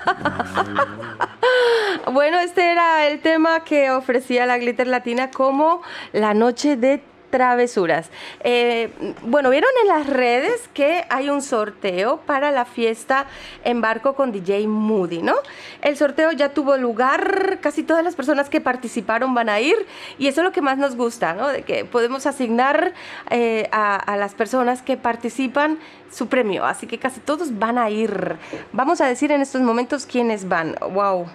Bueno, 2.13 2.39
este 2.39 2.73
era 2.73 3.07
el 3.09 3.21
tema 3.21 3.63
que 3.63 3.91
ofrecía 3.91 4.47
la 4.47 4.59
Glitter 4.59 4.87
Latina 4.87 5.31
como 5.31 5.83
la 6.13 6.35
noche 6.35 6.77
de 6.77 7.03
travesuras. 7.31 8.11
Eh, 8.45 8.91
bueno, 9.23 9.51
vieron 9.51 9.71
en 9.83 9.89
las 9.89 10.07
redes 10.07 10.69
que 10.75 11.05
hay 11.09 11.31
un 11.31 11.43
sorteo 11.43 12.19
para 12.27 12.51
la 12.51 12.65
fiesta 12.65 13.27
en 13.65 13.81
barco 13.81 14.15
con 14.15 14.33
DJ 14.33 14.67
Moody, 14.67 15.23
¿no? 15.23 15.35
El 15.83 15.97
sorteo 15.97 16.33
ya 16.33 16.51
tuvo 16.51 16.77
lugar, 16.77 17.59
casi 17.61 17.83
todas 17.83 18.05
las 18.05 18.17
personas 18.17 18.51
que 18.51 18.61
participaron 18.61 19.35
van 19.35 19.49
a 19.49 19.61
ir 19.61 19.77
y 20.19 20.27
eso 20.27 20.41
es 20.41 20.45
lo 20.45 20.53
que 20.53 20.63
más 20.63 20.77
nos 20.77 20.97
gusta, 20.97 21.35
¿no? 21.35 21.49
De 21.49 21.63
que 21.63 21.85
podemos 21.85 22.27
asignar 22.27 22.93
eh, 23.31 23.69
a, 23.73 23.97
a 23.97 24.17
las 24.17 24.35
personas 24.35 24.83
que 24.83 24.97
participan 24.97 25.79
su 26.11 26.27
premio, 26.27 26.65
así 26.65 26.87
que 26.87 26.99
casi 26.99 27.21
todos 27.21 27.59
van 27.59 27.79
a 27.79 27.89
ir. 27.91 28.37
Vamos 28.73 29.01
a 29.01 29.07
decir 29.07 29.31
en 29.33 29.41
estos 29.41 29.63
momentos 29.63 30.07
quiénes 30.07 30.49
van. 30.49 30.77
Wow. 30.93 31.27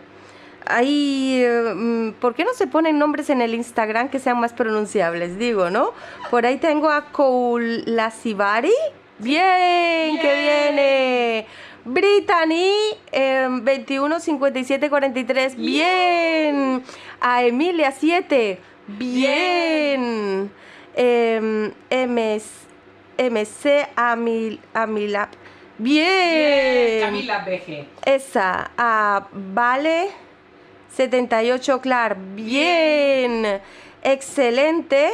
Ahí, 0.66 1.42
eh, 1.44 1.74
mm, 1.76 2.12
¿por 2.14 2.34
qué 2.34 2.44
no 2.44 2.54
se 2.54 2.68
ponen 2.68 2.98
nombres 2.98 3.30
en 3.30 3.42
el 3.42 3.54
Instagram 3.54 4.10
que 4.10 4.20
sean 4.20 4.40
más 4.40 4.54
pronunciables? 4.54 5.38
Digo, 5.38 5.70
¿no? 5.70 5.92
Por 6.32 6.46
ahí 6.46 6.58
tengo 6.58 6.90
a 6.90 7.12
Koulasibari. 7.12 8.74
Bien, 9.20 10.20
que 10.20 10.42
viene. 10.42 11.48
Brittany, 11.86 12.72
eh, 13.12 13.48
215743. 13.48 15.56
Bien. 15.56 16.84
A 17.22 17.44
Emilia 17.44 17.92
7. 17.92 18.60
Bien. 18.88 20.52
Eh, 20.96 21.72
MS, 21.90 22.46
MC 23.18 23.88
Amil. 23.96 24.60
Bien. 25.78 27.02
Camila 27.02 27.46
BG. 27.46 27.88
Esa. 28.06 28.72
A 28.78 29.28
Vale 29.32 30.25
78, 30.96 31.82
Clar. 31.82 32.18
Bien. 32.36 33.60
Excelente. 34.04 35.10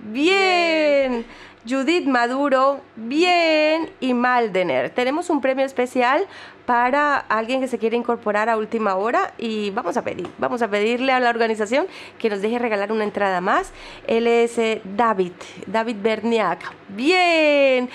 Bien. 0.00 1.24
Judith 1.68 2.06
Maduro, 2.06 2.80
bien 2.96 3.88
y 4.00 4.14
Maldener. 4.14 4.90
Tenemos 4.90 5.30
un 5.30 5.40
premio 5.40 5.64
especial 5.64 6.26
para 6.66 7.18
alguien 7.18 7.60
que 7.60 7.68
se 7.68 7.78
quiere 7.78 7.96
incorporar 7.96 8.48
a 8.48 8.56
última 8.56 8.96
hora 8.96 9.32
y 9.38 9.70
vamos 9.70 9.96
a 9.96 10.02
pedir, 10.02 10.28
vamos 10.38 10.60
a 10.62 10.68
pedirle 10.68 11.12
a 11.12 11.20
la 11.20 11.30
organización 11.30 11.86
que 12.18 12.30
nos 12.30 12.42
deje 12.42 12.58
regalar 12.58 12.90
una 12.90 13.04
entrada 13.04 13.40
más. 13.40 13.72
Él 14.08 14.26
es 14.26 14.58
eh, 14.58 14.80
David, 14.84 15.32
David 15.66 15.96
Berniak. 16.02 16.74
Bien. 16.88 17.88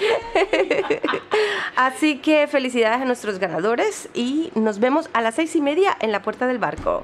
Así 1.76 2.20
que 2.20 2.48
felicidades 2.48 3.02
a 3.02 3.06
nuestros 3.06 3.38
ganadores 3.38 4.08
y 4.14 4.50
nos 4.56 4.80
vemos 4.80 5.10
a 5.12 5.22
las 5.22 5.36
seis 5.36 5.56
y 5.58 5.62
media 5.62 5.98
en 6.00 6.14
la 6.14 6.22
puerta 6.22 6.48
del 6.48 6.58
barco. 6.58 7.04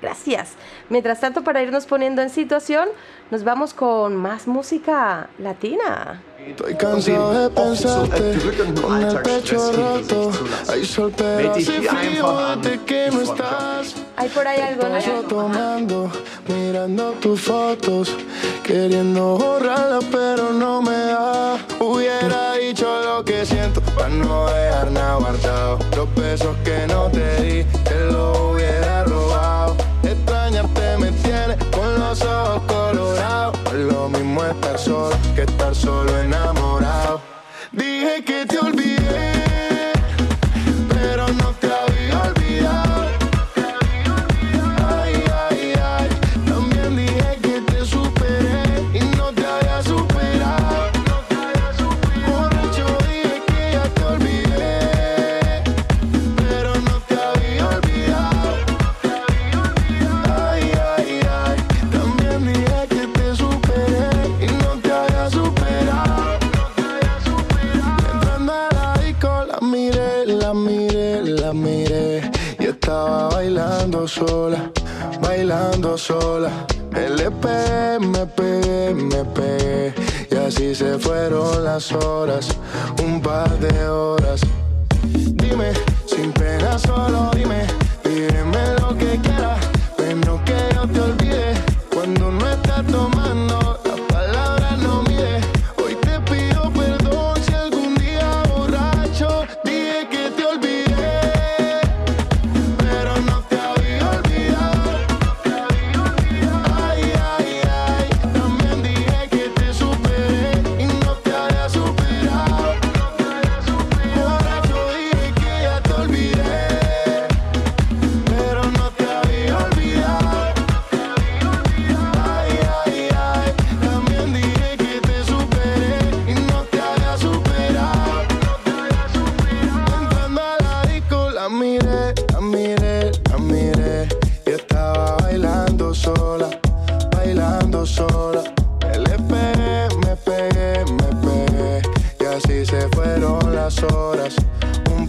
Gracias. 0.00 0.52
Mientras 0.88 1.20
tanto, 1.20 1.42
para 1.44 1.62
irnos 1.62 1.86
poniendo 1.86 2.22
en 2.22 2.30
situación, 2.30 2.88
nos 3.30 3.44
vamos 3.44 3.74
con 3.74 4.16
más 4.16 4.46
música 4.46 5.28
latina. 5.38 6.22
Estoy 6.46 6.74
cansado 6.74 7.32
de 7.32 7.50
pensarte 7.50 8.80
con 8.80 9.02
el 9.02 9.20
pecho 9.20 9.72
roto. 9.72 10.30
Hay 10.68 10.84
sol 10.86 11.12
pero 11.16 11.52
hace 11.52 11.82
frío 11.82 12.56
desde 12.56 12.80
que 12.84 13.10
no 13.12 13.20
estás. 13.20 13.94
Hay 14.16 14.28
por 14.30 14.48
ahí 14.48 14.60
algo, 14.60 14.88
¿no? 14.88 14.94
Paso 14.94 15.22
tomando, 15.28 16.10
mirando 16.48 17.12
tus 17.12 17.42
fotos, 17.42 18.16
queriendo 18.64 19.36
borrarlas 19.36 20.04
pero 20.10 20.52
no 20.52 20.80
me 20.80 20.96
da. 20.96 21.58
Hubiera 21.78 22.54
dicho 22.54 22.88
lo 23.04 23.24
que 23.24 23.44
siento 23.44 23.82
para 23.94 24.08
no 24.08 24.46
dejar 24.46 24.90
nada 24.92 25.16
guardado. 25.16 25.78
Los 25.94 26.14
besos 26.14 26.56
que 26.64 26.86
no 26.88 27.10
te 27.10 27.42
di, 27.42 27.64
te 27.84 28.04
lo 28.06 28.50
hubiera 28.50 28.89
es 33.72 33.92
lo 33.92 34.08
mismo 34.08 34.44
estar 34.44 34.78
solo 34.78 35.16
que 35.34 35.42
estar 35.42 35.74
solo 35.74 36.18
enamorado. 36.18 37.20
Dije 37.72 38.24
que 38.24 38.46
te 38.46 38.58
olvidé, 38.58 38.89
bailando 73.10 74.06
sola, 74.06 74.70
bailando 75.20 75.96
sola. 75.98 76.50
Me 76.92 77.08
le 77.08 77.30
me 78.00 78.26
pegué, 78.26 78.94
me 78.94 79.24
pegué 79.24 79.94
y 80.30 80.34
así 80.36 80.74
se 80.74 80.98
fueron 80.98 81.64
las 81.64 81.92
horas, 81.92 82.48
un 83.02 83.20
par 83.20 83.58
de 83.58 83.88
horas. 83.88 84.40
Dime, 85.42 85.72
sin 86.06 86.32
pena 86.32 86.78
solo 86.78 87.30
dime, 87.34 87.66
pídeme 88.02 88.74
lo 88.80 88.96
que 88.96 89.18
quieras, 89.22 89.60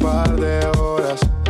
par 0.01 0.35
de 0.35 0.59
horas. 0.77 1.40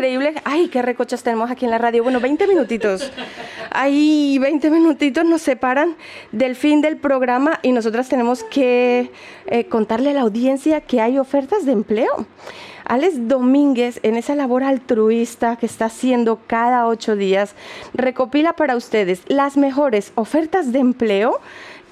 Increíble. 0.00 0.34
Ay, 0.44 0.68
qué 0.68 0.80
recochas 0.80 1.22
tenemos 1.22 1.50
aquí 1.50 1.66
en 1.66 1.70
la 1.70 1.76
radio. 1.76 2.02
Bueno, 2.02 2.20
20 2.20 2.46
minutitos. 2.46 3.12
Ay, 3.70 4.38
20 4.38 4.70
minutitos 4.70 5.26
nos 5.26 5.42
separan 5.42 5.94
del 6.32 6.56
fin 6.56 6.80
del 6.80 6.96
programa 6.96 7.60
y 7.62 7.72
nosotras 7.72 8.08
tenemos 8.08 8.42
que 8.42 9.10
eh, 9.46 9.64
contarle 9.66 10.10
a 10.10 10.14
la 10.14 10.22
audiencia 10.22 10.80
que 10.80 11.02
hay 11.02 11.18
ofertas 11.18 11.66
de 11.66 11.72
empleo. 11.72 12.26
Alex 12.86 13.28
Domínguez, 13.28 14.00
en 14.02 14.16
esa 14.16 14.34
labor 14.34 14.64
altruista 14.64 15.56
que 15.56 15.66
está 15.66 15.84
haciendo 15.84 16.40
cada 16.46 16.86
ocho 16.86 17.14
días, 17.14 17.54
recopila 17.92 18.54
para 18.54 18.76
ustedes 18.76 19.22
las 19.28 19.58
mejores 19.58 20.12
ofertas 20.14 20.72
de 20.72 20.78
empleo 20.78 21.40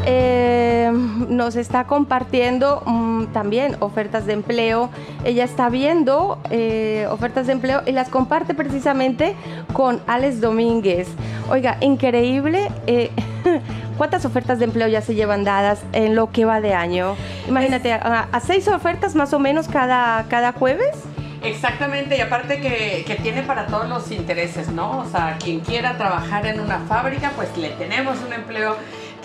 eh, 0.04 0.90
nos 1.28 1.56
está 1.56 1.84
compartiendo 1.84 2.82
mm, 2.84 3.26
también 3.32 3.76
ofertas 3.80 4.26
de 4.26 4.32
empleo. 4.34 4.90
Ella 5.24 5.44
está 5.44 5.68
viendo 5.68 6.38
eh, 6.50 7.06
ofertas 7.10 7.46
de 7.46 7.52
empleo 7.52 7.82
y 7.86 7.92
las 7.92 8.08
comparte 8.08 8.54
precisamente 8.54 9.34
con 9.72 10.00
Alex 10.06 10.40
Domínguez. 10.40 11.08
Oiga, 11.50 11.76
increíble. 11.80 12.70
eh, 12.86 13.10
¿Cuántas 13.98 14.24
ofertas 14.24 14.58
de 14.58 14.64
empleo 14.64 14.88
ya 14.88 15.00
se 15.00 15.14
llevan 15.14 15.44
dadas 15.44 15.82
en 15.92 16.14
lo 16.14 16.30
que 16.30 16.44
va 16.44 16.60
de 16.60 16.74
año? 16.74 17.14
Imagínate, 17.46 17.92
a, 17.92 18.28
a 18.32 18.40
seis 18.40 18.66
ofertas 18.66 19.14
más 19.14 19.32
o 19.32 19.38
menos 19.38 19.68
cada, 19.68 20.24
cada 20.28 20.52
jueves. 20.52 20.96
Exactamente, 21.42 22.16
y 22.16 22.20
aparte 22.20 22.60
que, 22.60 23.04
que 23.06 23.16
tiene 23.16 23.42
para 23.42 23.66
todos 23.66 23.88
los 23.88 24.10
intereses, 24.12 24.68
¿no? 24.68 25.00
O 25.00 25.06
sea, 25.06 25.36
quien 25.42 25.60
quiera 25.60 25.98
trabajar 25.98 26.46
en 26.46 26.60
una 26.60 26.78
fábrica, 26.80 27.32
pues 27.36 27.56
le 27.56 27.70
tenemos 27.70 28.18
un 28.26 28.32
empleo 28.32 28.76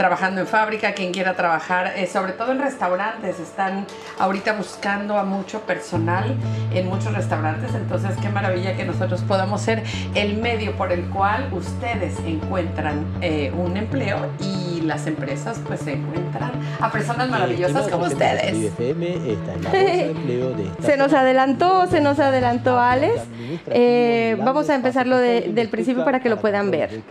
trabajando 0.02 0.40
en 0.42 0.48
fábrica, 0.48 0.94
quien 0.94 1.12
quiera 1.12 1.34
trabajar, 1.36 1.92
eh, 1.98 2.06
sobre 2.08 2.32
todo 2.34 2.52
en 2.52 2.60
restaurantes, 2.62 3.40
están 3.40 3.86
ahorita 4.20 4.54
buscando 4.54 5.18
a 5.18 5.24
mucho 5.24 5.62
personal 5.62 6.36
en 6.74 6.88
muchos 6.88 7.14
restaurantes, 7.14 7.74
entonces 7.74 8.12
qué 8.22 8.30
maravilla 8.30 8.78
que 8.78 8.86
nosotros 8.86 9.22
podamos 9.28 9.60
ser 9.62 9.84
el 10.14 10.38
medio 10.38 10.74
por 10.78 10.92
el 10.92 11.02
cual 11.10 11.50
ustedes 11.52 12.14
encuentran 12.26 13.04
eh, 13.22 13.52
un 13.58 13.76
empleo 13.76 14.20
y 14.40 14.82
las 14.82 15.08
empresas 15.08 15.60
pues 15.66 15.80
se 15.82 15.94
encuentran 15.94 16.52
a 16.80 16.92
personas 16.92 17.30
maravillosas 17.30 17.88
como 17.90 18.06
ustedes. 18.06 18.72
Se 20.86 20.96
nos 20.98 21.12
adelantó, 21.14 21.88
se 21.88 22.00
nos 22.02 22.20
adelantó 22.20 22.80
Alex. 22.80 23.22
Eh, 23.68 24.38
vamos 24.44 24.70
a 24.70 24.76
empezarlo 24.76 25.18
de- 25.18 25.50
del 25.52 25.70
principio 25.70 26.06
para 26.06 26.20
que 26.20 26.30
lo 26.30 26.38
puedan 26.40 26.70
ver. 26.70 27.02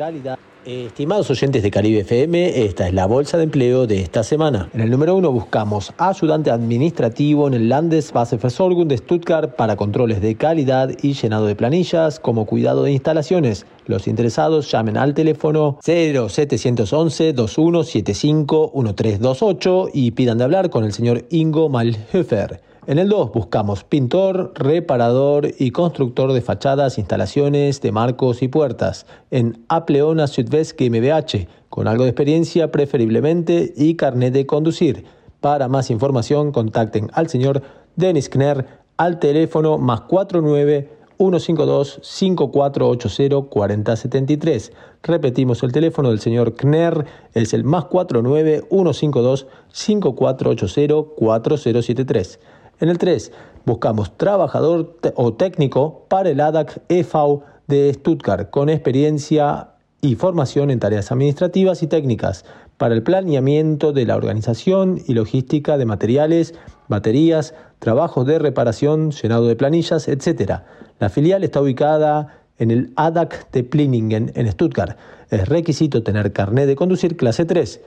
Estimados 0.66 1.30
oyentes 1.30 1.62
de 1.62 1.70
Caribe 1.70 2.00
FM, 2.00 2.64
esta 2.64 2.88
es 2.88 2.92
la 2.92 3.06
bolsa 3.06 3.36
de 3.38 3.44
empleo 3.44 3.86
de 3.86 4.00
esta 4.00 4.24
semana. 4.24 4.68
En 4.74 4.80
el 4.80 4.90
número 4.90 5.14
uno 5.14 5.30
buscamos 5.30 5.92
ayudante 5.96 6.50
administrativo 6.50 7.46
en 7.46 7.54
el 7.54 7.68
Landeswasserversorgung 7.68 8.88
de 8.88 8.96
Stuttgart 8.96 9.54
para 9.54 9.76
controles 9.76 10.20
de 10.20 10.34
calidad 10.34 10.90
y 11.02 11.12
llenado 11.12 11.46
de 11.46 11.54
planillas 11.54 12.18
como 12.18 12.46
cuidado 12.46 12.82
de 12.82 12.90
instalaciones. 12.90 13.64
Los 13.86 14.08
interesados 14.08 14.68
llamen 14.68 14.96
al 14.96 15.14
teléfono 15.14 15.78
0711 15.84 17.32
2175 17.32 18.72
1328 18.74 19.90
y 19.94 20.10
pidan 20.10 20.38
de 20.38 20.44
hablar 20.44 20.70
con 20.70 20.82
el 20.82 20.92
señor 20.92 21.26
Ingo 21.30 21.68
Malhöfer. 21.68 22.60
En 22.88 23.00
el 23.00 23.08
2 23.08 23.32
buscamos 23.32 23.82
pintor, 23.82 24.52
reparador 24.54 25.48
y 25.58 25.72
constructor 25.72 26.32
de 26.32 26.40
fachadas, 26.40 26.98
instalaciones 26.98 27.80
de 27.80 27.90
marcos 27.90 28.42
y 28.42 28.48
puertas 28.48 29.06
en 29.32 29.64
Apleona 29.68 30.28
Südwest 30.28 30.80
GmbH, 30.80 31.48
con 31.68 31.88
algo 31.88 32.04
de 32.04 32.10
experiencia 32.10 32.70
preferiblemente 32.70 33.72
y 33.76 33.96
carnet 33.96 34.32
de 34.32 34.46
conducir. 34.46 35.04
Para 35.40 35.66
más 35.66 35.90
información 35.90 36.52
contacten 36.52 37.10
al 37.12 37.28
señor 37.28 37.62
Dennis 37.96 38.28
Kner 38.28 38.68
al 38.96 39.18
teléfono 39.18 39.78
más 39.78 40.02
49 40.02 40.88
152 41.18 41.98
5480 42.02 43.50
4073. 43.50 44.72
Repetimos 45.02 45.64
el 45.64 45.72
teléfono 45.72 46.10
del 46.10 46.20
señor 46.20 46.54
Kner, 46.54 47.04
es 47.34 47.52
el 47.52 47.64
más 47.64 47.86
49 47.86 48.62
152 48.70 49.48
5480 49.72 50.94
4073. 51.16 52.38
En 52.78 52.90
el 52.90 52.98
3 52.98 53.32
buscamos 53.64 54.16
trabajador 54.16 54.98
o 55.14 55.32
técnico 55.32 56.04
para 56.08 56.28
el 56.28 56.40
ADAC 56.40 56.82
EV 56.88 57.40
de 57.66 57.94
Stuttgart 57.94 58.50
con 58.50 58.68
experiencia 58.68 59.70
y 60.02 60.14
formación 60.14 60.70
en 60.70 60.78
tareas 60.78 61.10
administrativas 61.10 61.82
y 61.82 61.86
técnicas 61.86 62.44
para 62.76 62.94
el 62.94 63.02
planeamiento 63.02 63.92
de 63.92 64.04
la 64.04 64.16
organización 64.16 65.00
y 65.06 65.14
logística 65.14 65.78
de 65.78 65.86
materiales, 65.86 66.54
baterías, 66.88 67.54
trabajos 67.78 68.26
de 68.26 68.38
reparación, 68.38 69.10
llenado 69.10 69.46
de 69.46 69.56
planillas, 69.56 70.06
etc. 70.08 70.60
La 71.00 71.08
filial 71.08 71.42
está 71.44 71.62
ubicada 71.62 72.42
en 72.58 72.70
el 72.70 72.92
ADAC 72.96 73.50
de 73.52 73.64
Pliningen 73.64 74.32
en 74.34 74.52
Stuttgart. 74.52 74.98
Es 75.30 75.48
requisito 75.48 76.02
tener 76.02 76.32
carnet 76.32 76.66
de 76.66 76.76
conducir 76.76 77.16
clase 77.16 77.46
3. 77.46 77.80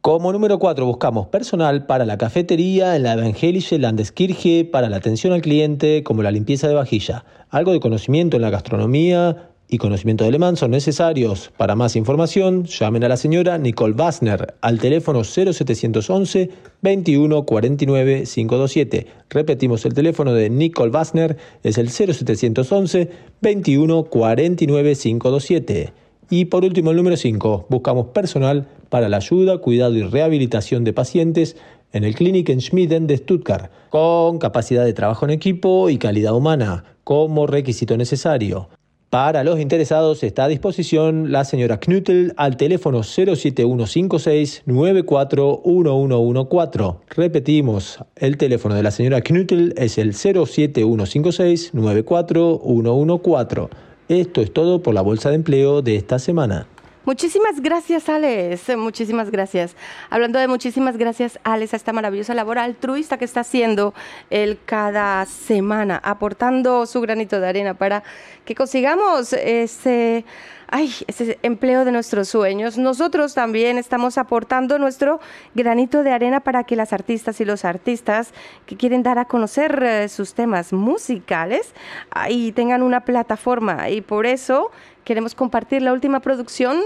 Como 0.00 0.32
número 0.32 0.60
4 0.60 0.86
buscamos 0.86 1.26
personal 1.26 1.84
para 1.84 2.06
la 2.06 2.18
cafetería 2.18 2.94
en 2.94 3.02
la 3.02 3.14
Evangelische 3.14 3.78
Landeskirche 3.78 4.64
para 4.64 4.88
la 4.88 4.96
atención 4.96 5.32
al 5.32 5.42
cliente 5.42 6.04
como 6.04 6.22
la 6.22 6.30
limpieza 6.30 6.68
de 6.68 6.74
vajilla. 6.74 7.24
Algo 7.50 7.72
de 7.72 7.80
conocimiento 7.80 8.36
en 8.36 8.42
la 8.42 8.50
gastronomía 8.50 9.47
y 9.68 9.78
conocimiento 9.78 10.24
de 10.24 10.28
alemán 10.28 10.56
son 10.56 10.70
necesarios. 10.70 11.50
Para 11.56 11.76
más 11.76 11.94
información, 11.94 12.64
llamen 12.64 13.04
a 13.04 13.08
la 13.08 13.16
señora 13.16 13.58
Nicole 13.58 13.94
Bassner 13.94 14.54
al 14.60 14.78
teléfono 14.78 15.22
0711 15.24 16.50
21 16.80 17.44
49 17.44 18.24
527. 18.24 19.06
Repetimos 19.28 19.84
el 19.84 19.94
teléfono 19.94 20.32
de 20.32 20.48
Nicole 20.48 20.90
Bassner, 20.90 21.36
es 21.62 21.76
el 21.78 21.90
0711 21.90 23.10
21 23.40 24.04
49 24.04 24.94
527. 24.94 25.92
Y 26.30 26.46
por 26.46 26.64
último, 26.64 26.90
el 26.90 26.96
número 26.96 27.16
5, 27.16 27.66
buscamos 27.68 28.08
personal 28.08 28.68
para 28.90 29.08
la 29.08 29.18
ayuda, 29.18 29.58
cuidado 29.58 29.94
y 29.94 30.02
rehabilitación 30.02 30.84
de 30.84 30.92
pacientes 30.92 31.56
en 31.92 32.04
el 32.04 32.14
Clinic 32.14 32.50
en 32.50 32.60
Schmiden 32.60 33.06
de 33.06 33.16
Stuttgart, 33.16 33.70
con 33.88 34.38
capacidad 34.38 34.84
de 34.84 34.92
trabajo 34.92 35.24
en 35.24 35.30
equipo 35.30 35.88
y 35.88 35.96
calidad 35.98 36.34
humana 36.34 36.84
como 37.04 37.46
requisito 37.46 37.96
necesario. 37.96 38.68
Para 39.10 39.42
los 39.42 39.58
interesados 39.58 40.22
está 40.22 40.44
a 40.44 40.48
disposición 40.48 41.32
la 41.32 41.46
señora 41.46 41.80
Knutel 41.80 42.34
al 42.36 42.58
teléfono 42.58 43.02
07156 43.02 44.64
941114. 44.66 46.98
Repetimos, 47.16 48.04
el 48.16 48.36
teléfono 48.36 48.74
de 48.74 48.82
la 48.82 48.90
señora 48.90 49.22
Knutel 49.22 49.72
es 49.78 49.96
el 49.96 50.12
07156 50.12 51.70
941114. 51.72 53.74
Esto 54.10 54.42
es 54.42 54.52
todo 54.52 54.82
por 54.82 54.92
la 54.92 55.00
bolsa 55.00 55.30
de 55.30 55.36
empleo 55.36 55.80
de 55.80 55.96
esta 55.96 56.18
semana. 56.18 56.66
Muchísimas 57.08 57.62
gracias, 57.62 58.06
Alex. 58.10 58.76
Muchísimas 58.76 59.30
gracias. 59.30 59.74
Hablando 60.10 60.38
de 60.38 60.46
muchísimas 60.46 60.98
gracias, 60.98 61.40
Alex, 61.42 61.72
a 61.72 61.76
esta 61.78 61.94
maravillosa 61.94 62.34
labor 62.34 62.58
altruista 62.58 63.16
que 63.16 63.24
está 63.24 63.40
haciendo 63.40 63.94
él 64.28 64.58
cada 64.66 65.24
semana, 65.24 65.98
aportando 66.04 66.84
su 66.84 67.00
granito 67.00 67.40
de 67.40 67.48
arena 67.48 67.72
para 67.72 68.02
que 68.44 68.54
consigamos 68.54 69.32
ese, 69.32 70.26
ay, 70.66 70.92
ese 71.06 71.38
empleo 71.40 71.86
de 71.86 71.92
nuestros 71.92 72.28
sueños. 72.28 72.76
Nosotros 72.76 73.32
también 73.32 73.78
estamos 73.78 74.18
aportando 74.18 74.78
nuestro 74.78 75.18
granito 75.54 76.02
de 76.02 76.10
arena 76.10 76.40
para 76.40 76.64
que 76.64 76.76
las 76.76 76.92
artistas 76.92 77.40
y 77.40 77.46
los 77.46 77.64
artistas 77.64 78.34
que 78.66 78.76
quieren 78.76 79.02
dar 79.02 79.18
a 79.18 79.24
conocer 79.24 79.82
eh, 79.82 80.10
sus 80.10 80.34
temas 80.34 80.74
musicales 80.74 81.72
ahí 82.10 82.52
tengan 82.52 82.82
una 82.82 83.00
plataforma 83.06 83.88
y 83.88 84.02
por 84.02 84.26
eso 84.26 84.70
queremos 85.08 85.34
compartir 85.34 85.80
la 85.80 85.94
última 85.94 86.20
producción 86.20 86.82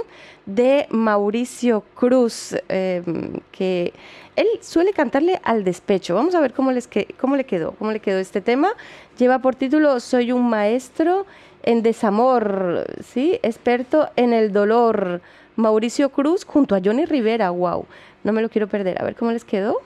de 0.46 0.86
Mauricio 0.90 1.82
Cruz, 1.96 2.54
eh, 2.68 3.02
que 3.50 3.92
él 4.36 4.46
suele 4.60 4.92
cantarle 4.92 5.40
al 5.42 5.64
despecho. 5.64 6.14
Vamos 6.14 6.36
a 6.36 6.40
ver 6.40 6.52
cómo, 6.52 6.70
les 6.70 6.86
que- 6.86 7.08
cómo 7.20 7.34
le 7.34 7.42
quedó, 7.42 7.72
cómo 7.72 7.90
le 7.90 7.98
quedó 7.98 8.20
este 8.20 8.40
tema. 8.40 8.74
Lleva 9.18 9.40
por 9.40 9.56
título 9.56 9.98
Soy 9.98 10.30
un 10.30 10.48
maestro 10.48 11.26
en 11.64 11.82
desamor, 11.82 12.86
¿sí? 13.02 13.40
Experto 13.42 14.08
en 14.14 14.32
el 14.32 14.52
dolor. 14.52 15.20
Mauricio 15.56 16.10
Cruz 16.10 16.44
junto 16.44 16.76
a 16.76 16.80
Johnny 16.82 17.06
Rivera, 17.06 17.50
wow. 17.50 17.86
No 18.22 18.32
me 18.32 18.40
lo 18.40 18.48
quiero 18.48 18.68
perder. 18.68 19.02
A 19.02 19.04
ver 19.04 19.16
cómo 19.16 19.32
les 19.32 19.44
quedó. 19.44 19.80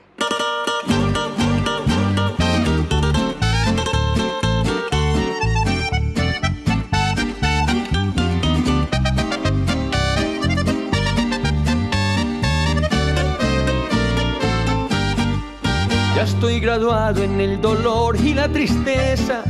Estoy 16.27 16.59
graduado 16.59 17.23
en 17.23 17.41
el 17.41 17.61
dolor 17.61 18.17
y 18.17 18.35
la 18.35 18.49
tristeza. 18.49 19.45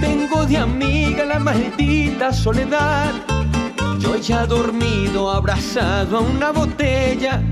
Tengo 0.00 0.46
de 0.46 0.56
amiga 0.56 1.24
la 1.24 1.38
maldita 1.38 2.32
soledad. 2.32 3.12
Yo 3.98 4.16
ya 4.16 4.46
dormido, 4.46 5.30
abrazado 5.30 6.18
a 6.18 6.20
una 6.20 6.52
botella. 6.52 7.42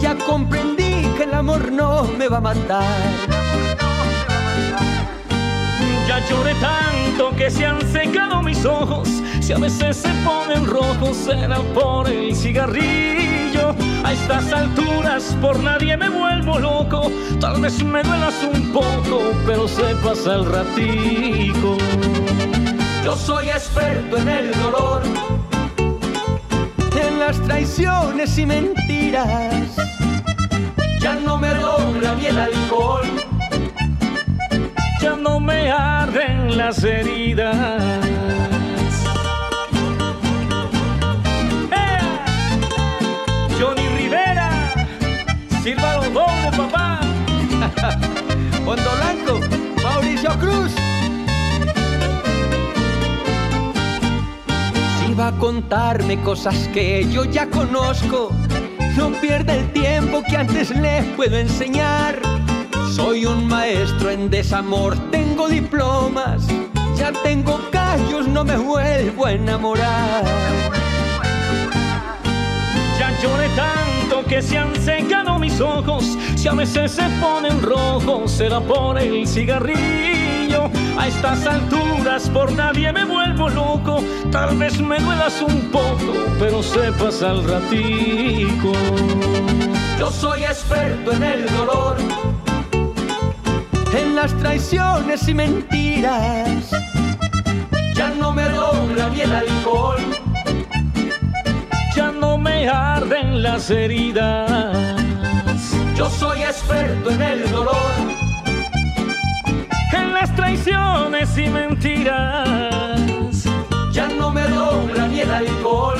Ya 0.00 0.14
comprendí 0.14 1.06
que 1.16 1.24
el 1.24 1.34
amor 1.34 1.70
no 1.70 2.04
me 2.18 2.28
va 2.28 2.38
a 2.38 2.40
matar. 2.40 3.02
Ya 6.08 6.18
lloré 6.28 6.54
tanto 6.54 7.36
que 7.36 7.50
se 7.50 7.66
han 7.66 7.80
secado 7.92 8.42
mis 8.42 8.64
ojos. 8.64 9.08
Si 9.40 9.52
a 9.52 9.58
veces 9.58 9.96
se 9.98 10.08
ponen 10.24 10.66
rojos, 10.66 11.16
será 11.16 11.58
por 11.74 12.08
el 12.08 12.34
cigarrillo. 12.34 13.45
A 14.04 14.12
estas 14.12 14.52
alturas 14.52 15.36
por 15.40 15.58
nadie 15.60 15.96
me 15.96 16.08
vuelvo 16.08 16.58
loco. 16.58 17.10
Tal 17.40 17.60
vez 17.60 17.82
me 17.82 18.02
duelas 18.02 18.34
un 18.42 18.72
poco, 18.72 19.32
pero 19.46 19.66
se 19.66 19.94
pasa 19.96 20.34
el 20.34 20.44
ratico. 20.44 21.76
Yo 23.04 23.16
soy 23.16 23.48
experto 23.48 24.16
en 24.18 24.28
el 24.28 24.50
dolor, 24.52 25.02
en 27.06 27.18
las 27.20 27.40
traiciones 27.42 28.36
y 28.38 28.46
mentiras. 28.46 29.76
Ya 31.00 31.14
no 31.14 31.38
me 31.38 31.54
logra 31.54 32.14
ni 32.16 32.26
el 32.26 32.38
alcohol, 32.38 33.06
ya 35.00 35.14
no 35.14 35.38
me 35.38 35.70
arden 35.70 36.56
las 36.56 36.82
heridas. 36.82 38.05
Contarme 55.46 56.20
cosas 56.22 56.68
que 56.74 57.06
yo 57.08 57.24
ya 57.24 57.48
conozco, 57.48 58.32
no 58.96 59.12
pierda 59.20 59.54
el 59.54 59.72
tiempo 59.72 60.20
que 60.28 60.36
antes 60.36 60.70
le 60.70 61.04
puedo 61.14 61.38
enseñar. 61.38 62.20
Soy 62.92 63.26
un 63.26 63.46
maestro 63.46 64.10
en 64.10 64.28
desamor, 64.28 64.96
tengo 65.12 65.46
diplomas, 65.48 66.48
ya 66.96 67.12
tengo 67.22 67.60
callos, 67.70 68.26
no 68.26 68.42
me 68.42 68.56
vuelvo 68.56 69.26
a 69.26 69.32
enamorar. 69.34 70.24
Ya 72.98 73.16
lloré 73.22 73.48
tanto 73.50 74.24
que 74.28 74.42
se 74.42 74.58
han 74.58 74.74
secado 74.82 75.38
mis 75.38 75.60
ojos. 75.60 76.18
Si 76.34 76.48
a 76.48 76.54
veces 76.54 76.90
se 76.90 77.04
ponen 77.20 77.62
rojos, 77.62 78.32
será 78.32 78.58
por 78.58 78.98
el 78.98 79.28
cigarrillo. 79.28 80.15
A 80.98 81.08
estas 81.08 81.46
alturas 81.46 82.28
por 82.30 82.52
nadie 82.52 82.92
me 82.92 83.04
vuelvo 83.04 83.48
loco. 83.48 84.02
Tal 84.30 84.56
vez 84.56 84.80
me 84.80 84.98
duelas 84.98 85.42
un 85.42 85.70
poco, 85.70 86.14
pero 86.38 86.62
sepas 86.62 87.22
al 87.22 87.44
ratico. 87.44 88.72
Yo 89.98 90.10
soy 90.10 90.44
experto 90.44 91.12
en 91.12 91.22
el 91.22 91.46
dolor, 91.46 91.96
en 93.94 94.16
las 94.16 94.32
traiciones 94.38 95.28
y 95.28 95.34
mentiras. 95.34 96.70
Ya 97.94 98.08
no 98.10 98.32
me 98.32 98.48
logra 98.50 99.08
ni 99.10 99.20
el 99.20 99.32
alcohol. 99.34 100.00
Ya 101.94 102.12
no 102.12 102.36
me 102.36 102.68
arden 102.68 103.42
las 103.42 103.70
heridas. 103.70 104.96
Yo 105.94 106.10
soy 106.10 106.42
experto 106.42 107.10
en 107.10 107.22
el 107.22 107.50
dolor, 107.50 107.80
en 109.92 110.12
las 110.12 110.34
traiciones 110.34 111.36
y 111.38 111.48
mentiras. 111.48 113.00
Ya 113.92 114.08
no 114.08 114.30
me 114.30 114.48
logra 114.48 115.06
ni 115.08 115.20
el 115.20 115.30
alcohol. 115.30 115.98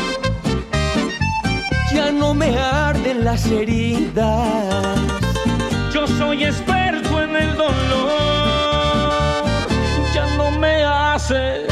Ya 1.93 2.11
no 2.13 2.35
me 2.35 2.59
arden 2.59 3.25
las 3.25 3.47
heridas. 3.47 4.99
Yo 5.93 6.07
soy 6.07 6.45
experto 6.45 7.23
en 7.23 7.37
el 7.37 7.57
dolor. 7.57 9.45
Ya 10.15 10.27
no 10.37 10.51
me 10.51 10.85
hace 10.85 11.67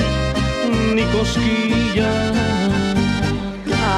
ni 0.95 1.03
cosquillas. 1.05 2.54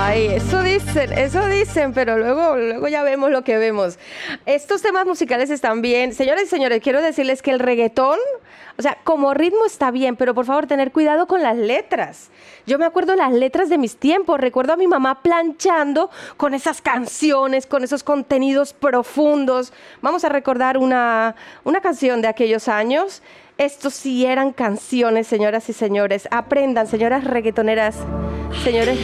Ay, 0.09 0.27
eso 0.29 0.63
dicen, 0.63 1.13
eso 1.15 1.45
dicen, 1.49 1.93
pero 1.93 2.17
luego, 2.17 2.55
luego 2.55 2.87
ya 2.87 3.03
vemos 3.03 3.29
lo 3.29 3.43
que 3.43 3.59
vemos. 3.59 3.99
Estos 4.47 4.81
temas 4.81 5.05
musicales 5.05 5.51
están 5.51 5.83
bien. 5.83 6.15
Señores 6.15 6.45
y 6.45 6.47
señores, 6.47 6.81
quiero 6.81 7.03
decirles 7.03 7.43
que 7.43 7.51
el 7.51 7.59
reggaetón, 7.59 8.17
o 8.79 8.83
sea, 8.83 8.99
como 9.03 9.35
ritmo 9.35 9.65
está 9.67 9.91
bien, 9.91 10.15
pero 10.15 10.33
por 10.33 10.45
favor 10.45 10.69
tener 10.69 10.93
cuidado 10.93 11.27
con 11.27 11.43
las 11.43 11.57
letras. 11.57 12.31
Yo 12.69 12.79
me 12.79 12.85
acuerdo 12.85 13.17
las 13.17 13.33
letras 13.33 13.69
de 13.69 13.79
mis 13.79 13.97
tiempos, 13.97 14.39
recuerdo 14.39 14.75
a 14.75 14.77
mi 14.77 14.87
mamá 14.87 15.23
planchando 15.23 16.09
con 16.37 16.55
esas 16.55 16.81
canciones, 16.81 17.67
con 17.67 17.83
esos 17.83 18.05
contenidos 18.05 18.75
profundos. 18.75 19.73
Vamos 20.03 20.23
a 20.25 20.29
recordar 20.29 20.79
una, 20.79 21.35
una 21.65 21.81
canción 21.81 22.23
de 22.23 22.29
aquellos 22.29 22.69
años. 22.69 23.23
Estos 23.59 23.95
sí 23.95 24.27
eran 24.27 24.53
canciones, 24.53 25.27
señoras 25.27 25.69
y 25.69 25.73
señores. 25.73 26.29
Aprendan, 26.31 26.87
señoras 26.87 27.25
reggaetoneras, 27.25 27.97
señores 28.63 28.99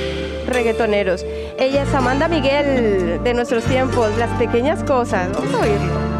reggaetoneros. 0.46 1.24
Ella 1.58 1.84
es 1.84 1.94
Amanda 1.94 2.28
Miguel 2.28 3.22
de 3.22 3.34
nuestros 3.34 3.64
tiempos, 3.64 4.10
las 4.18 4.30
pequeñas 4.38 4.84
cosas. 4.84 5.32
Vamos 5.32 5.54
a 5.54 5.60
oírlo. 5.60 6.12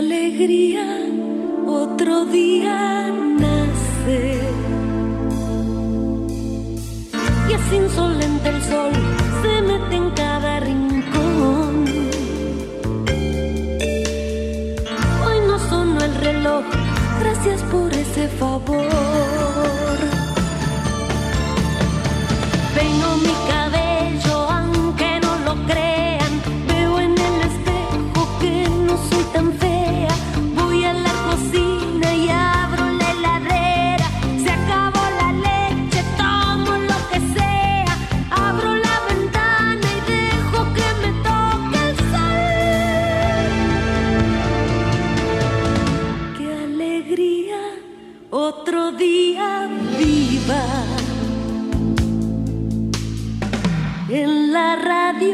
Alegría, 0.00 0.86
otro 1.66 2.24
día 2.24 3.10
nace. 3.10 4.49
Y 7.50 7.52
es 7.52 7.72
insolente 7.72 8.48
el 8.48 8.62
sol, 8.62 8.92
se 9.42 9.62
mete 9.62 9.96
en 9.96 10.10
cada 10.10 10.60
rincón. 10.60 11.84
Hoy 15.24 15.38
no 15.48 15.58
sonó 15.58 16.00
el 16.00 16.14
reloj, 16.14 16.64
gracias 17.18 17.60
por 17.62 17.92
ese 17.92 18.28
favor. 18.38 18.86
Peino 22.72 23.16
mi 23.16 23.34
cabello 23.50 23.89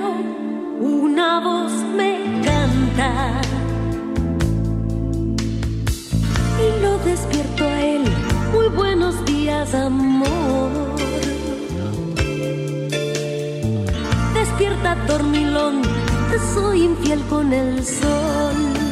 una 0.00 1.40
voz 1.40 1.72
me 1.96 2.40
canta 2.44 3.40
y 6.64 6.82
lo 6.82 6.98
despierto 6.98 7.64
a 7.64 7.80
él. 7.80 8.04
Muy 8.52 8.68
buenos 8.68 9.24
días, 9.24 9.74
amor. 9.74 10.70
Despierta, 14.34 14.94
dormilón, 15.06 15.82
te 16.30 16.38
soy 16.54 16.84
infiel 16.84 17.20
con 17.28 17.52
el 17.52 17.84
sol. 17.84 18.85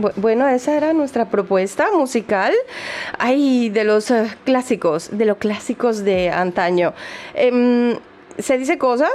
Bueno, 0.00 0.16
bu- 0.16 0.20
bueno, 0.20 0.48
esa 0.48 0.76
era 0.76 0.92
nuestra 0.92 1.26
propuesta 1.26 1.86
musical. 1.92 2.52
Ay, 3.18 3.68
de 3.70 3.84
los 3.84 4.10
eh, 4.10 4.26
clásicos, 4.44 5.10
de 5.16 5.24
los 5.26 5.36
clásicos 5.38 6.04
de 6.04 6.30
antaño. 6.30 6.92
Em, 7.34 7.96
se 8.38 8.56
dice 8.56 8.78
cosas, 8.78 9.10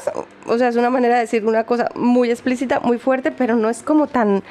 o 0.46 0.58
sea, 0.58 0.68
es 0.68 0.76
una 0.76 0.90
manera 0.92 1.16
de 1.16 1.22
decir 1.22 1.46
una 1.46 1.64
cosa 1.64 1.90
muy 1.96 2.30
explícita, 2.30 2.80
muy 2.82 3.00
fuerte, 3.00 3.32
pero 3.32 3.56
no 3.56 3.70
es 3.70 3.82
como 3.82 4.06
tan, 4.08 4.44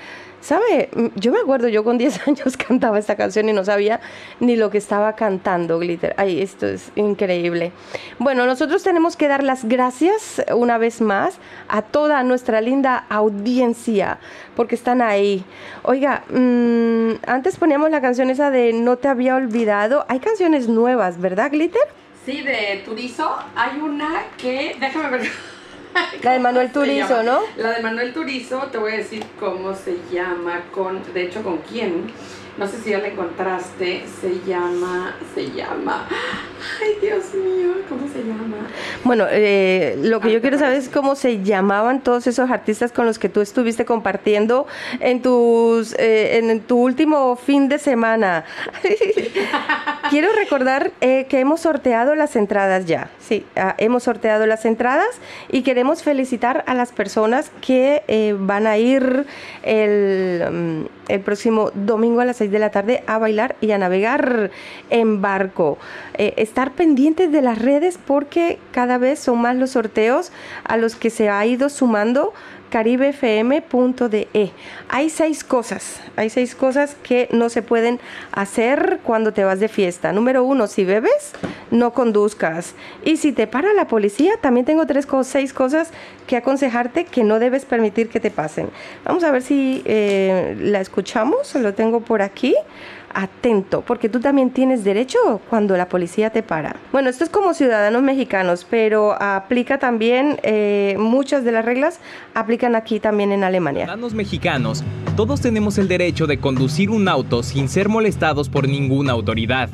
¿sabe? 0.45 0.91
Mm, 0.95 1.07
Yo 1.17 1.33
me 1.33 1.39
acuerdo, 1.39 1.69
yo 1.69 1.83
con 1.85 1.97
10 1.97 2.21
años 2.29 2.57
cantaba 2.57 2.99
esta 2.99 3.17
canción 3.17 3.49
y 3.49 3.53
no 3.53 3.65
sabía 3.65 4.01
ni 4.41 4.57
lo 4.57 4.71
que 4.71 4.79
estaba 4.79 5.15
cantando, 5.15 5.79
Glitter. 5.79 6.15
Ay, 6.19 6.43
esto 6.43 6.67
es 6.67 6.93
increíble. 6.97 7.73
Bueno, 8.19 8.45
nosotros 8.47 8.83
tenemos 8.83 9.17
que 9.17 9.27
dar 9.27 9.43
las 9.43 9.65
gracias 9.65 10.43
una 10.55 10.77
vez 10.79 11.01
más 11.01 11.39
a 11.69 11.81
toda 11.83 12.23
nuestra 12.23 12.61
linda 12.61 13.07
audiencia, 13.09 14.19
porque 14.55 14.75
están 14.75 15.01
ahí. 15.01 15.45
Oiga, 15.83 16.25
mm, 16.29 17.13
antes 17.27 17.57
poníamos 17.57 17.91
la 17.91 18.03
canción 18.03 18.29
esa 18.29 18.51
de 18.51 18.73
No 18.75 18.99
te 18.99 19.09
había 19.09 19.35
olvidado. 19.37 20.05
Hay 20.09 20.21
canciones 20.21 20.69
nuevas, 20.69 21.19
¿verdad, 21.21 21.51
Glitter? 21.51 21.83
Sí, 22.27 22.43
de 22.43 22.83
Turizo 22.85 23.37
hay 23.57 23.81
una 23.81 24.25
que, 24.37 24.77
déjame 24.79 25.09
ver. 25.19 25.23
La 26.23 26.33
de 26.33 26.41
Manuel 26.41 26.71
¿Cómo 26.73 26.85
se 26.85 26.93
Turizo? 26.93 27.23
¿no? 27.23 27.41
La 27.57 27.73
de 27.73 27.83
Manuel 27.83 28.13
Turizo, 28.13 28.59
te 28.71 28.79
voy 28.79 28.93
a 28.93 28.97
decir 28.97 29.25
cómo 29.39 29.75
se 29.75 29.99
llama, 30.13 30.63
con, 30.73 31.01
de 31.13 31.23
hecho, 31.23 31.43
con 31.43 31.59
quién. 31.59 32.07
No 32.57 32.69
sé 32.69 32.79
si 32.79 32.91
ya 32.91 32.99
la 32.99 33.09
encontraste. 33.09 34.05
Se 34.21 34.41
llama, 34.47 35.17
se 35.35 35.51
llama. 35.51 36.07
Ay, 36.81 36.97
Dios 37.01 37.35
mío, 37.35 37.73
¿cómo 37.89 38.07
se 38.09 38.23
llama? 38.23 38.69
Bueno, 39.03 39.27
eh, 39.29 39.99
lo 40.01 40.21
que 40.21 40.33
yo 40.33 40.41
quiero 40.41 40.59
saber 40.59 40.79
es 40.79 40.89
cómo 40.89 41.17
se 41.17 41.43
llamaban 41.43 42.01
todos 42.01 42.27
esos 42.29 42.51
artistas 42.51 42.93
con 42.93 43.07
los 43.07 43.19
que 43.19 43.29
tú 43.29 43.41
estuviste 43.41 43.85
compartiendo 43.85 44.67
en 45.01 45.21
tus 45.21 45.95
eh, 45.99 46.39
en 46.39 46.61
tu 46.61 46.79
último 46.79 47.37
fin 47.37 47.69
de 47.69 47.79
semana. 47.79 48.45
quiero 50.11 50.29
recordar 50.33 50.93
eh, 51.01 51.27
que 51.29 51.41
hemos 51.41 51.61
sorteado 51.61 52.15
las 52.15 52.37
entradas 52.37 52.87
ya. 52.87 53.11
Sí, 53.19 53.45
ah, 53.57 53.75
hemos 53.79 54.05
sorteado 54.05 54.47
las 54.47 54.65
entradas 54.65 55.09
y 55.51 55.63
queremos 55.63 56.03
felicitar 56.03 56.63
a 56.67 56.75
las 56.75 56.93
personas 56.93 57.51
que 57.61 58.35
van 58.39 58.67
a 58.67 58.79
ir 58.79 59.27
el, 59.63 60.45
mm, 60.51 60.85
el 61.09 61.21
próximo 61.21 61.71
domingo 61.75 62.21
a 62.21 62.25
las 62.25 62.41
6 62.45 62.53
de 62.53 62.59
la 62.59 62.71
tarde 62.71 63.03
a 63.07 63.19
bailar 63.19 63.57
y 63.61 63.71
a 63.71 63.79
navegar 63.79 64.51
en 64.91 65.23
barco. 65.23 65.79
Eh, 66.19 66.35
estar 66.37 66.73
pendientes 66.73 67.33
de 67.33 67.41
las 67.41 67.59
redes 67.59 67.99
porque 68.05 68.59
cada 68.71 68.99
vez 68.99 69.19
son 69.19 69.41
más 69.41 69.57
los 69.57 69.71
sorteos 69.71 70.31
a 70.65 70.77
los 70.77 70.95
que 70.95 71.09
se 71.09 71.31
ha 71.31 71.45
ido 71.47 71.71
sumando 71.71 72.35
caribefm.de. 72.75 74.51
Hay 74.89 75.09
seis 75.09 75.45
cosas, 75.45 76.01
hay 76.17 76.29
seis 76.29 76.57
cosas 76.57 76.97
que 77.05 77.29
no 77.31 77.49
se 77.49 77.63
pueden 77.63 78.01
hacer 78.33 78.99
cuando 79.05 79.33
te 79.33 79.45
vas 79.45 79.61
de 79.61 79.69
fiesta. 79.69 80.13
Número 80.13 80.43
uno, 80.43 80.67
si 80.67 80.85
bebes, 80.85 81.35
no 81.71 81.93
conduzcas. 81.93 82.75
Y 83.05 83.19
si 83.19 83.31
te 83.31 83.47
para 83.47 83.73
la 83.75 83.87
policía, 83.87 84.33
también 84.41 84.67
tengo 84.67 84.87
tres 84.87 85.07
o 85.09 85.23
seis 85.23 85.53
cosas 85.53 85.93
que 86.27 86.37
aconsejarte 86.37 87.05
que 87.05 87.23
no 87.23 87.39
debes 87.39 87.65
permitir 87.65 88.09
que 88.09 88.19
te 88.19 88.33
pasen. 88.33 88.71
Vamos 89.05 89.23
a 89.23 89.31
ver 89.31 89.43
si 89.43 89.83
eh, 89.85 90.57
la 90.59 90.81
escuchamos, 90.81 91.55
lo 91.55 91.75
tengo 91.75 92.01
por 92.01 92.23
aquí 92.23 92.57
atento, 93.15 93.83
porque 93.87 94.09
tú 94.09 94.21
también 94.21 94.51
tienes 94.51 94.85
derecho 94.85 95.41
cuando 95.49 95.77
la 95.77 95.89
policía 95.89 96.31
te 96.31 96.43
para. 96.43 96.77
Bueno, 96.93 97.09
esto 97.09 97.25
es 97.25 97.31
como 97.31 97.55
ciudadanos 97.55 98.03
mexicanos, 98.03 98.67
pero 98.69 99.21
aplica 99.21 99.79
también, 99.79 100.39
eh, 100.43 100.97
muchas 100.99 101.45
de 101.45 101.53
las 101.53 101.65
reglas 101.65 102.01
aplican 102.35 102.75
aquí 102.75 103.01
también 103.01 103.33
en 103.33 103.45
Alemania. 103.45 103.85
Ciudadanos 103.85 104.15
mexicanos, 104.15 104.85
todos 105.17 105.41
tenemos 105.41 105.79
el 105.79 105.89
derecho 105.89 106.27
de 106.27 106.39
conducir 106.39 106.91
un 106.91 107.09
auto 107.09 107.43
sin 107.43 107.69
ser 107.69 107.89
molestados 107.89 108.49
por 108.49 108.69
ninguna 108.69 109.13
autoridad. 109.13 109.71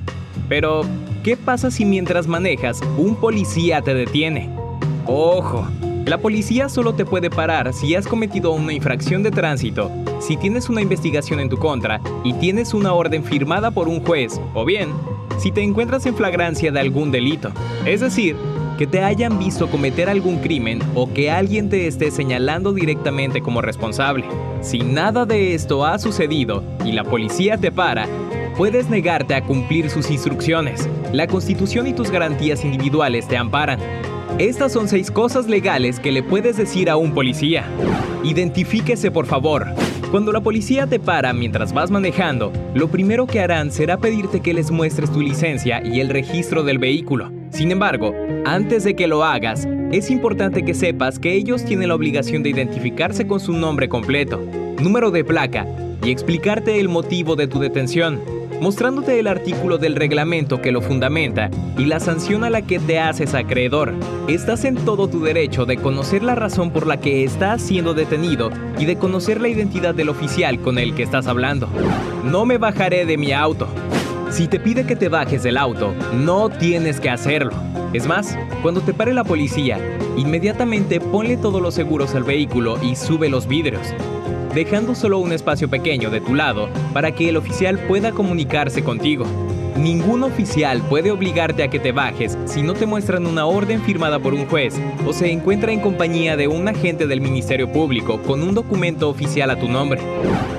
Pero, 0.49 0.83
¿qué 1.23 1.37
pasa 1.37 1.71
si 1.71 1.85
mientras 1.85 2.27
manejas 2.27 2.81
un 2.99 3.17
policía 3.17 3.81
te 3.83 3.95
detiene? 3.95 4.51
Ojo, 5.07 5.67
la 6.07 6.19
policía 6.19 6.69
solo 6.69 6.95
te 6.95 7.05
puede 7.05 7.31
parar 7.31 7.73
si 7.73 7.95
has 7.95 8.07
cometido 8.07 8.53
una 8.53 8.73
infracción 8.73 9.23
de 9.23 9.31
tránsito, 9.31 9.91
si 10.19 10.37
tienes 10.37 10.69
una 10.69 10.81
investigación 10.81 11.41
en 11.41 11.49
tu 11.49 11.57
contra 11.57 12.01
y 12.25 12.33
tienes 12.35 12.75
una 12.75 12.93
orden 12.93 13.25
firmada 13.25 13.71
por 13.71 13.89
un 13.89 14.05
juez, 14.05 14.41
o 14.55 14.65
bien, 14.65 14.91
si 15.39 15.53
te 15.53 15.63
encuentras 15.63 16.07
en 16.07 16.17
flagrancia 16.17 16.73
de 16.73 16.81
algún 16.81 17.11
delito. 17.11 17.51
Es 17.87 18.01
decir, 18.01 18.37
que 18.81 18.87
te 18.87 19.03
hayan 19.03 19.39
visto 19.39 19.69
cometer 19.69 20.09
algún 20.09 20.39
crimen 20.39 20.81
o 20.95 21.13
que 21.13 21.31
alguien 21.31 21.69
te 21.69 21.87
esté 21.87 22.11
señalando 22.11 22.73
directamente 22.73 23.43
como 23.43 23.61
responsable. 23.61 24.25
Si 24.63 24.79
nada 24.81 25.27
de 25.27 25.55
esto 25.55 25.85
ha 25.85 25.99
sucedido 25.99 26.65
y 26.83 26.93
la 26.93 27.05
policía 27.05 27.59
te 27.59 27.71
para, 27.71 28.07
puedes 28.57 28.89
negarte 28.89 29.35
a 29.35 29.45
cumplir 29.45 29.91
sus 29.91 30.11
instrucciones. 30.11 30.89
La 31.13 31.27
Constitución 31.27 31.87
y 31.87 31.93
tus 31.93 32.11
garantías 32.11 32.65
individuales 32.65 33.29
te 33.29 33.37
amparan. 33.37 33.81
Estas 34.39 34.73
son 34.73 34.89
seis 34.89 35.11
cosas 35.11 35.47
legales 35.49 36.01
que 36.01 36.13
le 36.13 36.23
puedes 36.23 36.57
decir 36.57 36.89
a 36.89 36.97
un 36.97 37.13
policía. 37.13 37.65
Identifíquese 38.25 39.11
por 39.11 39.27
favor. 39.27 39.67
Cuando 40.11 40.33
la 40.33 40.41
policía 40.41 40.87
te 40.87 40.99
para 40.99 41.33
mientras 41.33 41.73
vas 41.73 41.91
manejando, 41.91 42.53
lo 42.75 42.89
primero 42.89 43.27
que 43.27 43.41
harán 43.41 43.71
será 43.71 43.99
pedirte 43.99 44.41
que 44.41 44.55
les 44.55 44.71
muestres 44.71 45.13
tu 45.13 45.21
licencia 45.21 45.83
y 45.85 46.01
el 46.01 46.09
registro 46.09 46.63
del 46.65 46.79
vehículo. 46.79 47.31
Sin 47.51 47.71
embargo, 47.71 48.15
antes 48.45 48.85
de 48.85 48.97
que 48.97 49.07
lo 49.07 49.25
hagas, 49.25 49.69
es 49.93 50.11
importante 50.11 50.65
que 50.65 50.75
sepas 50.75 51.19
que 51.19 51.35
ellos 51.35 51.65
tienen 51.65 51.89
la 51.89 51.95
obligación 51.95 52.43
de 52.43 52.51
identificarse 52.51 53.27
con 53.27 53.41
su 53.41 53.53
nombre 53.53 53.89
completo, 53.89 54.41
número 54.81 55.11
de 55.11 55.25
placa 55.25 55.67
y 56.03 56.11
explicarte 56.11 56.81
el 56.81 56.89
motivo 56.89 57.37
de 57.37 57.47
tu 57.47 57.61
detención, 57.61 58.21
mostrándote 58.61 59.19
el 59.19 59.27
artículo 59.27 59.79
del 59.79 59.97
reglamento 59.97 60.61
que 60.61 60.73
lo 60.73 60.83
fundamenta 60.83 61.51
y 61.79 61.87
la 61.87 61.99
sanción 61.99 62.45
a 62.45 62.51
la 62.51 62.63
que 62.63 62.79
te 62.79 62.99
haces 62.99 63.35
acreedor. 63.35 63.95
Estás 64.29 64.65
en 64.65 64.77
todo 64.77 65.09
tu 65.09 65.23
derecho 65.23 65.65
de 65.65 65.79
conocer 65.79 66.23
la 66.23 66.35
razón 66.35 66.71
por 66.71 66.87
la 66.87 67.01
que 67.01 67.25
estás 67.25 67.63
siendo 67.63 67.95
detenido 67.95 68.51
y 68.79 68.85
de 68.85 68.97
conocer 68.97 69.41
la 69.41 69.49
identidad 69.49 69.95
del 69.95 70.11
oficial 70.11 70.61
con 70.61 70.79
el 70.79 70.95
que 70.95 71.03
estás 71.03 71.27
hablando. 71.27 71.69
No 72.25 72.45
me 72.45 72.59
bajaré 72.59 73.07
de 73.07 73.17
mi 73.17 73.33
auto. 73.33 73.67
Si 74.31 74.47
te 74.47 74.61
pide 74.61 74.87
que 74.87 74.95
te 74.95 75.09
bajes 75.09 75.43
del 75.43 75.57
auto, 75.57 75.93
no 76.15 76.51
tienes 76.51 77.01
que 77.01 77.11
hacerlo. 77.11 77.53
Es 77.93 78.07
más, 78.07 78.39
cuando 78.63 78.81
te 78.81 78.95
pare 78.95 79.13
la 79.13 79.25
policía, 79.25 79.79
inmediatamente 80.17 81.01
ponle 81.01 81.37
todos 81.37 81.61
los 81.61 81.75
seguros 81.75 82.15
al 82.15 82.23
vehículo 82.23 82.79
y 82.81 82.95
sube 82.95 83.29
los 83.29 83.49
vidrios, 83.49 83.93
dejando 84.55 84.95
solo 84.95 85.19
un 85.19 85.33
espacio 85.33 85.69
pequeño 85.69 86.11
de 86.11 86.21
tu 86.21 86.35
lado 86.35 86.69
para 86.93 87.13
que 87.13 87.29
el 87.29 87.37
oficial 87.37 87.79
pueda 87.87 88.13
comunicarse 88.13 88.83
contigo. 88.83 89.27
Ningún 89.77 90.25
oficial 90.25 90.83
puede 90.83 91.11
obligarte 91.11 91.63
a 91.63 91.69
que 91.69 91.79
te 91.79 91.93
bajes 91.93 92.37
si 92.45 92.63
no 92.63 92.75
te 92.75 92.87
muestran 92.87 93.27
una 93.27 93.47
orden 93.47 93.83
firmada 93.83 94.19
por 94.19 94.35
un 94.35 94.47
juez 94.47 94.75
o 95.07 95.13
se 95.13 95.31
encuentra 95.31 95.73
en 95.73 95.81
compañía 95.81 96.37
de 96.37 96.49
un 96.49 96.69
agente 96.69 97.07
del 97.07 97.21
Ministerio 97.21 97.71
Público 97.73 98.21
con 98.23 98.43
un 98.43 98.55
documento 98.55 99.09
oficial 99.09 99.51
a 99.51 99.59
tu 99.59 99.69
nombre. 99.69 100.01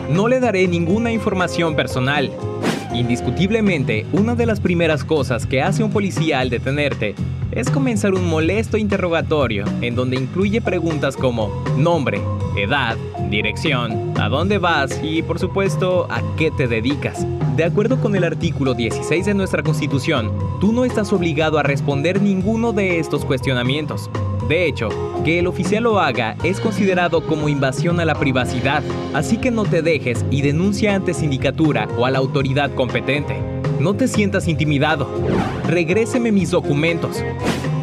No 0.09 0.27
le 0.27 0.39
daré 0.39 0.67
ninguna 0.67 1.11
información 1.11 1.75
personal. 1.75 2.31
Indiscutiblemente, 2.93 4.05
una 4.11 4.35
de 4.35 4.45
las 4.45 4.59
primeras 4.59 5.05
cosas 5.05 5.45
que 5.45 5.61
hace 5.61 5.83
un 5.83 5.91
policía 5.91 6.39
al 6.39 6.49
detenerte 6.49 7.15
es 7.51 7.69
comenzar 7.69 8.13
un 8.13 8.27
molesto 8.27 8.77
interrogatorio 8.77 9.65
en 9.81 9.95
donde 9.95 10.17
incluye 10.17 10.61
preguntas 10.61 11.15
como 11.15 11.63
nombre, 11.77 12.21
edad, 12.57 12.97
dirección, 13.29 14.13
a 14.19 14.27
dónde 14.27 14.57
vas 14.57 14.99
y 15.01 15.21
por 15.21 15.39
supuesto 15.39 16.07
a 16.11 16.21
qué 16.35 16.51
te 16.51 16.67
dedicas. 16.67 17.25
De 17.55 17.63
acuerdo 17.63 17.99
con 18.01 18.15
el 18.15 18.25
artículo 18.25 18.73
16 18.73 19.25
de 19.25 19.33
nuestra 19.33 19.63
Constitución, 19.63 20.31
tú 20.59 20.73
no 20.73 20.83
estás 20.83 21.13
obligado 21.13 21.59
a 21.59 21.63
responder 21.63 22.21
ninguno 22.21 22.73
de 22.73 22.99
estos 22.99 23.23
cuestionamientos. 23.23 24.09
De 24.47 24.65
hecho, 24.65 24.89
que 25.23 25.39
el 25.39 25.47
oficial 25.47 25.83
lo 25.83 25.99
haga 25.99 26.35
es 26.43 26.59
considerado 26.59 27.25
como 27.25 27.47
invasión 27.47 27.99
a 27.99 28.05
la 28.05 28.15
privacidad, 28.15 28.83
así 29.13 29.37
que 29.37 29.51
no 29.51 29.65
te 29.65 29.81
dejes 29.81 30.25
y 30.31 30.41
denuncia 30.41 30.95
ante 30.95 31.13
sindicatura 31.13 31.87
o 31.97 32.05
a 32.05 32.11
la 32.11 32.19
autoridad 32.19 32.73
competente. 32.73 33.35
No 33.79 33.95
te 33.95 34.07
sientas 34.07 34.47
intimidado. 34.47 35.09
Regréseme 35.67 36.31
mis 36.31 36.51
documentos. 36.51 37.23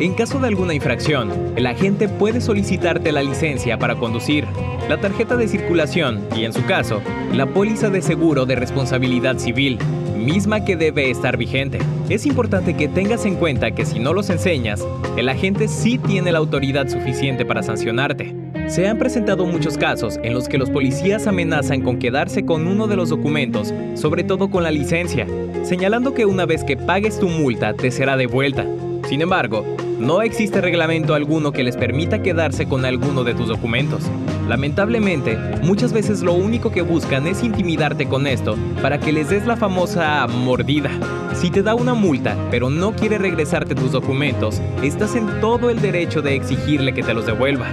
En 0.00 0.14
caso 0.14 0.38
de 0.38 0.48
alguna 0.48 0.74
infracción, 0.74 1.32
el 1.56 1.66
agente 1.66 2.08
puede 2.08 2.40
solicitarte 2.40 3.10
la 3.10 3.22
licencia 3.22 3.78
para 3.78 3.96
conducir, 3.96 4.46
la 4.88 5.00
tarjeta 5.00 5.36
de 5.36 5.48
circulación 5.48 6.24
y, 6.36 6.44
en 6.44 6.52
su 6.52 6.64
caso, 6.66 7.02
la 7.32 7.46
póliza 7.46 7.90
de 7.90 8.00
seguro 8.00 8.46
de 8.46 8.54
responsabilidad 8.54 9.38
civil, 9.38 9.78
misma 10.18 10.64
que 10.64 10.76
debe 10.76 11.10
estar 11.10 11.36
vigente. 11.36 11.78
Es 12.08 12.26
importante 12.26 12.74
que 12.74 12.88
tengas 12.88 13.24
en 13.24 13.36
cuenta 13.36 13.70
que 13.70 13.86
si 13.86 13.98
no 13.98 14.12
los 14.12 14.28
enseñas, 14.28 14.86
el 15.16 15.28
agente 15.28 15.68
sí 15.68 15.98
tiene 15.98 16.32
la 16.32 16.38
autoridad 16.38 16.88
suficiente 16.88 17.46
para 17.46 17.62
sancionarte. 17.62 18.34
Se 18.66 18.86
han 18.86 18.98
presentado 18.98 19.46
muchos 19.46 19.78
casos 19.78 20.18
en 20.22 20.34
los 20.34 20.48
que 20.48 20.58
los 20.58 20.68
policías 20.68 21.26
amenazan 21.26 21.80
con 21.80 21.98
quedarse 21.98 22.44
con 22.44 22.66
uno 22.66 22.86
de 22.86 22.96
los 22.96 23.08
documentos, 23.08 23.72
sobre 23.94 24.24
todo 24.24 24.50
con 24.50 24.62
la 24.62 24.70
licencia, 24.70 25.26
señalando 25.62 26.12
que 26.12 26.26
una 26.26 26.44
vez 26.44 26.64
que 26.64 26.76
pagues 26.76 27.18
tu 27.18 27.28
multa 27.28 27.72
te 27.72 27.90
será 27.90 28.16
devuelta. 28.16 28.66
Sin 29.08 29.22
embargo, 29.22 29.64
no 29.98 30.20
existe 30.20 30.60
reglamento 30.60 31.14
alguno 31.14 31.50
que 31.52 31.64
les 31.64 31.76
permita 31.76 32.22
quedarse 32.22 32.66
con 32.66 32.84
alguno 32.84 33.24
de 33.24 33.34
tus 33.34 33.48
documentos. 33.48 34.02
Lamentablemente, 34.48 35.36
muchas 35.62 35.92
veces 35.92 36.22
lo 36.22 36.32
único 36.32 36.70
que 36.70 36.80
buscan 36.80 37.26
es 37.26 37.42
intimidarte 37.42 38.08
con 38.08 38.26
esto 38.26 38.56
para 38.80 38.98
que 38.98 39.12
les 39.12 39.28
des 39.28 39.46
la 39.46 39.56
famosa 39.56 40.26
mordida. 40.26 40.90
Si 41.34 41.50
te 41.50 41.62
da 41.62 41.74
una 41.74 41.92
multa, 41.92 42.34
pero 42.50 42.70
no 42.70 42.96
quiere 42.96 43.18
regresarte 43.18 43.74
tus 43.74 43.92
documentos, 43.92 44.62
estás 44.82 45.16
en 45.16 45.40
todo 45.42 45.68
el 45.68 45.82
derecho 45.82 46.22
de 46.22 46.34
exigirle 46.34 46.94
que 46.94 47.02
te 47.02 47.12
los 47.12 47.26
devuelva. 47.26 47.68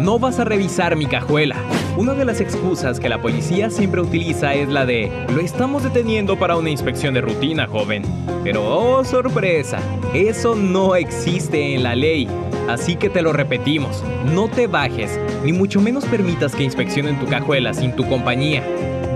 No 0.00 0.18
vas 0.18 0.38
a 0.38 0.44
revisar 0.44 0.96
mi 0.96 1.04
cajuela. 1.04 1.56
Una 1.98 2.14
de 2.14 2.24
las 2.24 2.40
excusas 2.40 2.98
que 2.98 3.10
la 3.10 3.20
policía 3.20 3.68
siempre 3.68 4.00
utiliza 4.00 4.54
es 4.54 4.66
la 4.70 4.86
de, 4.86 5.12
lo 5.28 5.40
estamos 5.40 5.82
deteniendo 5.82 6.38
para 6.38 6.56
una 6.56 6.70
inspección 6.70 7.12
de 7.12 7.20
rutina, 7.20 7.66
joven. 7.66 8.02
Pero, 8.42 8.64
oh 8.64 9.04
sorpresa, 9.04 9.78
eso 10.14 10.54
no 10.54 10.96
existe 10.96 11.74
en 11.74 11.82
la 11.82 11.94
ley. 11.94 12.26
Así 12.66 12.96
que 12.96 13.10
te 13.10 13.20
lo 13.20 13.34
repetimos, 13.34 14.02
no 14.32 14.48
te 14.48 14.68
bajes, 14.68 15.20
ni 15.44 15.52
mucho 15.52 15.82
menos 15.82 16.06
permitas 16.06 16.54
que 16.54 16.64
inspeccionen 16.64 17.20
tu 17.20 17.26
cajuela 17.26 17.74
sin 17.74 17.94
tu 17.94 18.08
compañía, 18.08 18.64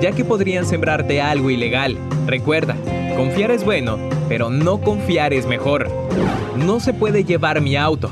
ya 0.02 0.12
que 0.12 0.24
podrían 0.24 0.66
sembrarte 0.66 1.22
algo 1.22 1.48
ilegal. 1.48 1.96
Recuerda, 2.26 2.76
confiar 3.16 3.52
es 3.52 3.64
bueno, 3.64 3.98
pero 4.28 4.50
no 4.50 4.82
confiar 4.82 5.32
es 5.32 5.46
mejor. 5.46 5.88
No 6.58 6.78
se 6.78 6.92
puede 6.92 7.24
llevar 7.24 7.62
mi 7.62 7.74
auto. 7.74 8.10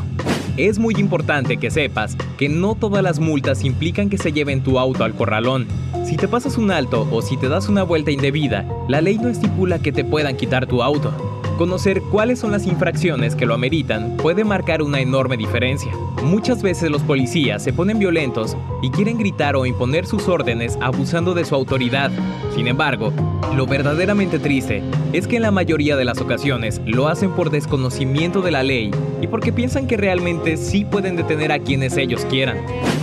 Es 0.59 0.79
muy 0.79 0.95
importante 0.99 1.57
que 1.57 1.71
sepas 1.71 2.15
que 2.37 2.51
no 2.51 2.75
todas 2.75 3.03
las 3.03 3.19
multas 3.19 3.65
implican 3.65 4.11
que 4.11 4.19
se 4.19 4.33
lleven 4.33 4.63
tu 4.63 4.79
auto 4.79 5.03
al 5.03 5.15
corralón. 5.15 5.67
Si 6.05 6.17
te 6.17 6.29
pasas 6.29 6.59
un 6.59 6.71
alto 6.71 7.09
o 7.11 7.23
si 7.23 7.39
te 7.39 7.49
das 7.49 7.71
una 7.71 7.85
vuelta 7.85 8.11
indebida, 8.11 8.67
la 8.87 9.01
ley 9.01 9.17
no 9.17 9.29
estipula 9.29 9.79
que 9.79 9.93
te 9.93 10.05
puedan 10.05 10.37
quitar 10.37 10.67
tu 10.67 10.83
auto. 10.83 11.32
Conocer 11.63 12.03
cuáles 12.03 12.41
son 12.41 12.51
las 12.51 12.67
infracciones 12.67 13.37
que 13.37 13.47
lo 13.47 13.55
ameritan 13.55 14.17
puede 14.17 14.43
marcar 14.43 14.83
una 14.83 14.99
enorme 14.99 15.37
diferencia. 15.37 15.93
Muchas 16.25 16.61
veces 16.61 16.91
los 16.91 17.03
policías 17.03 17.63
se 17.63 17.73
ponen 17.73 18.01
violentos 18.01 18.57
y 18.83 18.91
quieren 18.91 19.17
gritar 19.17 19.55
o 19.55 19.65
imponer 19.65 20.05
sus 20.05 20.27
órdenes 20.27 20.77
abusando 20.81 21.35
de 21.35 21.45
su 21.45 21.55
autoridad. 21.55 22.11
Sin 22.57 22.67
embargo, 22.67 23.13
lo 23.55 23.67
verdaderamente 23.67 24.41
triste 24.41 24.83
es 25.13 25.29
que 25.29 25.37
en 25.37 25.43
la 25.43 25.53
mayoría 25.53 25.95
de 25.95 26.05
las 26.05 26.21
ocasiones 26.21 26.81
lo 26.85 27.07
hacen 27.07 27.31
por 27.31 27.51
desconocimiento 27.51 28.43
de 28.43 28.51
la 28.51 28.65
ley 28.65 28.91
y 29.21 29.29
porque 29.29 29.53
piensan 29.53 29.87
que 29.87 29.97
realmente 29.97 30.57
sí 30.57 30.85
pueden 30.85 31.15
detener 31.15 31.53
a 31.53 31.61
quienes 31.61 31.97
ellos 31.97 32.25
quieran. 32.25 32.59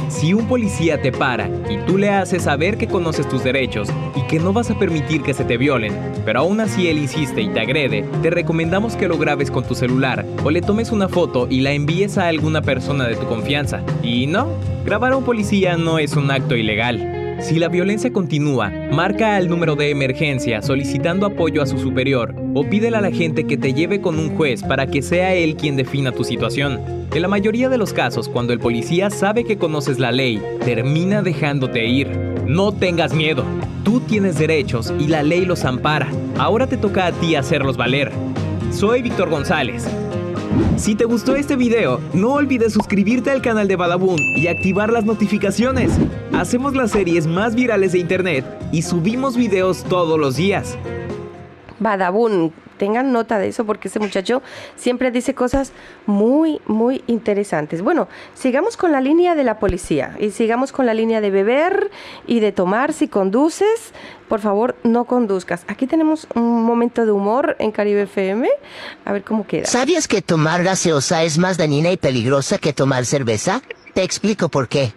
Si 0.09 0.33
un 0.33 0.47
policía 0.47 0.99
te 0.99 1.11
para 1.11 1.47
y 1.69 1.77
tú 1.85 1.99
le 1.99 2.09
haces 2.09 2.43
saber 2.43 2.77
que 2.77 2.87
conoces 2.87 3.29
tus 3.29 3.43
derechos 3.43 3.89
y 4.15 4.21
que 4.23 4.39
no 4.39 4.51
vas 4.51 4.71
a 4.71 4.79
permitir 4.79 5.21
que 5.21 5.35
se 5.35 5.45
te 5.45 5.55
violen, 5.55 5.93
pero 6.25 6.39
aún 6.39 6.59
así 6.59 6.87
él 6.87 6.97
insiste 6.97 7.41
y 7.41 7.49
te 7.49 7.59
agrede, 7.59 8.03
te 8.23 8.31
recomendamos 8.49 8.95
que 8.95 9.07
lo 9.07 9.19
grabes 9.19 9.51
con 9.51 9.63
tu 9.63 9.75
celular 9.75 10.25
o 10.43 10.49
le 10.49 10.63
tomes 10.63 10.91
una 10.91 11.07
foto 11.07 11.45
y 11.51 11.61
la 11.61 11.71
envíes 11.71 12.17
a 12.17 12.29
alguna 12.29 12.63
persona 12.63 13.07
de 13.07 13.15
tu 13.15 13.27
confianza. 13.27 13.83
Y 14.01 14.25
no, 14.25 14.47
grabar 14.83 15.11
a 15.11 15.17
un 15.17 15.23
policía 15.23 15.77
no 15.77 15.99
es 15.99 16.15
un 16.15 16.31
acto 16.31 16.55
ilegal. 16.55 17.37
Si 17.41 17.59
la 17.59 17.67
violencia 17.67 18.11
continúa, 18.11 18.71
marca 18.91 19.35
al 19.35 19.49
número 19.49 19.75
de 19.75 19.91
emergencia 19.91 20.63
solicitando 20.63 21.27
apoyo 21.27 21.61
a 21.61 21.67
su 21.67 21.77
superior 21.77 22.33
o 22.55 22.67
pídele 22.67 22.97
a 22.97 23.01
la 23.01 23.11
gente 23.11 23.43
que 23.43 23.55
te 23.55 23.75
lleve 23.75 24.01
con 24.01 24.17
un 24.17 24.35
juez 24.35 24.63
para 24.63 24.87
que 24.87 25.03
sea 25.03 25.35
él 25.35 25.55
quien 25.55 25.75
defina 25.75 26.11
tu 26.11 26.23
situación. 26.23 26.79
En 27.13 27.21
la 27.21 27.27
mayoría 27.27 27.69
de 27.69 27.77
los 27.77 27.93
casos, 27.93 28.29
cuando 28.29 28.51
el 28.51 28.59
policía 28.59 29.11
sabe 29.11 29.43
que 29.43 29.59
conoces 29.59 29.99
la 29.99 30.11
ley, 30.11 30.41
termina 30.65 31.21
dejándote 31.21 31.85
ir. 31.85 32.07
No 32.47 32.71
tengas 32.71 33.13
miedo. 33.13 33.43
Tú 33.83 33.99
tienes 33.99 34.39
derechos 34.39 34.91
y 34.99 35.05
la 35.05 35.21
ley 35.21 35.45
los 35.45 35.65
ampara. 35.65 36.09
Ahora 36.39 36.65
te 36.65 36.77
toca 36.77 37.05
a 37.05 37.11
ti 37.11 37.35
hacerlos 37.35 37.77
valer. 37.77 38.11
Soy 38.71 39.01
Víctor 39.01 39.29
González. 39.29 39.85
Si 40.77 40.95
te 40.95 41.05
gustó 41.05 41.35
este 41.35 41.55
video, 41.55 41.99
no 42.13 42.33
olvides 42.33 42.73
suscribirte 42.73 43.31
al 43.31 43.41
canal 43.41 43.67
de 43.67 43.75
Badabun 43.75 44.19
y 44.37 44.47
activar 44.47 44.91
las 44.91 45.05
notificaciones. 45.05 45.91
Hacemos 46.33 46.75
las 46.75 46.91
series 46.91 47.27
más 47.27 47.55
virales 47.55 47.91
de 47.91 47.99
internet 47.99 48.45
y 48.71 48.83
subimos 48.83 49.35
videos 49.35 49.83
todos 49.83 50.19
los 50.19 50.35
días. 50.37 50.77
Badabun, 51.79 52.53
tengan 52.77 53.11
nota 53.11 53.37
de 53.37 53.49
eso 53.49 53.65
porque 53.65 53.89
ese 53.89 53.99
muchacho 53.99 54.41
siempre 54.75 55.11
dice 55.11 55.35
cosas 55.35 55.73
muy, 56.05 56.61
muy 56.65 57.03
interesantes. 57.07 57.81
Bueno, 57.81 58.07
sigamos 58.33 58.77
con 58.77 58.91
la 58.91 59.01
línea 59.01 59.35
de 59.35 59.43
la 59.43 59.59
policía 59.59 60.15
y 60.19 60.31
sigamos 60.31 60.71
con 60.71 60.85
la 60.85 60.93
línea 60.93 61.21
de 61.21 61.29
beber 61.29 61.91
y 62.25 62.39
de 62.39 62.51
tomar 62.51 62.93
si 62.93 63.07
conduces. 63.07 63.93
Por 64.27 64.39
favor, 64.39 64.75
no 64.83 65.05
conduzcas. 65.05 65.63
Aquí 65.67 65.87
tenemos 65.87 66.27
un 66.35 66.63
momento 66.63 67.05
de 67.05 67.11
humor 67.11 67.55
en 67.59 67.71
Caribe 67.71 68.03
FM. 68.03 68.49
A 69.05 69.11
ver 69.11 69.23
cómo 69.23 69.45
queda. 69.45 69.65
¿Sabías 69.65 70.07
que 70.07 70.21
tomar 70.21 70.63
gaseosa 70.63 71.23
es 71.23 71.37
más 71.37 71.57
dañina 71.57 71.91
y 71.91 71.97
peligrosa 71.97 72.57
que 72.57 72.73
tomar 72.73 73.05
cerveza? 73.05 73.61
Te 73.93 74.03
explico 74.03 74.49
por 74.49 74.67
qué. 74.67 74.93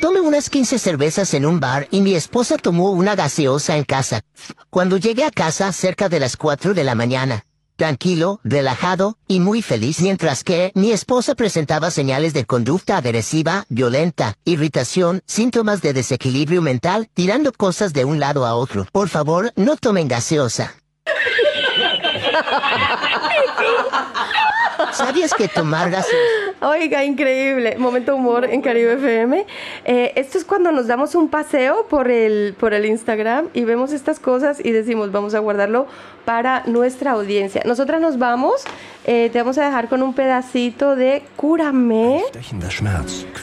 Tomé 0.00 0.20
unas 0.20 0.50
15 0.50 0.78
cervezas 0.78 1.34
en 1.34 1.46
un 1.46 1.60
bar 1.60 1.88
y 1.90 2.00
mi 2.00 2.14
esposa 2.14 2.56
tomó 2.56 2.90
una 2.90 3.14
gaseosa 3.14 3.76
en 3.76 3.84
casa. 3.84 4.22
Cuando 4.70 4.96
llegué 4.96 5.24
a 5.24 5.30
casa 5.30 5.72
cerca 5.72 6.08
de 6.08 6.20
las 6.20 6.36
4 6.36 6.74
de 6.74 6.84
la 6.84 6.94
mañana, 6.94 7.46
tranquilo, 7.76 8.40
relajado 8.44 9.16
y 9.26 9.40
muy 9.40 9.62
feliz, 9.62 10.00
mientras 10.00 10.44
que 10.44 10.72
mi 10.74 10.92
esposa 10.92 11.34
presentaba 11.34 11.90
señales 11.90 12.34
de 12.34 12.44
conducta 12.44 12.98
agresiva, 12.98 13.64
violenta, 13.68 14.36
irritación, 14.44 15.22
síntomas 15.26 15.80
de 15.80 15.92
desequilibrio 15.92 16.60
mental, 16.60 17.08
tirando 17.14 17.52
cosas 17.52 17.92
de 17.92 18.04
un 18.04 18.20
lado 18.20 18.46
a 18.46 18.54
otro. 18.54 18.86
Por 18.92 19.08
favor, 19.08 19.52
no 19.56 19.76
tomen 19.76 20.08
gaseosa. 20.08 20.74
¿Sabías 24.92 25.34
que 25.34 25.48
tomar? 25.48 25.92
Oiga, 26.60 27.04
increíble. 27.04 27.76
Momento 27.78 28.14
humor 28.14 28.44
en 28.44 28.60
Caribe 28.62 28.94
FM. 28.94 29.46
Eh, 29.84 30.12
esto 30.16 30.38
es 30.38 30.44
cuando 30.44 30.72
nos 30.72 30.86
damos 30.86 31.14
un 31.14 31.28
paseo 31.28 31.86
por 31.88 32.10
el, 32.10 32.54
por 32.58 32.74
el 32.74 32.86
Instagram 32.86 33.48
y 33.54 33.64
vemos 33.64 33.92
estas 33.92 34.18
cosas 34.20 34.64
y 34.64 34.70
decimos, 34.70 35.12
vamos 35.12 35.34
a 35.34 35.38
guardarlo 35.40 35.86
para 36.24 36.62
nuestra 36.66 37.12
audiencia. 37.12 37.62
Nosotras 37.64 38.00
nos 38.00 38.18
vamos, 38.18 38.64
eh, 39.06 39.28
te 39.30 39.38
vamos 39.38 39.58
a 39.58 39.66
dejar 39.66 39.88
con 39.88 40.02
un 40.02 40.14
pedacito 40.14 40.96
de 40.96 41.22
Cúrame, 41.36 42.22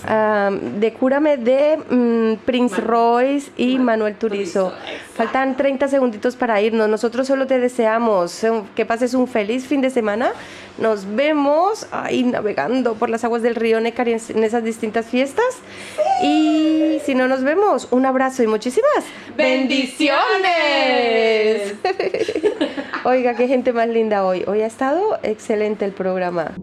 ah, 0.08 0.50
de 0.52 0.94
Cúrame 0.94 1.38
de 1.38 1.78
mm, 1.78 2.46
Prince 2.46 2.82
Royce 2.82 3.52
y 3.58 3.78
Manuel 3.78 4.16
Turizo. 4.16 4.74
Faltan 5.14 5.56
30 5.56 5.88
segunditos 5.88 6.36
para 6.36 6.60
irnos. 6.62 6.90
Nosotros 6.90 7.28
solo 7.28 7.46
te 7.46 7.60
deseamos 7.60 8.44
que 8.76 8.86
pases 8.86 9.14
un 9.14 9.28
feliz 9.28 9.68
fin 9.68 9.82
de 9.82 9.90
semana. 9.90 10.32
Nos 10.78 11.06
vemos 11.16 11.86
ahí 11.92 12.24
navegando 12.24 12.96
por 12.96 13.10
las 13.10 13.24
aguas 13.24 13.42
del 13.44 13.56
río 13.56 13.80
Necar 13.82 14.10
en 14.10 14.20
en 14.30 14.44
esas 14.44 14.64
distintas 14.64 15.06
fiestas. 15.06 15.46
Y 16.24 17.00
si 17.06 17.16
no 17.16 17.28
nos 17.28 17.44
vemos, 17.44 17.88
un 17.92 18.06
abrazo 18.06 18.44
y 18.44 18.48
muchísimas 18.48 19.06
bendiciones. 19.36 20.22
Oiga, 23.04 23.36
qué 23.36 23.48
gente 23.48 23.74
más 23.74 23.88
linda 23.88 24.24
hoy. 24.26 24.44
Hoy 24.46 24.62
ha 24.62 24.68
estado 24.68 25.18
excelente 25.52 25.84
el 25.84 25.92
programa. 25.92 26.56